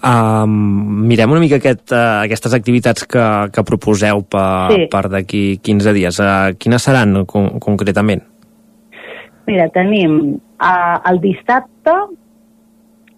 [0.07, 4.87] um, mirem una mica aquest, uh, aquestes activitats que, que proposeu per, Sí.
[4.87, 6.19] per d'aquí 15 dies.
[6.19, 8.23] Uh, quines seran con concretament?
[9.47, 11.91] Mira, tenim uh, el dissabte,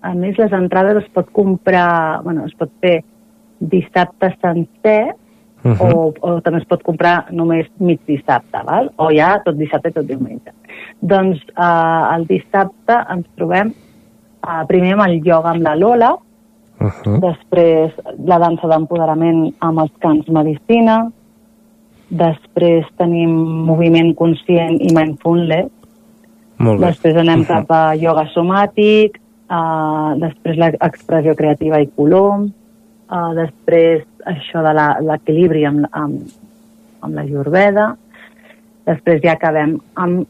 [0.02, 3.03] a més les entrades es pot comprar, bueno, es pot fer
[3.60, 5.15] dissabte sencer
[5.63, 5.93] Uh -huh.
[5.93, 8.91] o, o també es pot comprar només mig dissabte, val?
[8.97, 10.51] o ja tot dissabte i tot diumenge.
[11.01, 13.73] Doncs uh, el dissabte ens trobem
[14.47, 16.17] uh, primer amb el ioga amb la Lola,
[16.79, 17.19] Uh -huh.
[17.19, 17.91] després
[18.25, 21.11] la dansa d'empoderament amb els cants medicina,
[22.09, 23.31] després tenim
[23.65, 25.71] moviment conscient i mindfulness,
[26.57, 26.85] Molt bé.
[26.88, 29.17] després anem cap a ioga somàtic,
[29.49, 32.47] uh, després l'expressió creativa i color,
[33.09, 34.74] uh, després això de
[35.08, 36.34] l'equilibri amb, amb,
[37.02, 37.91] amb la Ayurveda,
[38.88, 40.26] després ja acabem amb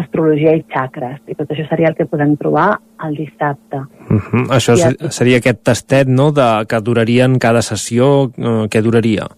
[0.00, 3.82] astrologia i xacres, i tot això seria el que podem trobar el dissabte.
[4.08, 4.46] Uh -huh.
[4.56, 8.32] Això I seria aquest tastet no, de, que duraria en cada sessió.
[8.38, 9.28] Uh, què duraria?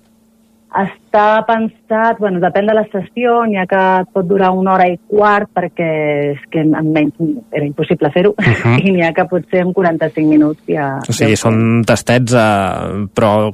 [0.75, 3.83] Està pensat, bueno, depèn de la sessió, n'hi ha que
[4.13, 5.87] pot durar una hora i quart perquè
[6.33, 7.15] és que en menys
[7.55, 8.81] era impossible fer-ho, Mhm.
[8.83, 10.99] i n'hi ha que potser en 45 minuts ja...
[11.09, 13.51] O sigui, són tastets, uh, però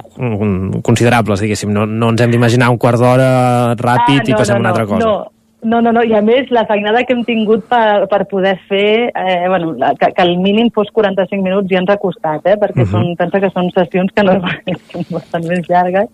[0.81, 1.69] considerables, diguéssim.
[1.71, 5.05] No, no ens hem d'imaginar un quart d'hora ràpid i passem a una altra cosa.
[5.05, 5.31] Ah, No,
[5.63, 9.11] no, no, no, i a més la feinada que hem tingut per, per poder fer,
[9.13, 12.57] eh, bueno, la, que, que el mínim fos 45 minuts ja ens ha costat, eh,
[12.57, 12.91] perquè Mhm.
[12.91, 16.09] són, pensa que són sessions que normalment són bastant més llargues,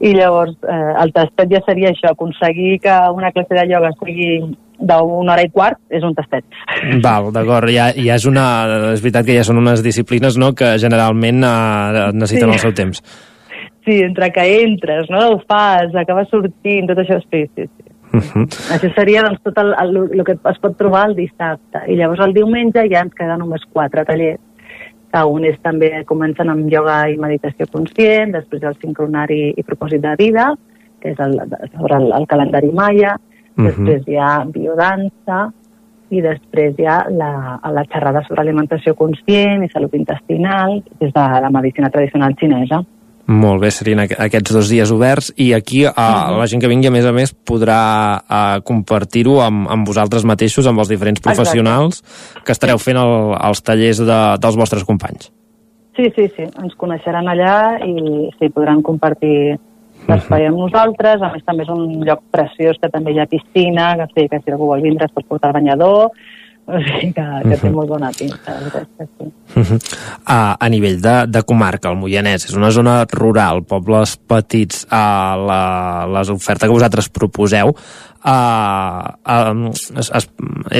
[0.00, 4.56] i llavors eh, el tastet ja seria això, aconseguir que una classe de ioga sigui
[4.78, 6.44] d'una hora i quart és un tastet.
[7.02, 7.66] Val, d'acord.
[7.74, 8.44] Ja, ja és una...
[8.92, 12.54] És veritat que ja són unes disciplines no, que generalment uh, necessiten Sí.
[12.54, 13.02] el seu temps.
[13.84, 17.87] Sí, entre que entres, no, ho fas, acabes sortint, tot això, sí, sí, sí.
[18.12, 18.46] Uh -huh.
[18.74, 21.82] Això seria doncs, tot el, el, el que es pot trobar el dissabte.
[21.88, 24.40] I llavors el diumenge ja ens queden només quatre tallers,
[25.12, 30.00] que un és també, comencen amb ioga i meditació conscient, després el sincronari i propòsit
[30.00, 30.54] de vida,
[31.00, 31.40] que és el,
[31.76, 33.16] sobre el, el calendari maia,
[33.56, 35.52] després hi ha biodansa,
[36.10, 41.26] i després hi ha la, la xerrada sobre alimentació conscient i salut intestinal, des de
[41.44, 42.82] la medicina tradicional xinesa.
[43.28, 46.38] Molt bé, serien aqu- aquests dos dies oberts i aquí uh, Mhm.
[46.38, 50.66] la gent que vingui a més a més podrà uh, compartir-ho amb, amb vosaltres mateixos,
[50.66, 51.36] amb els diferents Exacte.
[51.36, 52.02] professionals
[52.44, 55.28] que estareu fent el, els tallers de, dels vostres companys.
[55.94, 59.58] Sí, sí, sí, ens coneixeran allà i sí, podran compartir
[60.08, 61.20] l'espai amb nosaltres.
[61.20, 64.38] A més, també és un lloc preciós que també hi ha piscina, que, sí, que
[64.40, 66.12] si algú vol vindre es pot portar el banyador,
[66.68, 67.74] o sigui que, que té Mhm.
[67.74, 68.54] molt bona pinta.
[69.18, 69.24] sí.
[69.56, 69.74] Uh -huh.
[70.28, 75.34] uh, a nivell de, de comarca, el Moianès és una zona rural, pobles petits, uh,
[75.48, 77.74] la, les ofertes que vosaltres proposeu
[78.24, 80.28] uh, uh, es, es,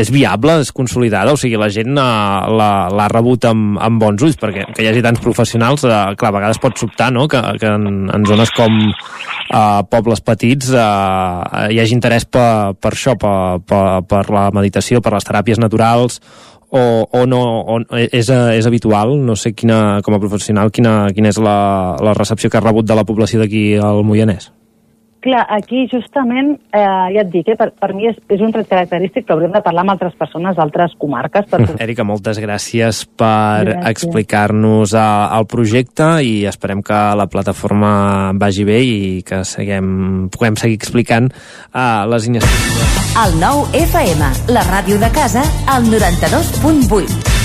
[0.03, 4.39] és viable, és consolidada, o sigui, la gent uh, l'ha rebut amb, amb bons ulls,
[4.41, 7.73] perquè que hi hagi tants professionals, uh, clar, a vegades pot sobtar, no?, que, que
[7.79, 13.35] en, en zones com uh, pobles petits uh, hi hagi interès per, per això, per,
[13.67, 16.23] per, per la meditació, per les teràpies naturals,
[16.69, 21.33] o, o no o és, és habitual, no sé quina, com a professional, quina, quina
[21.33, 24.51] és la, la recepció que ha rebut de la població d'aquí al Moianès?
[25.19, 26.81] Clar, aquí justament, eh,
[27.15, 29.63] ja et dic, eh, per, per mi és, és un tret característic, però hauríem de
[29.65, 31.49] parlar amb altres persones d'altres comarques.
[31.51, 31.59] Per...
[31.85, 35.07] Erika, moltes gràcies per explicar-nos eh,
[35.39, 41.27] el projecte i esperem que la plataforma vagi bé i que seguem, puguem seguir explicant
[41.33, 42.95] uh, les iniciatives.
[43.19, 45.43] El nou FM, la ràdio de casa,
[45.75, 47.38] al 92.8.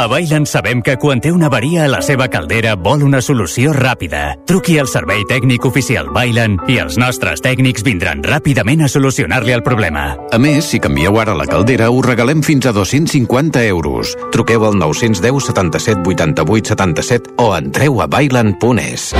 [0.00, 3.74] A Bailen sabem que quan té una avaria a la seva caldera vol una solució
[3.76, 4.30] ràpida.
[4.48, 9.60] Truqui al servei tècnic oficial Bailen i els nostres tècnics vindran ràpidament a solucionar-li el
[9.60, 10.14] problema.
[10.32, 14.16] A més, si canvieu ara la caldera, us regalem fins a 250 euros.
[14.32, 19.10] Truqueu al 910 77 88 77 o entreu a bailan.es.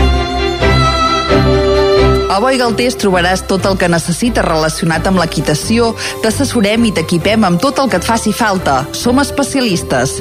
[2.31, 5.90] A Boi Galtés trobaràs tot el que necessites relacionat amb l'equitació,
[6.23, 8.85] t'assessorem i t'equipem amb tot el que et faci falta.
[8.94, 10.20] Som especialistes.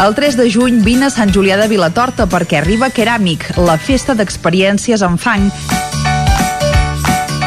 [0.00, 4.14] El 3 de juny vine a Sant Julià de Vilatorta perquè arriba Keràmic, la festa
[4.16, 5.50] d'experiències en fang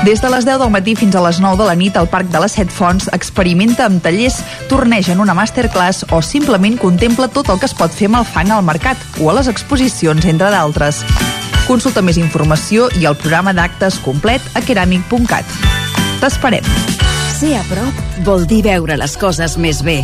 [0.03, 2.27] des de les 10 del matí fins a les 9 de la nit al Parc
[2.29, 7.49] de les Set Fonts experimenta amb tallers, torneja en una masterclass o simplement contempla tot
[7.49, 10.51] el que es pot fer amb el fang al mercat o a les exposicions, entre
[10.51, 11.01] d'altres.
[11.69, 15.55] Consulta més informació i el programa d'actes complet a keramic.cat.
[16.19, 16.67] T'esperem.
[17.39, 20.03] Ser a prop vol dir veure les coses més bé.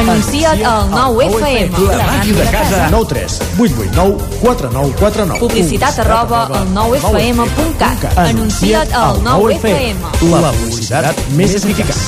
[0.00, 1.78] Anuncia't al 9FM.
[1.90, 2.88] La màquina de casa.
[2.90, 8.18] 9 3 8 8 9 4 9 4 9 Publicitat arroba al 9FM.cat.
[8.18, 9.96] Anuncia't al 9FM.
[10.30, 12.00] La publicitat més eficaç.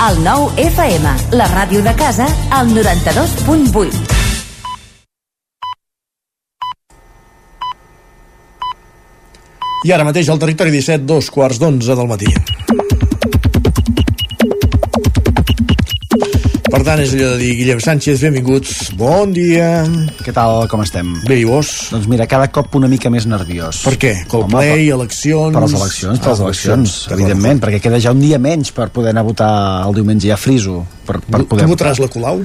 [0.00, 2.24] El 9FM, la ràdio de casa,
[2.56, 4.18] al 92.8.
[9.84, 12.32] I ara mateix al territori 17, dos quarts d'onze del matí.
[16.70, 19.82] Per tant, és allò de dir, Guillem Sánchez, benvinguts, bon dia.
[20.22, 21.08] Què tal, com estem?
[21.26, 21.70] Bé, i vos?
[21.90, 23.80] Doncs mira, cada cop una mica més nerviós.
[23.88, 24.12] Per què?
[24.30, 25.56] Coldplay, per, eleccions...
[25.56, 28.70] Per les eleccions, per les Ah, eleccions, d'acord, evidentment, perquè queda ja un dia menys
[28.76, 29.50] per poder anar a votar
[29.88, 30.84] el diumenge ja friso.
[31.08, 32.44] Per, per Tu poder votaràs la Colau?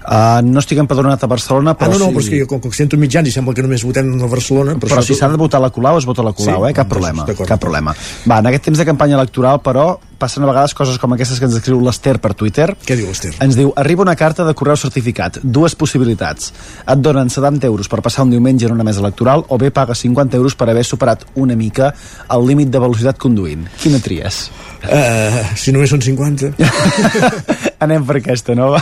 [0.00, 2.14] Uh, no estic empadronat a Barcelona, Ah, però no, no, sí...
[2.16, 4.78] però és que jo, com que sento mitjans i sembla que només votem a Barcelona...
[4.80, 6.74] Per Però això si s'ha de votar la Colau, es vota la Colau, Sí, eh?
[6.80, 7.92] Cap doncs, problema, cap problema.
[8.24, 11.48] Va, en aquest temps de campanya electoral, però, passen a vegades coses com aquestes que
[11.48, 12.68] ens escriu l'Ester per Twitter.
[12.84, 13.32] Què diu l'Ester?
[13.42, 16.52] Ens diu, arriba una carta de correu certificat, dues possibilitats.
[16.84, 20.04] Et donen 70 euros per passar un diumenge en una mesa electoral o bé pagues
[20.04, 21.94] 50 euros per haver superat una mica
[22.30, 23.66] el límit de velocitat conduint.
[23.80, 24.44] Quina tries?
[24.84, 26.54] Uh, si només són 50...
[27.80, 28.74] Anem per aquesta, no?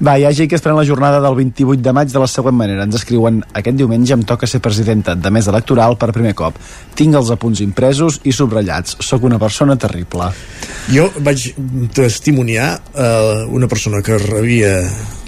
[0.00, 2.28] Va, hi ha gent que es pren la jornada del 28 de maig de la
[2.30, 2.86] següent manera.
[2.88, 6.56] Ens escriuen, aquest diumenge em toca ser presidenta de mesa electoral per primer cop.
[6.96, 8.96] Tinc els apunts impresos i subratllats.
[9.04, 10.30] Sóc una persona terrible.
[10.86, 11.48] Jo vaig
[11.96, 14.76] testimoniar uh, una persona que rebia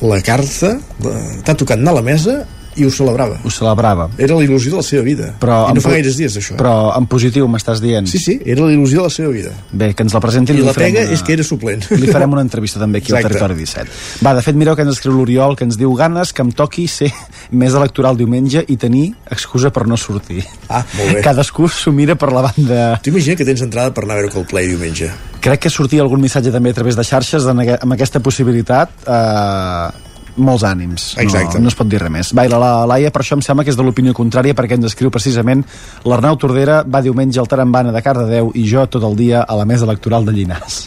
[0.06, 2.36] la carta, uh, t'ha tocat anar a la mesa
[2.78, 3.38] i ho celebrava.
[3.44, 4.08] Ho celebrava.
[4.18, 5.32] Era la il·lusió de la seva vida.
[5.42, 6.54] Però I no fa gaires dies, això.
[6.54, 6.58] eh?
[6.60, 8.06] Però en positiu m'estàs dient.
[8.10, 9.52] Sí, sí, era la il·lusió de la seva vida.
[9.72, 11.12] Bé, que ens la presentin I li la pega una...
[11.16, 11.84] és que era suplent.
[11.98, 13.26] Li farem una entrevista també aquí Exacte.
[13.26, 14.24] al Territori 17.
[14.26, 16.86] Va, de fet, mireu que ens escriu l'Oriol, que ens diu ganes que em toqui
[16.88, 17.10] ser
[17.50, 20.44] més electoral diumenge i tenir excusa per no sortir.
[20.68, 21.22] Ah, molt bé.
[21.24, 22.82] Cadascú s'ho mira per la banda...
[23.02, 25.10] T'imagina que tens entrada per anar a veure Coldplay diumenge.
[25.40, 28.90] Crec que sortia algun missatge també a través de xarxes amb aquesta possibilitat.
[29.06, 30.07] Eh,
[30.38, 31.10] molts ànims.
[31.20, 31.58] Exacte.
[31.58, 32.32] No, no es pot dir res més.
[32.36, 34.78] Va, i la, la Laia, per això em sembla que és de l'opinió contrària, perquè
[34.78, 35.64] ens escriu precisament
[36.08, 39.66] l'Arnau Tordera va diumenge al Tarambana de Cardedeu i jo tot el dia a la
[39.68, 40.86] mesa electoral de Llinars.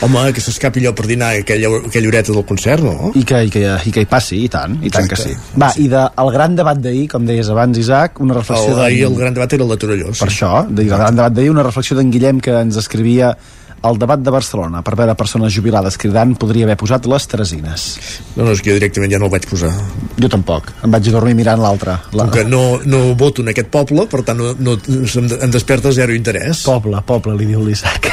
[0.00, 3.10] Home, que s'escapi allò per dinar aquella, aquella horeta del concert, no?
[3.18, 5.34] I que, i, que, I que hi passi, i tant, i tant que sí.
[5.60, 8.76] Va, i de, el gran debat d'ahir, com deies abans, Isaac, una reflexió...
[8.76, 10.12] D'en- ahir el gran debat era el de Torelló.
[10.14, 10.22] Sí.
[10.22, 13.34] Per això, de, el gran debat d'ahir, una reflexió d'en Guillem que ens escrivia
[13.82, 17.84] el debat de Barcelona per veure persones jubilades cridant podria haver posat les tresines.
[18.34, 19.70] No, no, és que jo directament ja no el vaig posar.
[20.18, 20.72] Jo tampoc.
[20.82, 21.94] Em vaig dormir mirant l'altre.
[22.12, 22.26] La...
[22.26, 26.16] Com que no, no voto en aquest poble, per tant no, no, em, desperta zero
[26.16, 26.64] interès.
[26.66, 28.10] Poble, poble, li diu l'Isaac.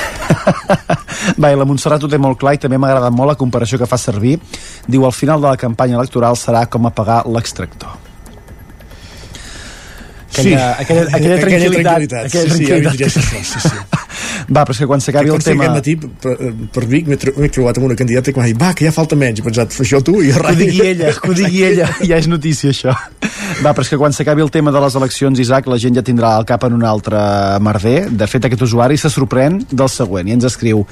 [1.42, 3.90] Va, i la Montserrat ho té molt clar i també m'agrada molt la comparació que
[3.90, 4.38] fa servir.
[4.86, 8.04] Diu, al final de la campanya electoral serà com apagar l'extractor.
[10.36, 14.02] Aquella, aquella, aquella, tranquil·litat, Aquella sí, sí, ja això, sí, sí.
[14.50, 15.66] Va, però és que quan s'acabi el tema...
[15.66, 16.36] Aquest matí, per,
[16.76, 18.92] per Vic, m'he tro- m'he trobat amb una candidata que m'ha dit, va, que ja
[18.94, 19.40] falta menys.
[19.42, 22.20] He pensat, això tu i jo Que ho digui ella, que ho digui ella, ja
[22.22, 22.94] és notícia això.
[23.64, 26.04] Va, però és que quan s'acabi el tema de les eleccions, Isaac, la gent ja
[26.06, 27.18] tindrà el cap en un altre
[27.64, 28.10] merder.
[28.12, 30.86] De fet, aquest usuari se sorprèn del següent i ens escriu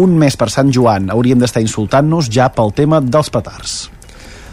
[0.00, 3.88] un mes per Sant Joan hauríem d'estar insultant-nos ja pel tema dels petards.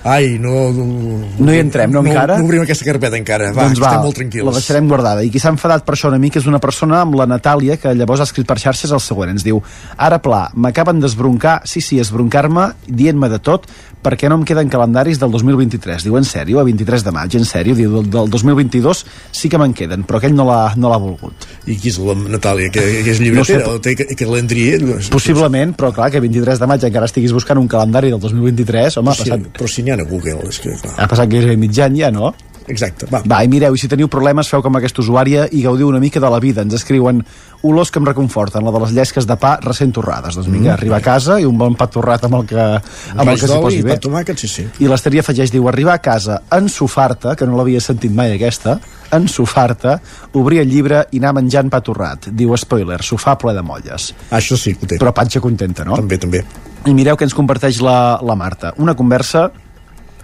[0.03, 0.69] Ai, no...
[0.71, 2.37] No hi entrem, no, encara?
[2.37, 3.49] No obrim aquesta carpeta encara.
[3.55, 4.47] Va, doncs va, estem molt tranquils.
[4.47, 5.25] la deixarem guardada.
[5.25, 7.93] I qui s'ha enfadat per això una mica és una persona amb la Natàlia, que
[7.97, 9.33] llavors ha escrit per xarxes el següent.
[9.35, 9.61] Ens diu,
[9.97, 13.67] ara pla, m'acaben d'esbroncar, sí, sí, esbroncar-me, dient-me de tot,
[14.03, 16.05] perquè no em queden calendaris del 2023.
[16.07, 17.75] Diu, en sèrio, a 23 de maig, en sèrio?
[17.77, 19.03] Diu, del, del 2022
[19.35, 21.47] sí que me'n queden, però aquell no l'ha no volgut.
[21.67, 22.71] I qui és la Natàlia?
[22.73, 23.65] Que, que és llibretera?
[23.65, 24.79] No No sé, té calendrier?
[25.13, 29.11] Possiblement, però clar, que 23 de maig encara estiguis buscant un calendari del 2023, home,
[29.11, 29.47] ha sí, passat...
[29.57, 30.75] Però si ha a Google, és que...
[30.81, 30.93] Clar.
[30.97, 32.33] Ha passat gairebé mig any ja, no?
[32.67, 33.21] Exacte, va.
[33.23, 36.19] Va, i mireu, i si teniu problemes, feu com aquesta usuària i gaudiu una mica
[36.19, 36.65] de la vida.
[36.67, 37.21] Ens escriuen
[37.63, 40.35] olors que em reconforten, la de les llesques de pa recent torrades.
[40.35, 40.73] Doncs vinga, Mm.
[40.73, 43.61] arribar a casa i un bon pa torrat amb el que, amb el que s'hi
[43.63, 43.95] posi bé.
[44.03, 44.65] tomàquet, sí, sí.
[44.83, 48.75] I l'Esteria afegeix, diu, arribar a casa, ensofar-te, que no l'havia sentit mai aquesta,
[49.15, 49.95] ensofar-te,
[50.33, 52.27] obrir el llibre i anar menjant pa torrat.
[52.35, 54.09] Diu, spoiler, sofà ple de molles.
[54.29, 54.99] Això sí que ho té.
[54.99, 55.95] Però patxa contenta, no?
[55.95, 56.43] També, també.
[56.85, 58.73] I mireu que ens comparteix la, la Marta.
[58.77, 59.47] Una conversa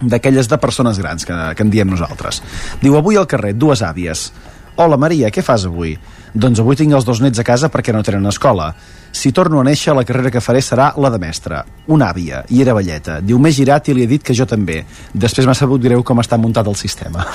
[0.10, 2.42] d'aquelles de persones grans que, que en diem nosaltres.
[2.82, 4.32] Diu, avui al carrer, dues àvies.
[4.76, 5.94] Hola, Maria, què fas avui?
[6.34, 8.72] Doncs avui tinc els dos nets a casa perquè no tenen escola.
[9.14, 11.60] Si torno a néixer, la carrera que faré serà la de mestre.
[11.94, 13.20] Una àvia, i era velleta.
[13.22, 14.80] Diu, m'he girat i li he dit que jo també.
[15.14, 17.28] Després m'ha sabut greu com està muntat el sistema.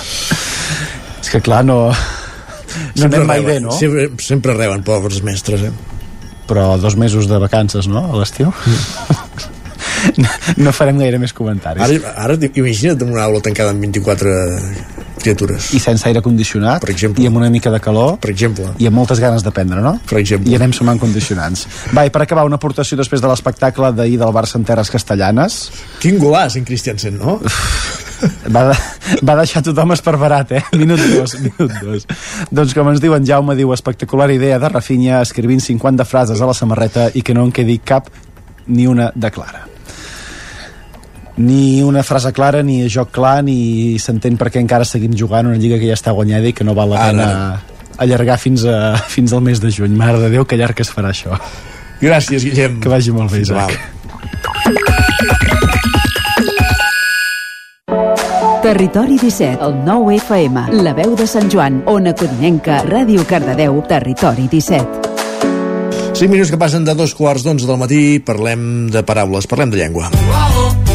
[1.22, 1.84] És que, clar, no...
[2.98, 3.70] No anem mai bé, no?
[3.72, 5.70] Sempre, sempre reben, pobres mestres, eh?
[6.50, 8.50] Però dos mesos de vacances, no?, a l'estiu?
[10.64, 11.82] no farem gaire més comentaris.
[11.82, 14.36] Ara, ara imagina't una aula tancada amb 24
[15.18, 15.72] criatures.
[15.74, 17.22] I sense aire condicionat, per exemple.
[17.22, 18.72] i amb una mica de calor, per exemple.
[18.78, 19.98] i amb moltes ganes d'aprendre, no?
[20.08, 20.50] Per exemple.
[20.50, 21.66] I anem sumant condicionants.
[21.94, 25.58] Va, i per acabar, una aportació després de l'espectacle d'ahir del Barça en Terres Castellanes.
[26.02, 27.38] Quin golaç, en Christiansen, no?
[28.54, 28.76] va, de,
[29.22, 30.62] va deixar tothom esparverat, eh?
[30.78, 32.06] Minut dos, minut dos.
[32.50, 36.56] Doncs com ens diuen, Jaume diu espectacular idea de Rafinha escrivint 50 frases a la
[36.56, 38.12] samarreta i que no en quedi cap
[38.68, 39.68] ni una de clara
[41.38, 45.58] ni una frase clara, ni joc clar, ni s'entén per què encara seguim jugant una
[45.58, 47.28] lliga que ja està guanyada i que no val la pena
[47.98, 49.94] allargar fins, a, fins al mes de juny.
[49.98, 51.38] Mare de Déu, que llarg que es farà això.
[52.02, 52.78] Gràcies, Guillem.
[52.82, 53.74] Que vagi molt bé, Isaac.
[58.62, 64.44] Territori 17, el 9 FM, la veu de Sant Joan, Ona Codinenca, Ràdio Cardedeu, Territori
[64.50, 65.06] 17.
[66.18, 69.80] 5 minuts que passen de dos quarts d'onze del matí, parlem de paraules, parlem de
[69.80, 70.10] llengua.
[70.12, 70.87] Me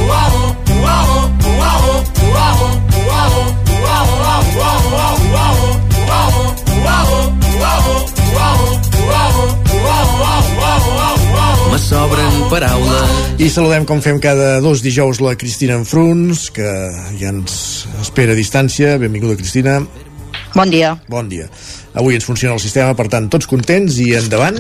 [11.84, 13.11] sobren paraules.
[13.41, 16.65] I saludem, com fem cada dos dijous, la Cristina Enfruns, que
[17.19, 18.95] ja ens espera a distància.
[19.01, 19.80] Benvinguda, Cristina.
[20.53, 20.93] Bon dia.
[21.10, 21.47] Bon dia.
[21.97, 24.60] Avui ens funciona el sistema, per tant, tots contents i endavant.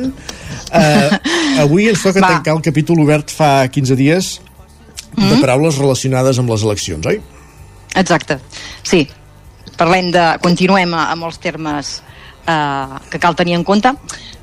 [0.73, 1.09] Uh,
[1.63, 2.33] avui ens toca Va.
[2.37, 4.33] tancar el capítol obert fa 15 dies
[5.13, 5.41] de Mm.
[5.43, 7.19] paraules relacionades amb les eleccions, oi?
[8.01, 8.39] Exacte.
[8.81, 9.03] Sí.
[9.77, 10.23] Parlem de...
[10.41, 11.99] Continuem a- amb els termes
[12.49, 13.91] eh, que cal tenir en compte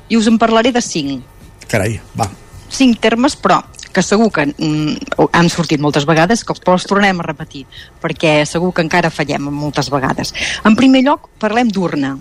[0.07, 1.25] i us en parlaré de cinc.
[1.67, 2.29] Carai, va.
[2.71, 3.59] Cinc termes, però
[3.91, 7.65] que segur que mm, han sortit moltes vegades, que els tornem a repetir,
[8.01, 10.33] perquè segur que encara fallem moltes vegades.
[10.65, 12.15] En primer lloc, parlem d'urna.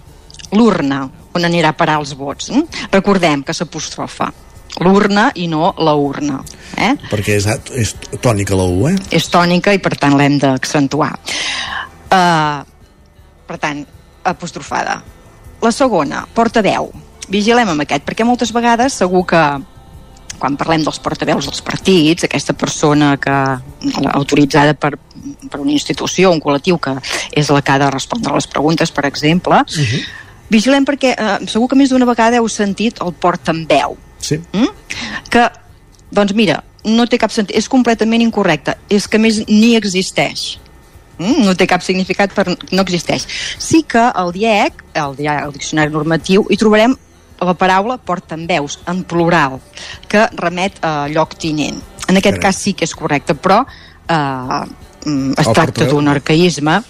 [0.51, 1.05] L'urna,
[1.39, 2.51] on anirà a parar els vots.
[2.51, 2.87] Mm?
[2.91, 4.33] Recordem que s'apostrofa
[4.79, 6.41] l'urna i no la urna.
[6.79, 6.93] Eh?
[7.11, 8.95] Perquè és, és tònica la U, eh?
[9.11, 11.11] és tònica i per tant l'hem d'accentuar.
[12.11, 12.63] Uh,
[13.47, 13.83] per tant,
[14.27, 15.01] apostrofada.
[15.61, 16.91] La segona, portaveu.
[17.31, 19.43] Vigilem amb aquest, perquè moltes vegades segur que
[20.41, 23.37] quan parlem dels portaveus dels partits, aquesta persona que
[24.13, 24.95] autoritzada per,
[25.51, 26.97] per una institució, un col·lectiu que
[27.37, 30.01] és la que ha de respondre les preguntes, per exemple, uh -huh.
[30.51, 33.97] vigilem perquè eh, segur que més d'una vegada heu sentit el portaveu.
[34.19, 34.41] Sí.
[34.53, 34.69] Mm?
[35.31, 35.51] Que,
[36.11, 40.59] doncs mira, no té cap sentit, és completament incorrecte, és que més ni existeix.
[41.19, 41.45] Mm?
[41.45, 43.27] No té cap significat, per, no existeix.
[43.59, 46.97] Sí que al DIEC, el, DIEC, el Diccionari Normatiu, hi trobarem
[47.41, 49.59] la paraula portaveus, en plural,
[50.09, 51.81] que remet a lloc tinent.
[52.09, 52.51] En aquest Carai.
[52.51, 54.65] cas sí que és correcte, però eh,
[55.07, 55.95] mm, es El tracta portaveu.
[55.95, 56.83] d'un arcaïsme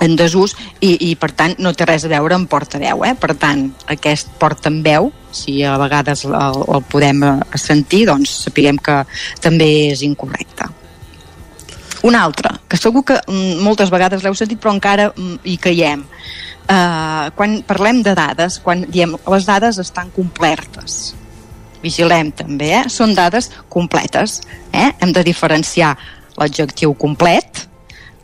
[0.00, 3.14] en desús i, i per tant no té res a veure amb portaveu eh?
[3.18, 8.32] per tant aquest porta en veu si a vegades el, el podem eh, sentir doncs
[8.46, 9.02] sapiguem que
[9.44, 10.70] també és incorrecte
[12.04, 16.04] un altre, que segur que mm, moltes vegades l'heu sentit però encara mm, hi caiem
[16.68, 21.14] uh, quan parlem de dades quan diem les dades estan complertes
[21.84, 22.84] vigilem també, eh?
[22.88, 24.40] són dades completes
[24.72, 24.90] eh?
[25.00, 25.94] hem de diferenciar
[26.38, 27.66] l'adjectiu complet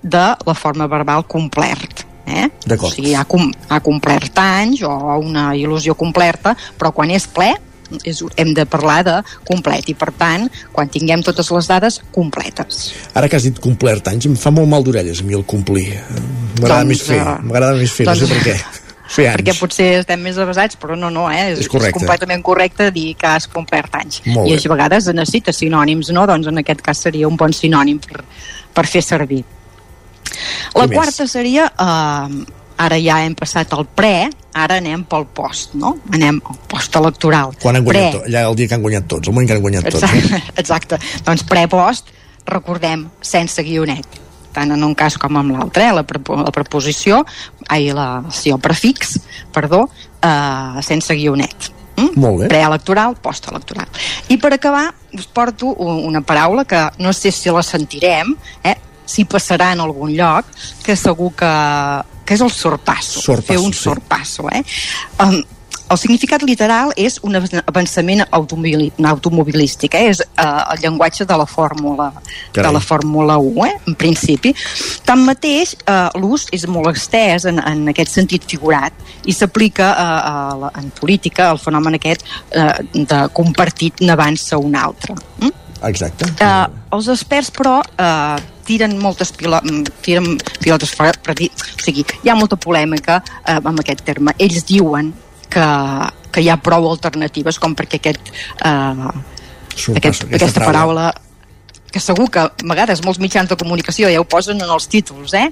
[0.00, 2.48] de la forma verbal complert eh?
[2.76, 7.52] O sigui, ha, com, ha complert anys o una il·lusió complerta però quan és ple
[8.04, 9.16] és, hem de parlar de
[9.48, 12.90] complet i per tant, quan tinguem totes les dades completes.
[13.14, 15.88] Ara que has dit complert anys, em fa molt mal d'orelles a mi el complir.
[16.60, 18.60] M'agrada Doncs, més fer, eh, m'agrada més fer, doncs- no sé per què.
[19.10, 19.40] Fer anys.
[19.40, 21.48] Perquè potser estem més avasats, però no, no, eh?
[21.56, 21.96] És correcte.
[21.96, 24.20] és completament correcte dir que has complert anys.
[24.30, 26.28] Molt I a vegades necessita sinònims, no?
[26.30, 28.22] Doncs en aquest cas seria un bon sinònim per,
[28.76, 29.40] per fer servir.
[30.76, 30.94] La més?
[30.94, 35.96] quarta seria, eh, ara ja hem passat el pre, ara anem pel post, no?
[36.16, 37.52] Anem al post electoral.
[37.60, 39.58] Quan han guanyat Pre, tot, allà el dia que han guanyat tots, el moment que
[39.58, 40.02] han guanyat tots.
[40.02, 40.54] Exacte, Eh?
[40.62, 41.00] exacte.
[41.26, 42.10] Doncs pre-post,
[42.48, 44.20] recordem, sense guionet
[44.50, 45.92] tant en un cas com en l'altre, eh?
[45.94, 47.20] la, prepo la preposició,
[47.70, 49.20] ai, la, sí, el prefix,
[49.54, 49.84] perdó,
[50.26, 51.70] eh, sense guionet.
[51.94, 52.18] Mm?
[52.18, 52.48] Molt bé.
[52.50, 53.86] Preelectoral, postelectoral.
[54.26, 58.34] I per acabar, us porto una paraula que no sé si la sentirem,
[58.64, 58.74] eh?
[59.10, 60.46] Si passarà en algun lloc,
[60.86, 61.52] que segur que,
[62.24, 63.20] que és el sorpasso.
[63.20, 63.82] Sorpasso, Fer un sí.
[63.88, 64.62] sorpasso, eh?
[65.24, 65.40] Um,
[65.90, 70.04] el significat literal és un avançament automobili- automobilístic, eh?
[70.12, 72.12] és eh, el llenguatge de la fórmula
[72.52, 72.68] Carai.
[72.68, 73.72] de la Fórmula 1, eh?
[73.90, 74.52] en principi.
[75.04, 78.94] Tanmateix, eh, l'ús és molt extès en, en aquest sentit figurat
[79.26, 79.88] i s'aplica
[80.62, 82.22] la- en política el fenomen aquest
[82.54, 85.18] eh, de compartit n'avança un altre.
[85.42, 85.50] Mm?
[85.88, 86.28] Exacte.
[86.42, 86.66] Uh,
[86.96, 88.36] els experts, però, uh,
[88.68, 93.20] tiren moltes pilo mm, tiren pilotes fora, per dir, o sigui, hi ha molta polèmica
[93.22, 94.34] uh, amb aquest terme.
[94.38, 95.12] Ells diuen
[95.50, 95.66] que,
[96.30, 98.30] que hi ha prou alternatives com perquè aquest,
[98.60, 99.10] uh,
[99.74, 101.10] Sorpasso, aquest, aquesta paraula
[101.90, 105.34] que segur que a vegades molts mitjans de comunicació ja ho posen en els títols,
[105.34, 105.48] eh?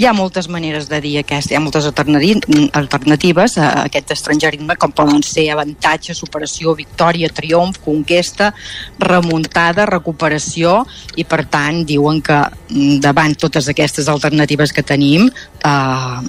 [0.00, 4.72] Hi ha moltes maneres de dir aquesta, hi ha moltes alternati- alternatives a aquest estrangerisme,
[4.80, 8.54] com poden ser avantatge, superació, victòria, triomf, conquesta,
[8.98, 10.78] remuntada, recuperació,
[11.20, 12.38] i per tant diuen que
[12.70, 16.20] mm, davant totes aquestes alternatives que tenim, eh,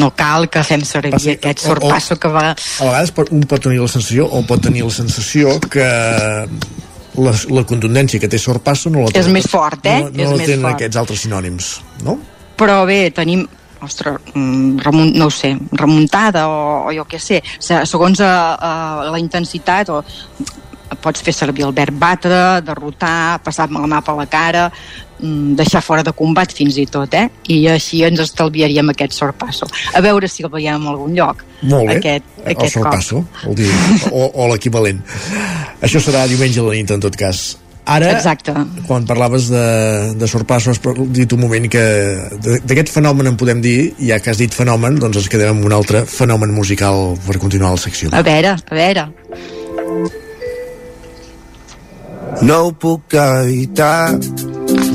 [0.00, 2.46] no cal que fem servir Passi- aquest o- o- sorpasso que va...
[2.56, 7.32] A vegades pot, un pot tenir la sensació o pot tenir la sensació que la,
[7.52, 9.98] la contundència que té sorpasso no la És té- més fort, eh?
[10.00, 10.78] No, no És la més tenen fort.
[10.80, 11.74] aquests altres sinònims,
[12.08, 12.16] no?
[12.60, 13.46] Però bé, tenim
[13.80, 18.32] ostres, mm, remunt, no ho sé, remuntada o, o jo què sé, se- segons a,
[18.60, 18.72] a
[19.10, 20.02] la intensitat o
[21.00, 24.66] pots fer servir el verb batre, derrotar, passar la mà per la cara,
[25.22, 27.28] mm, deixar fora de combat fins i tot, eh?
[27.48, 29.68] I així ens estalviaríem aquest sorpasso.
[29.94, 31.44] A veure si el veiem en algun lloc.
[31.62, 33.70] Molt bé, Aquest, el aquest sorpasso, vol dir,
[34.10, 35.00] o, o l'equivalent.
[35.80, 37.56] Això serà diumenge a la nit, en tot cas.
[37.90, 38.54] Ara, Exacte.
[38.86, 39.64] quan parlaves de,
[40.14, 40.80] de sorpasso, has
[41.10, 41.84] dit un moment que
[42.62, 45.74] d'aquest fenomen en podem dir, ja que has dit fenomen, doncs ens quedem amb un
[45.74, 48.12] altre fenomen musical per continuar la secció.
[48.14, 49.08] A veure, a veure.
[52.46, 54.16] No ho puc evitar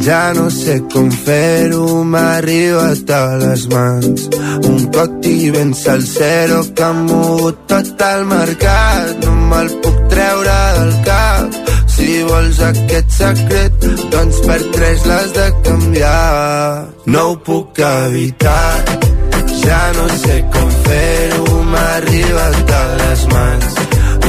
[0.06, 4.28] ja no sé com fer-ho, m'ha arribat a les mans.
[4.70, 9.16] Un cocti ben salsero que ha mogut tot el mercat.
[9.26, 11.75] No me'l puc treure del cap.
[11.96, 16.86] Si vols aquest secret, doncs per tres l'has de canviar.
[17.14, 18.74] No ho puc evitar,
[19.64, 23.80] ja no sé com fer-ho, m'ha arribat a les mans.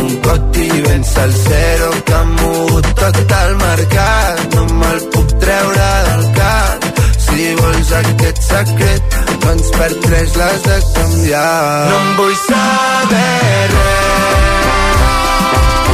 [0.01, 4.45] Un cocti ben salsero que ha mogut tot el mercat.
[4.55, 6.87] No me'l puc treure del cap.
[7.27, 11.51] Si vols aquest secret, doncs per tres l'has de canviar.
[11.91, 15.05] No em vull saber res.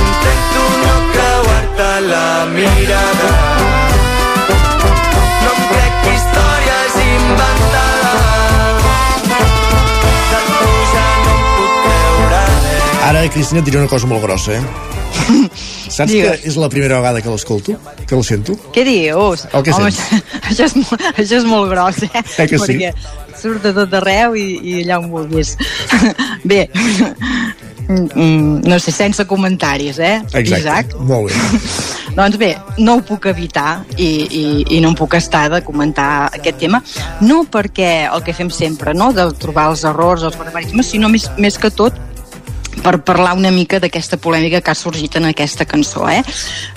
[0.03, 0.65] Intento
[2.09, 3.31] la mirada.
[5.43, 8.81] No em crec històries inventades.
[10.33, 12.43] De tu ja no em puc creure.
[13.11, 14.65] Ara, Cristina, et diré una cosa molt grossa, eh?
[15.93, 16.41] Saps Digues.
[16.41, 17.75] que és la primera vegada que l'escolto?
[18.09, 18.55] Que la sento?
[18.73, 19.45] Què dius?
[19.53, 20.23] El que Home, sents.
[20.49, 22.11] això, és, molt- això és molt gros, eh?
[22.39, 22.79] Eh que sí?
[22.79, 22.95] Perquè
[23.43, 25.57] surt de tot arreu i, i allà on vulguis.
[26.49, 26.65] Bé,
[27.89, 30.21] mm, no sé, sense comentaris, eh?
[30.33, 30.61] Exacte.
[30.61, 30.95] Isaac?
[31.01, 31.61] Molt bé.
[32.17, 34.45] Doncs bé, no ho puc evitar i, i,
[34.77, 36.83] i no em puc estar de comentar aquest tema,
[37.25, 41.31] no perquè el que fem sempre, no?, de trobar els errors, els barbarismes, sinó més,
[41.41, 41.97] més que tot
[42.83, 46.23] per parlar una mica d'aquesta polèmica que ha sorgit en aquesta cançó, eh?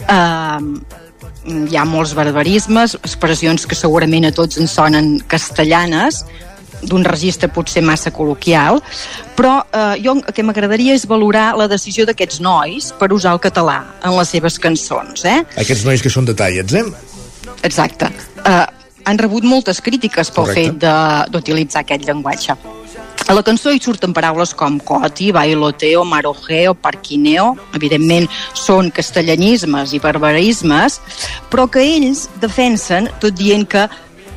[0.08, 1.04] Uh,
[1.46, 6.24] hi ha molts barbarismes, expressions que segurament a tots ens sonen castellanes,
[6.84, 8.82] d'un registre potser massa col·loquial,
[9.36, 13.40] però eh, jo el que m'agradaria és valorar la decisió d'aquests nois per usar el
[13.44, 15.44] català en les seves cançons, eh?
[15.58, 16.84] Aquests nois que són detallets, eh?
[17.64, 18.10] Exacte.
[18.46, 18.66] Uh,
[19.06, 20.72] han rebut moltes crítiques pel Correcte.
[20.72, 22.56] fet de- d'utilitzar aquest llenguatge.
[23.28, 30.00] A la cançó hi surten paraules com coti, bailoteo, marojeo, parquineo, evidentment són castellanismes i
[30.00, 31.00] barbarismes,
[31.50, 33.88] però que ells defensen tot dient que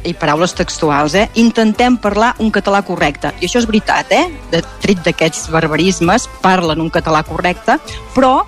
[0.08, 1.28] i paraules textuals, eh?
[1.40, 3.32] intentem parlar un català correcte.
[3.40, 4.24] I això és veritat, eh?
[4.52, 7.78] De, tret d'aquests barbarismes, parlen un català correcte,
[8.16, 8.40] però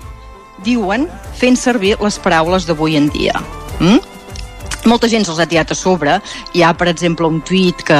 [0.65, 1.07] diuen
[1.37, 3.37] fent servir les paraules d'avui en dia.
[3.79, 4.01] Mm?
[4.89, 6.17] Molta gent se'ls ha tirat a sobre.
[6.57, 7.99] Hi ha, per exemple, un tuit que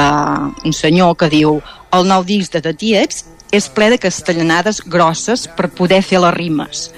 [0.66, 1.60] un senyor que diu
[1.94, 6.34] el nou disc de The Tiets és ple de castellanades grosses per poder fer les
[6.34, 6.88] rimes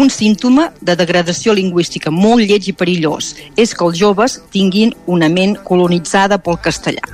[0.00, 5.28] un símptoma de degradació lingüística molt lleig i perillós és que els joves tinguin una
[5.28, 7.04] ment colonitzada pel castellà.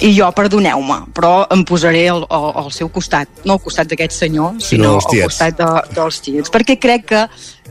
[0.00, 4.16] I jo, perdoneu-me, però em posaré al, al, al seu costat, no al costat d'aquest
[4.16, 7.24] senyor, sinó, dels al costat de, dels tiets, perquè crec que,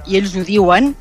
[0.10, 0.92] i ells ho diuen,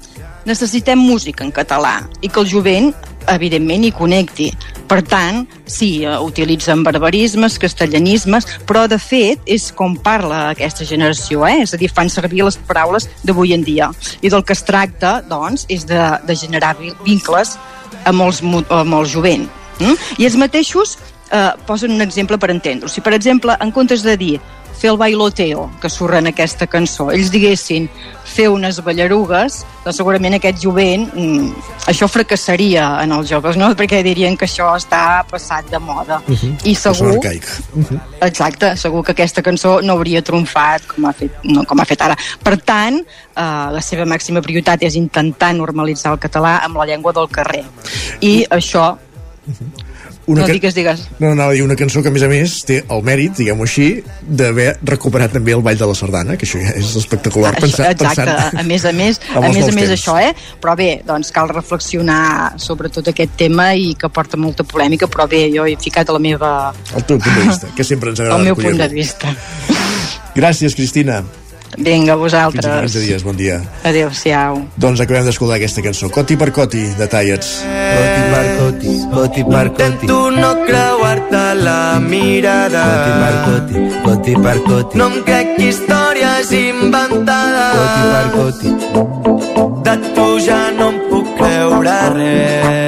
[0.47, 2.93] necessitem música en català i que el jovent
[3.29, 4.47] evidentment hi connecti.
[4.89, 11.45] Per tant, sí, eh, utilitzen barbarismes, castellanismes, però de fet és com parla aquesta generació,
[11.47, 11.59] eh?
[11.63, 13.91] és a dir, fan servir les paraules d'avui en dia.
[14.23, 17.59] I del que es tracta, doncs, és de, de generar vi- vincles
[18.09, 19.49] amb els, amb el jovent.
[19.79, 19.95] Mm?
[20.19, 20.97] I els mateixos
[21.31, 22.91] eh, posen un exemple per entendre-ho.
[22.91, 24.39] Si, per exemple, en comptes de dir
[24.79, 27.89] fer el bailoteo, que surt en aquesta cançó, ells diguessin
[28.29, 33.73] fer unes ballarugues, doncs segurament aquest jovent, mm, això fracassaria en els joves, no?
[33.75, 36.21] perquè dirien que això està passat de moda.
[36.29, 36.55] Uh -huh.
[36.65, 37.17] I segur.
[37.17, 38.01] Uh -huh.
[38.21, 42.01] exacte, segur que aquesta cançó no hauria triomfat com ha fet, no, com ha fet
[42.03, 42.17] ara.
[42.43, 47.13] Per tant, eh, la seva màxima prioritat és intentar normalitzar el català amb la llengua
[47.13, 47.65] del carrer.
[48.21, 48.97] I això...
[50.29, 51.07] Una no digues, digues.
[51.19, 53.65] No, anava a dir una cançó que, a més a més, té el mèrit, diguem-ho
[53.65, 53.87] així,
[54.21, 57.89] d'haver recuperat també el Ball de la Sardana, que això ja és espectacular, Això, pensar,
[57.95, 58.61] exacte, pensant...
[58.61, 59.95] a més a més, a més a més temps.
[59.97, 60.35] això, eh?
[60.61, 65.25] Però bé, doncs cal reflexionar sobre tot aquest tema i que porta molta polèmica, però
[65.33, 66.53] bé, jo he ficat la meva,
[66.93, 69.33] El teu punt de vista, que sempre ens agrada el meu punt de vista.
[70.37, 71.23] Gràcies, Cristina.
[71.77, 72.93] Vinga, Fins vosaltres.
[72.93, 73.61] 15 dies, bon dia.
[73.85, 74.63] Adéu-siau.
[74.77, 77.51] Doncs acabem d'escoltar aquesta cançó, Coti per Coti, de Tallets.
[77.99, 79.89] Coti per coti, coti per coti.
[79.89, 82.85] Intento no creuar-te la mirada.
[82.89, 84.99] Coti per coti, coti per coti.
[84.99, 87.77] No em crec històries inventades.
[87.79, 88.69] Coti per coti.
[89.85, 92.88] De tu ja no em puc creure res.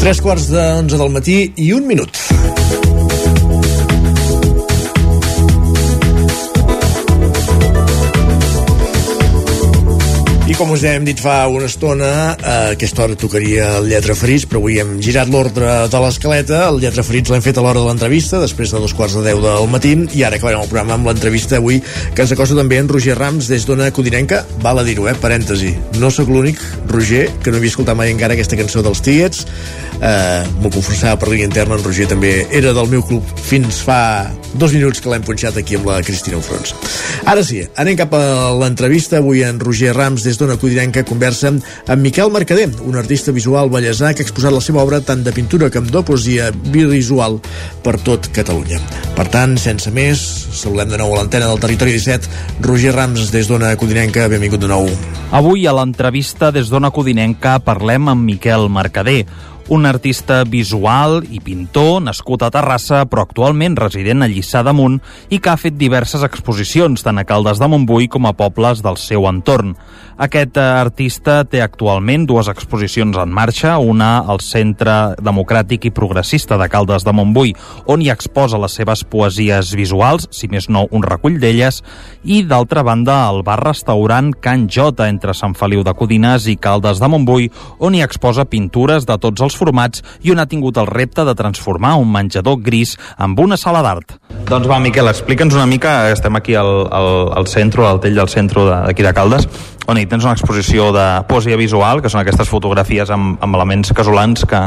[0.00, 2.39] Tres quarts 11 del matí i un minut.
[10.60, 14.60] Com us hem dit fa una estona, a aquesta hora tocaria el Lletra Ferits, però
[14.60, 16.58] avui hem girat l'ordre de l'escaleta.
[16.68, 19.40] El Lletra Ferits l'hem fet a l'hora de l'entrevista, després de dos quarts de deu
[19.40, 22.90] del matí, i ara acabarem el programa amb l'entrevista avui, que ens acosta també en
[22.92, 24.42] Roger Rams des d'Ona Codinenca.
[24.60, 25.16] Val a dir-ho, eh?
[25.22, 25.72] Parèntesi.
[25.96, 26.60] No sóc l'únic,
[26.92, 29.46] Roger, que no havia escoltat mai encara aquesta cançó dels Tiets.
[30.00, 34.30] Uh, M'ho confessava per línia interna, en Roger també era del meu club fins fa
[34.54, 36.72] dos minuts que l'hem punxat aquí amb la Cristina Ofrons.
[37.28, 38.22] Ara sí, anem cap a
[38.56, 39.20] l'entrevista.
[39.20, 44.14] Avui en Roger Rams, des d'Ona Codinenca, conversa amb Miquel Mercader, un artista visual ballesà
[44.14, 47.38] que ha exposat la seva obra tant de pintura com de poesia visual
[47.84, 48.80] per tot Catalunya.
[49.14, 50.22] Per tant, sense més,
[50.56, 52.30] saludem de nou a l'antena del Territori 17.
[52.66, 54.88] Roger Rams, des d'Ona Codinenca, benvingut de nou.
[55.30, 59.24] Avui a l'entrevista des d'Ona Codinenca parlem amb Miquel Mercader,
[59.70, 64.98] un artista visual i pintor nascut a Terrassa però actualment resident a Lliçà d'Amunt
[65.30, 68.98] i que ha fet diverses exposicions tant a Caldes de Montbui com a pobles del
[68.98, 69.76] seu entorn.
[70.20, 76.58] Aquest eh, artista té actualment dues exposicions en marxa, una al Centre Democràtic i Progressista
[76.60, 77.54] de Caldes de Montbui,
[77.88, 81.80] on hi exposa les seves poesies visuals, si més no un recull d'elles,
[82.24, 87.08] i d'altra banda al bar-restaurant Can Jota entre Sant Feliu de Codines i Caldes de
[87.08, 87.48] Montbui,
[87.78, 91.34] on hi exposa pintures de tots els transformats i on ha tingut el repte de
[91.36, 94.16] transformar un menjador gris amb una sala d'art.
[94.50, 98.28] Doncs va, Miquel, explica'ns una mica, estem aquí al, al, al centre, al tell del
[98.28, 99.46] centre d'aquí de Caldes,
[99.90, 103.92] on hi tens una exposició de poesia visual, que són aquestes fotografies amb, amb elements
[103.96, 104.60] casolans que,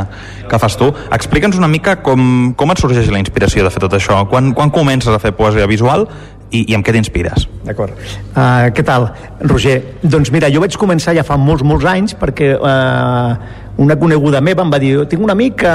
[0.50, 0.90] que fas tu.
[1.16, 4.24] Explica'ns una mica com, com et sorgeix la inspiració de fer tot això.
[4.30, 6.08] Quan, quan comences a fer poesia visual
[6.54, 7.48] i, i amb què t'inspires?
[7.66, 7.96] D'acord.
[8.36, 9.10] Uh, què tal,
[9.48, 9.80] Roger?
[10.04, 14.62] Doncs mira, jo vaig començar ja fa molts, molts anys perquè uh, una coneguda meva
[14.62, 15.74] em va dir tinc un amic que,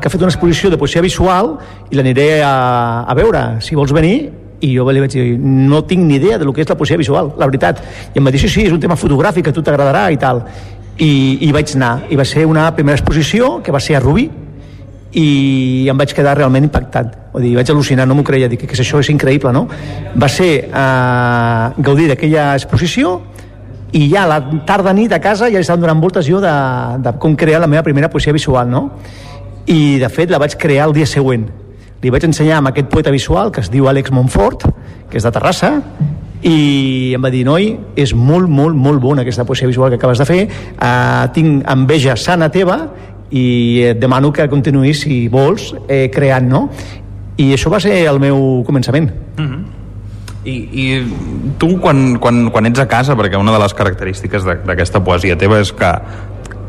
[0.00, 1.54] que ha fet una exposició de poesia visual
[1.90, 4.30] i l'aniré a, a veure, si vols venir.
[4.60, 6.98] I jo li vaig dir, no tinc ni idea de lo que és la poesia
[7.00, 7.80] visual, la veritat.
[8.12, 10.42] I em va dir, sí, sí, és un tema fotogràfic a tu t'agradarà i tal.
[11.00, 11.12] I,
[11.46, 14.28] i vaig anar, i va ser una primera exposició que va ser a Rubí
[15.16, 17.16] i em vaig quedar realment impactat.
[17.32, 19.64] O dir, vaig al·lucinar, no m'ho creia dic, que això és increïble, no?
[20.14, 23.16] va ser eh, gaudir d'aquella exposició
[23.92, 26.52] i ja la tarda nit a casa ja estava donant voltes jo de,
[27.02, 28.84] de com crear la meva primera poesia visual no?
[29.66, 31.48] i de fet la vaig crear el dia següent
[32.00, 34.68] li vaig ensenyar amb aquest poeta visual que es diu Àlex Montfort
[35.10, 35.74] que és de Terrassa
[36.40, 40.22] i em va dir, noi, és molt, molt, molt bona aquesta poesia visual que acabes
[40.22, 42.78] de fer uh, tinc enveja sana teva
[43.30, 46.64] i et demano que continuïs, si vols, eh, creant, no?
[47.38, 49.06] I això va ser el meu començament.
[49.36, 49.79] Mm.
[50.44, 50.84] I, I
[51.60, 55.60] tu, quan, quan, quan ets a casa, perquè una de les característiques d'aquesta poesia teva
[55.60, 55.90] és que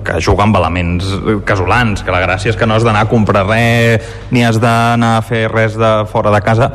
[0.01, 1.05] que juga amb elements
[1.45, 4.01] casolans, que la gràcia és que no has d'anar a comprar res,
[4.33, 6.71] ni has d'anar a fer res de fora de casa.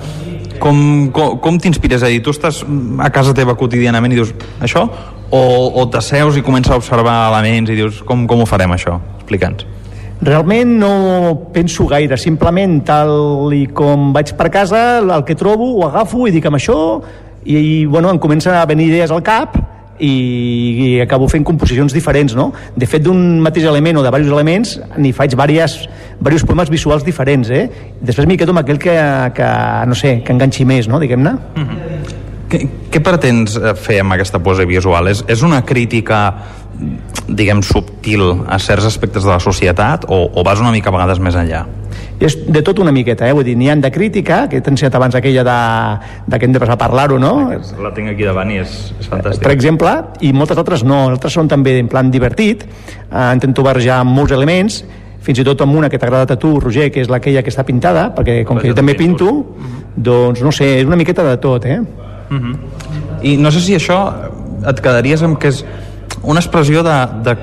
[0.62, 2.22] Com, com, com t'inspires a dir?
[2.24, 2.62] Tu estàs
[3.02, 4.32] a casa teva quotidianament i dius
[4.62, 4.86] això?
[5.26, 5.42] O,
[5.74, 9.00] o t'asseus i comences a observar elements i dius com, com ho farem això?
[9.18, 9.75] Explica'ns.
[10.20, 10.92] Realment no
[11.52, 16.32] penso gaire, simplement tal i com vaig per casa, el que trobo ho agafo i
[16.32, 16.78] dic amb això
[17.44, 19.58] i, i bueno, em comencen a venir idees al cap
[20.00, 22.50] i, i acabo fent composicions diferents, no?
[22.76, 25.86] De fet, d'un mateix element o de diversos elements n'hi faig diverses,
[26.18, 27.66] diversos poemes visuals diferents, eh?
[28.00, 28.96] Després m'hi quedo amb aquell que,
[29.36, 29.50] que,
[29.88, 31.00] no sé, que enganxi més, no?
[31.00, 31.32] Diguem-ne.
[31.32, 32.14] Mm -hmm.
[32.46, 32.60] Què,
[32.94, 35.08] què pretens eh, fer amb aquesta poesia visual?
[35.08, 36.20] És, és una crítica
[37.26, 41.22] diguem, subtil a certs aspectes de la societat o, o vas una mica a vegades
[41.22, 41.66] més enllà?
[42.20, 43.34] és de tot una miqueta, eh?
[43.36, 45.56] vull dir, n'hi han de crítica, que t'he ensenyat abans aquella de,
[46.32, 47.32] de que hem de passar a parlar-ho, no?
[47.82, 49.44] La tinc aquí davant i és, és fantàstic.
[49.44, 49.92] Per exemple,
[50.24, 54.80] i moltes altres no, altres són també en plan divertit, eh, intento barrejar molts elements,
[55.26, 57.52] fins i tot amb una que t'ha agradat a tu, Roger, que és aquella que
[57.52, 59.32] està pintada, perquè com que jo també pinto,
[59.96, 61.80] doncs no sé, és una miqueta de tot, eh?
[61.80, 62.52] Uh mhm.
[62.52, 62.56] -huh.
[63.22, 64.12] I no sé si això
[64.68, 65.64] et quedaries amb que és
[66.22, 67.36] una expressió de, de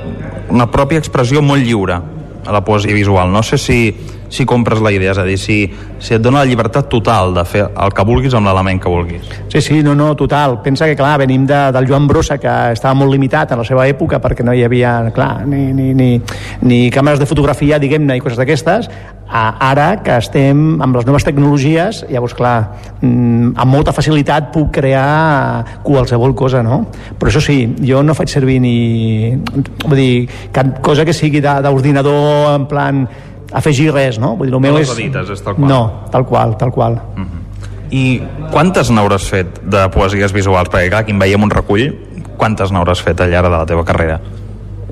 [0.53, 1.99] una pròpia expressió molt lliure
[2.43, 3.31] a la poesia visual.
[3.31, 3.79] No sé si,
[4.33, 5.57] si compres la idea, és a dir, si,
[6.01, 9.29] si et dona la llibertat total de fer el que vulguis amb l'element que vulguis.
[9.53, 10.57] Sí, sí, no, no, total.
[10.65, 13.85] Pensa que, clar, venim de, del Joan Brossa, que estava molt limitat en la seva
[13.85, 16.07] època perquè no hi havia, clar, ni, ni, ni,
[16.65, 18.89] ni càmeres de fotografia, diguem-ne, i coses d'aquestes,
[19.33, 22.55] ara que estem amb les noves tecnologies, llavors, clar,
[23.01, 26.87] mm, amb molta facilitat puc crear qualsevol cosa, no?
[27.19, 29.37] Però això sí, jo no faig servir ni...
[29.85, 33.05] Vull dir, cap cosa que sigui d'ordinador en plan
[33.53, 34.35] afegir res, no?
[34.35, 34.91] Vull dir, el meu no és...
[34.95, 35.69] edites, és tal qual.
[35.69, 35.81] No,
[36.11, 36.99] tal qual, tal qual.
[37.15, 37.41] Uh -huh.
[37.93, 38.21] I
[38.51, 40.69] quantes n'hauràs fet de poesies visuals?
[40.69, 41.93] Perquè, clar, aquí en veiem un recull.
[42.37, 44.19] Quantes n'hauràs fet al llarg de la teva carrera?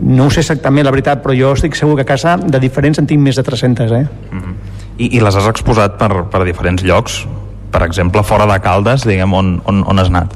[0.02, 3.00] No ho sé exactament, la veritat, però jo estic segur que a casa de diferents
[3.00, 4.08] en tinc més de 300, eh?
[4.32, 4.54] Mm -hmm.
[4.98, 7.28] I, I les has exposat per, per diferents llocs?
[7.72, 10.36] Per exemple, fora de Caldes, diguem, on, on, on has anat?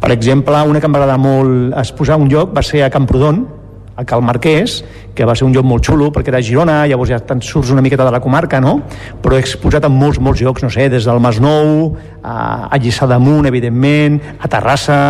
[0.00, 3.46] Per exemple, una que em va agradar molt exposar un lloc va ser a Camprodon,
[3.96, 4.82] a Cal Marquès,
[5.16, 7.84] que va ser un lloc molt xulo perquè era Girona, llavors ja te'n surts una
[7.84, 8.78] miqueta de la comarca, no?
[9.22, 12.36] Però he exposat en molts, molts llocs, no sé, des del Masnou, a,
[12.68, 15.00] a Lliçà d'Amunt, evidentment, a Terrassa,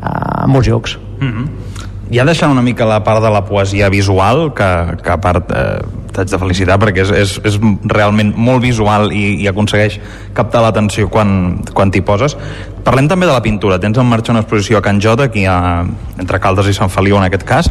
[0.00, 0.98] a, a molts llocs.
[1.20, 5.18] Mm -hmm ja deixant una mica la part de la poesia visual, que, que a
[5.22, 5.78] part eh,
[6.10, 10.00] t'haig de felicitar perquè és, és, és realment molt visual i, i aconsegueix
[10.34, 12.36] captar l'atenció quan, quan t'hi poses.
[12.84, 13.78] Parlem també de la pintura.
[13.78, 15.86] Tens en marxa una exposició a Can Jota, aquí a,
[16.18, 17.70] entre Caldes i Sant Feliu en aquest cas.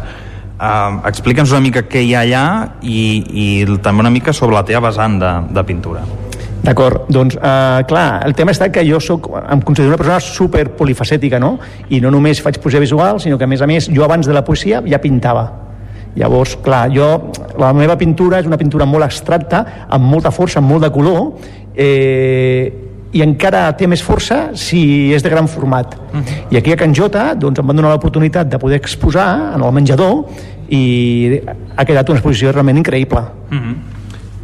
[0.60, 2.46] Uh, Explica'ns una mica què hi ha allà
[2.84, 2.98] i,
[3.32, 3.44] i
[3.80, 6.02] també una mica sobre la teva vessant de, de pintura.
[6.60, 10.66] D'acord, doncs eh, clar, el tema està que jo soc, em considero una persona super
[10.76, 11.54] polifacètica, no?
[11.88, 14.36] I no només faig poesia visual, sinó que a més a més jo abans de
[14.36, 15.46] la poesia ja pintava.
[16.20, 17.08] Llavors, clar, jo,
[17.56, 21.20] la meva pintura és una pintura molt abstracta, amb molta força, amb molt de color,
[21.72, 25.96] eh, i encara té més força si és de gran format.
[26.12, 26.38] Uh -huh.
[26.50, 29.72] I aquí a Can Jota doncs, em van donar l'oportunitat de poder exposar en el
[29.72, 30.24] menjador
[30.68, 31.40] i
[31.76, 33.20] ha quedat una exposició realment increïble.
[33.50, 33.74] Uh -huh.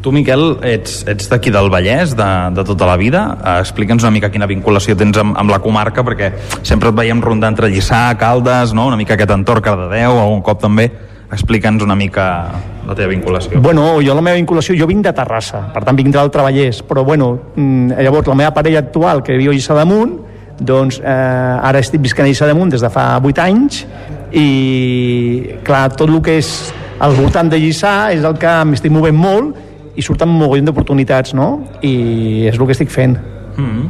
[0.02, 3.38] Tu, Miquel, ets, ets d'aquí del Vallès, de, de tota la vida.
[3.42, 6.32] Uh, Explica'ns una mica quina vinculació tens amb, amb la comarca, perquè
[6.62, 8.86] sempre et veiem rondar entre Lliçà, Caldes, no?
[8.86, 10.92] una mica aquest entorn Cardedeu, algun cop també.
[11.32, 12.52] Explica'ns una mica
[12.86, 13.60] la teva vinculació?
[13.60, 17.04] Bueno, jo la meva vinculació, jo vinc de Terrassa, per tant vinc del Treballers, però
[17.04, 20.16] bueno, mm, llavors la meva parella actual, que viu a Lliçà d'Amunt,
[20.60, 23.84] doncs eh, ara estic viscant a Lliçà d'Amunt des de fa 8 anys
[24.32, 26.50] i clar, tot el que és
[26.98, 31.34] al voltant de Lliçà és el que m'estic movent molt i surten un mogollon d'oportunitats,
[31.36, 31.66] no?
[31.82, 33.16] I és el que estic fent.
[33.56, 33.88] Mm -hmm.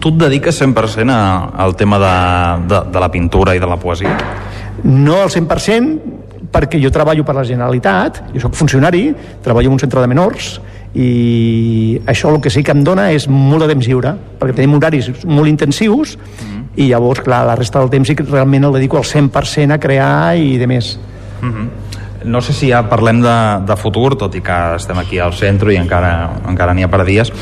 [0.00, 3.76] Tu et dediques 100% a, al tema de, de, de la pintura i de la
[3.76, 4.16] poesia?
[4.82, 6.19] No al 100%,
[6.50, 9.10] perquè jo treballo per la Generalitat, jo sóc funcionari,
[9.42, 10.58] treballo en un centre de menors,
[10.94, 14.74] i això el que sí que em dona és molt de temps lliure, perquè tenim
[14.74, 16.64] horaris molt intensius, mm.
[16.82, 19.78] i llavors, clar, la resta del temps sí que realment el dedico al 100% a
[19.78, 20.98] crear i de més.
[21.40, 21.68] Mm -hmm.
[22.24, 25.72] No sé si ja parlem de, de futur, tot i que estem aquí al centre
[25.72, 27.32] i encara encara n'hi ha per dies.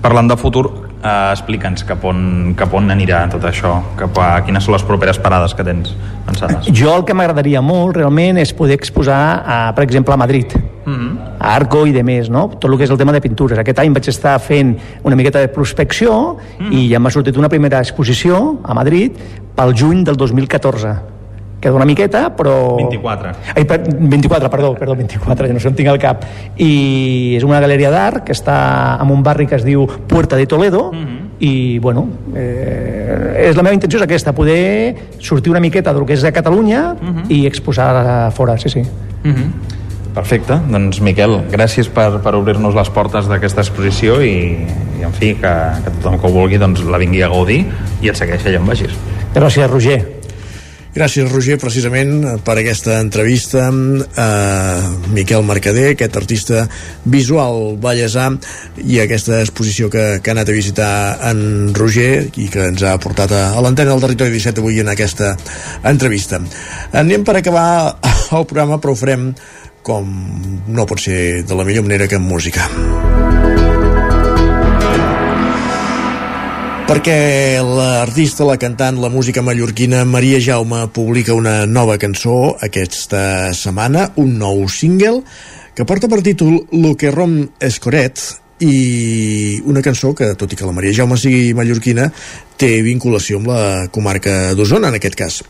[0.00, 4.64] Parlant de futur, eh, explica'ns cap on, cap on anirà tot això, cap a quines
[4.64, 5.94] són les properes parades que tens
[6.26, 6.70] pensades.
[6.76, 10.94] Jo el que m'agradaria molt realment és poder exposar, a, per exemple, a Madrid, mm
[10.94, 11.18] -hmm.
[11.38, 12.48] a Arco i de més, no?
[12.58, 13.58] tot el que és el tema de pintures.
[13.58, 16.72] Aquest any vaig estar fent una miqueta de prospecció mm -hmm.
[16.72, 19.12] i ja m'ha sortit una primera exposició a Madrid
[19.54, 21.19] pel juny del 2014
[21.60, 22.76] queda una miqueta, però...
[22.76, 23.32] 24.
[23.54, 26.24] Ai, per, 24, perdó, perdó, 24, ja no sé on tinc el cap.
[26.56, 30.46] I és una galeria d'art que està en un barri que es diu Puerta de
[30.46, 31.26] Toledo, mm -hmm.
[31.38, 36.14] i, bueno, eh, és la meva intenció és aquesta, poder sortir una miqueta del que
[36.14, 37.24] és a Catalunya mm -hmm.
[37.28, 38.80] i exposar a fora, sí, sí.
[39.24, 39.78] Mm -hmm.
[40.14, 44.66] Perfecte, doncs Miquel, gràcies per, per obrir-nos les portes d'aquesta exposició i,
[44.98, 45.52] i en fi, que,
[45.84, 47.66] que tothom que ho vulgui doncs, la vingui a gaudir
[48.02, 48.90] i et segueixi allà on vagis.
[49.34, 50.19] Gràcies, Roger.
[50.90, 54.26] Gràcies, Roger, precisament per aquesta entrevista a
[55.14, 56.64] Miquel Mercader, aquest artista
[57.06, 58.26] visual ballesà
[58.82, 60.90] i aquesta exposició que, que ha anat a visitar
[61.30, 64.90] en Roger i que ens ha portat a, a l'antena del Territori 17 avui en
[64.90, 65.36] aquesta
[65.86, 66.42] entrevista.
[66.90, 67.68] Anem per acabar
[68.34, 69.30] el programa, però ho farem
[69.86, 70.10] com
[70.66, 72.66] no pot ser de la millor manera que amb música.
[76.90, 84.08] Perquè l'artista, la cantant, la música mallorquina Maria Jaume publica una nova cançó aquesta setmana,
[84.18, 85.20] un nou single
[85.76, 88.24] que porta per títol Lo que rom escoret
[88.66, 92.10] i una cançó que, tot i que la Maria Jaume sigui mallorquina,
[92.58, 93.62] té vinculació amb la
[93.94, 95.40] comarca d'Osona, en aquest cas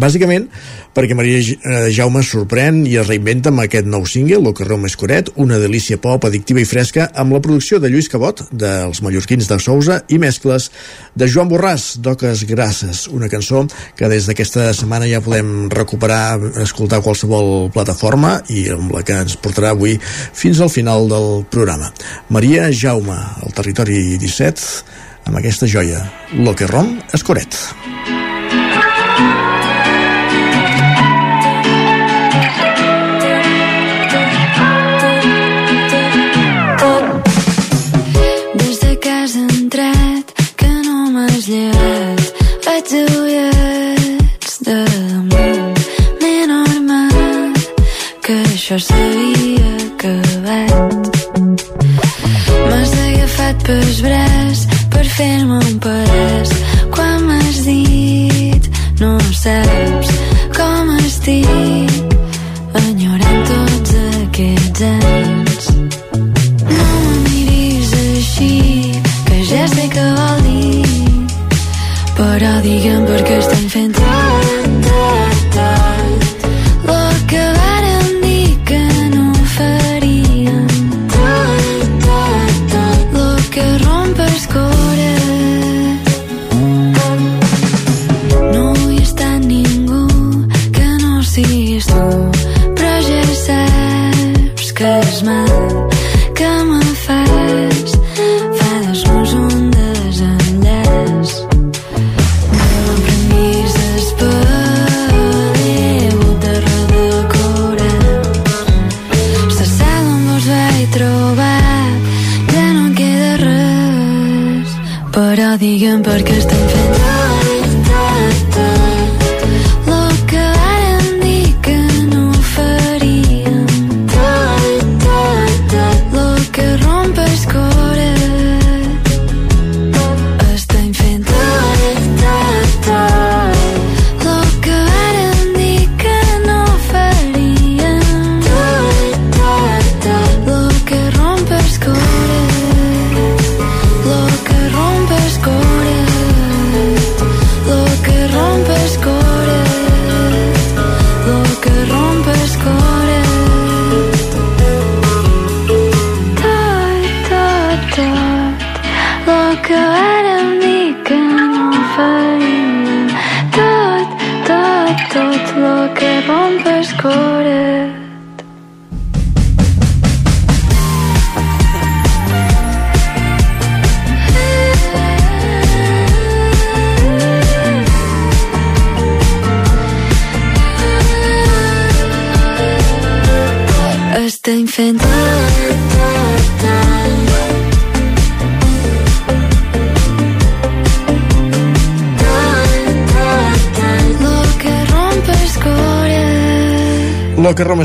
[0.00, 0.48] bàsicament
[0.94, 4.86] perquè Maria eh, Jaume sorprèn i es reinventa amb aquest nou single, Lo que Roma
[4.86, 9.48] Escoret, una delícia pop addictiva i fresca amb la producció de Lluís Cabot, dels mallorquins
[9.50, 10.70] de Sousa i mescles
[11.18, 13.64] de Joan Borràs, d'Oques Grasses, una cançó
[13.98, 19.38] que des d'aquesta setmana ja podem recuperar, escoltar qualsevol plataforma i amb la que ens
[19.40, 21.90] portarà avui fins al final del programa.
[22.30, 24.84] Maria Jaume, al territori 17,
[25.26, 26.04] amb aquesta joia,
[26.38, 27.54] Lo que Rom Escoret.
[27.54, 28.23] això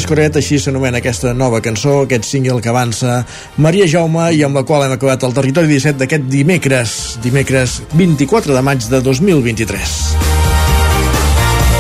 [0.10, 3.20] Escoret, així s'anomena aquesta nova cançó, aquest single que avança
[3.62, 8.58] Maria Jaume i amb la qual hem acabat el territori 17 d'aquest dimecres, dimecres 24
[8.58, 9.94] de maig de 2023.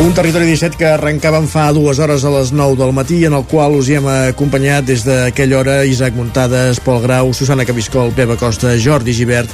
[0.05, 3.49] Un territori 17 que arrencàvem fa dues hores a les 9 del matí en el
[3.49, 8.37] qual us hi hem acompanyat des d'aquella hora Isaac Muntades, Pol Grau, Susana Cabiscol, Peba
[8.37, 9.49] Costa, Jordi Givert,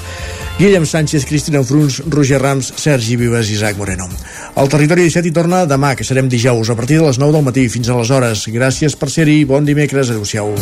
[0.60, 4.12] Guillem Sánchez, Cristina Fruns, Roger Rams, Sergi Vives i Isaac Moreno.
[4.56, 7.44] El territori 17 hi torna demà, que serem dijous, a partir de les 9 del
[7.44, 8.46] matí fins a les hores.
[8.48, 10.54] Gràcies per ser-hi, bon dimecres, adeu-siau.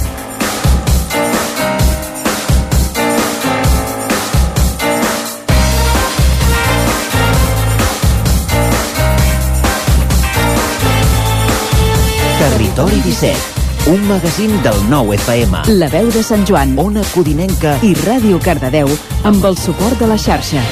[12.40, 15.68] Territori 17, un magazín del nou FM.
[15.78, 18.90] La veu de Sant Joan, Ona Codinenca i Ràdio Cardedeu
[19.22, 20.66] amb el suport de la xarxa.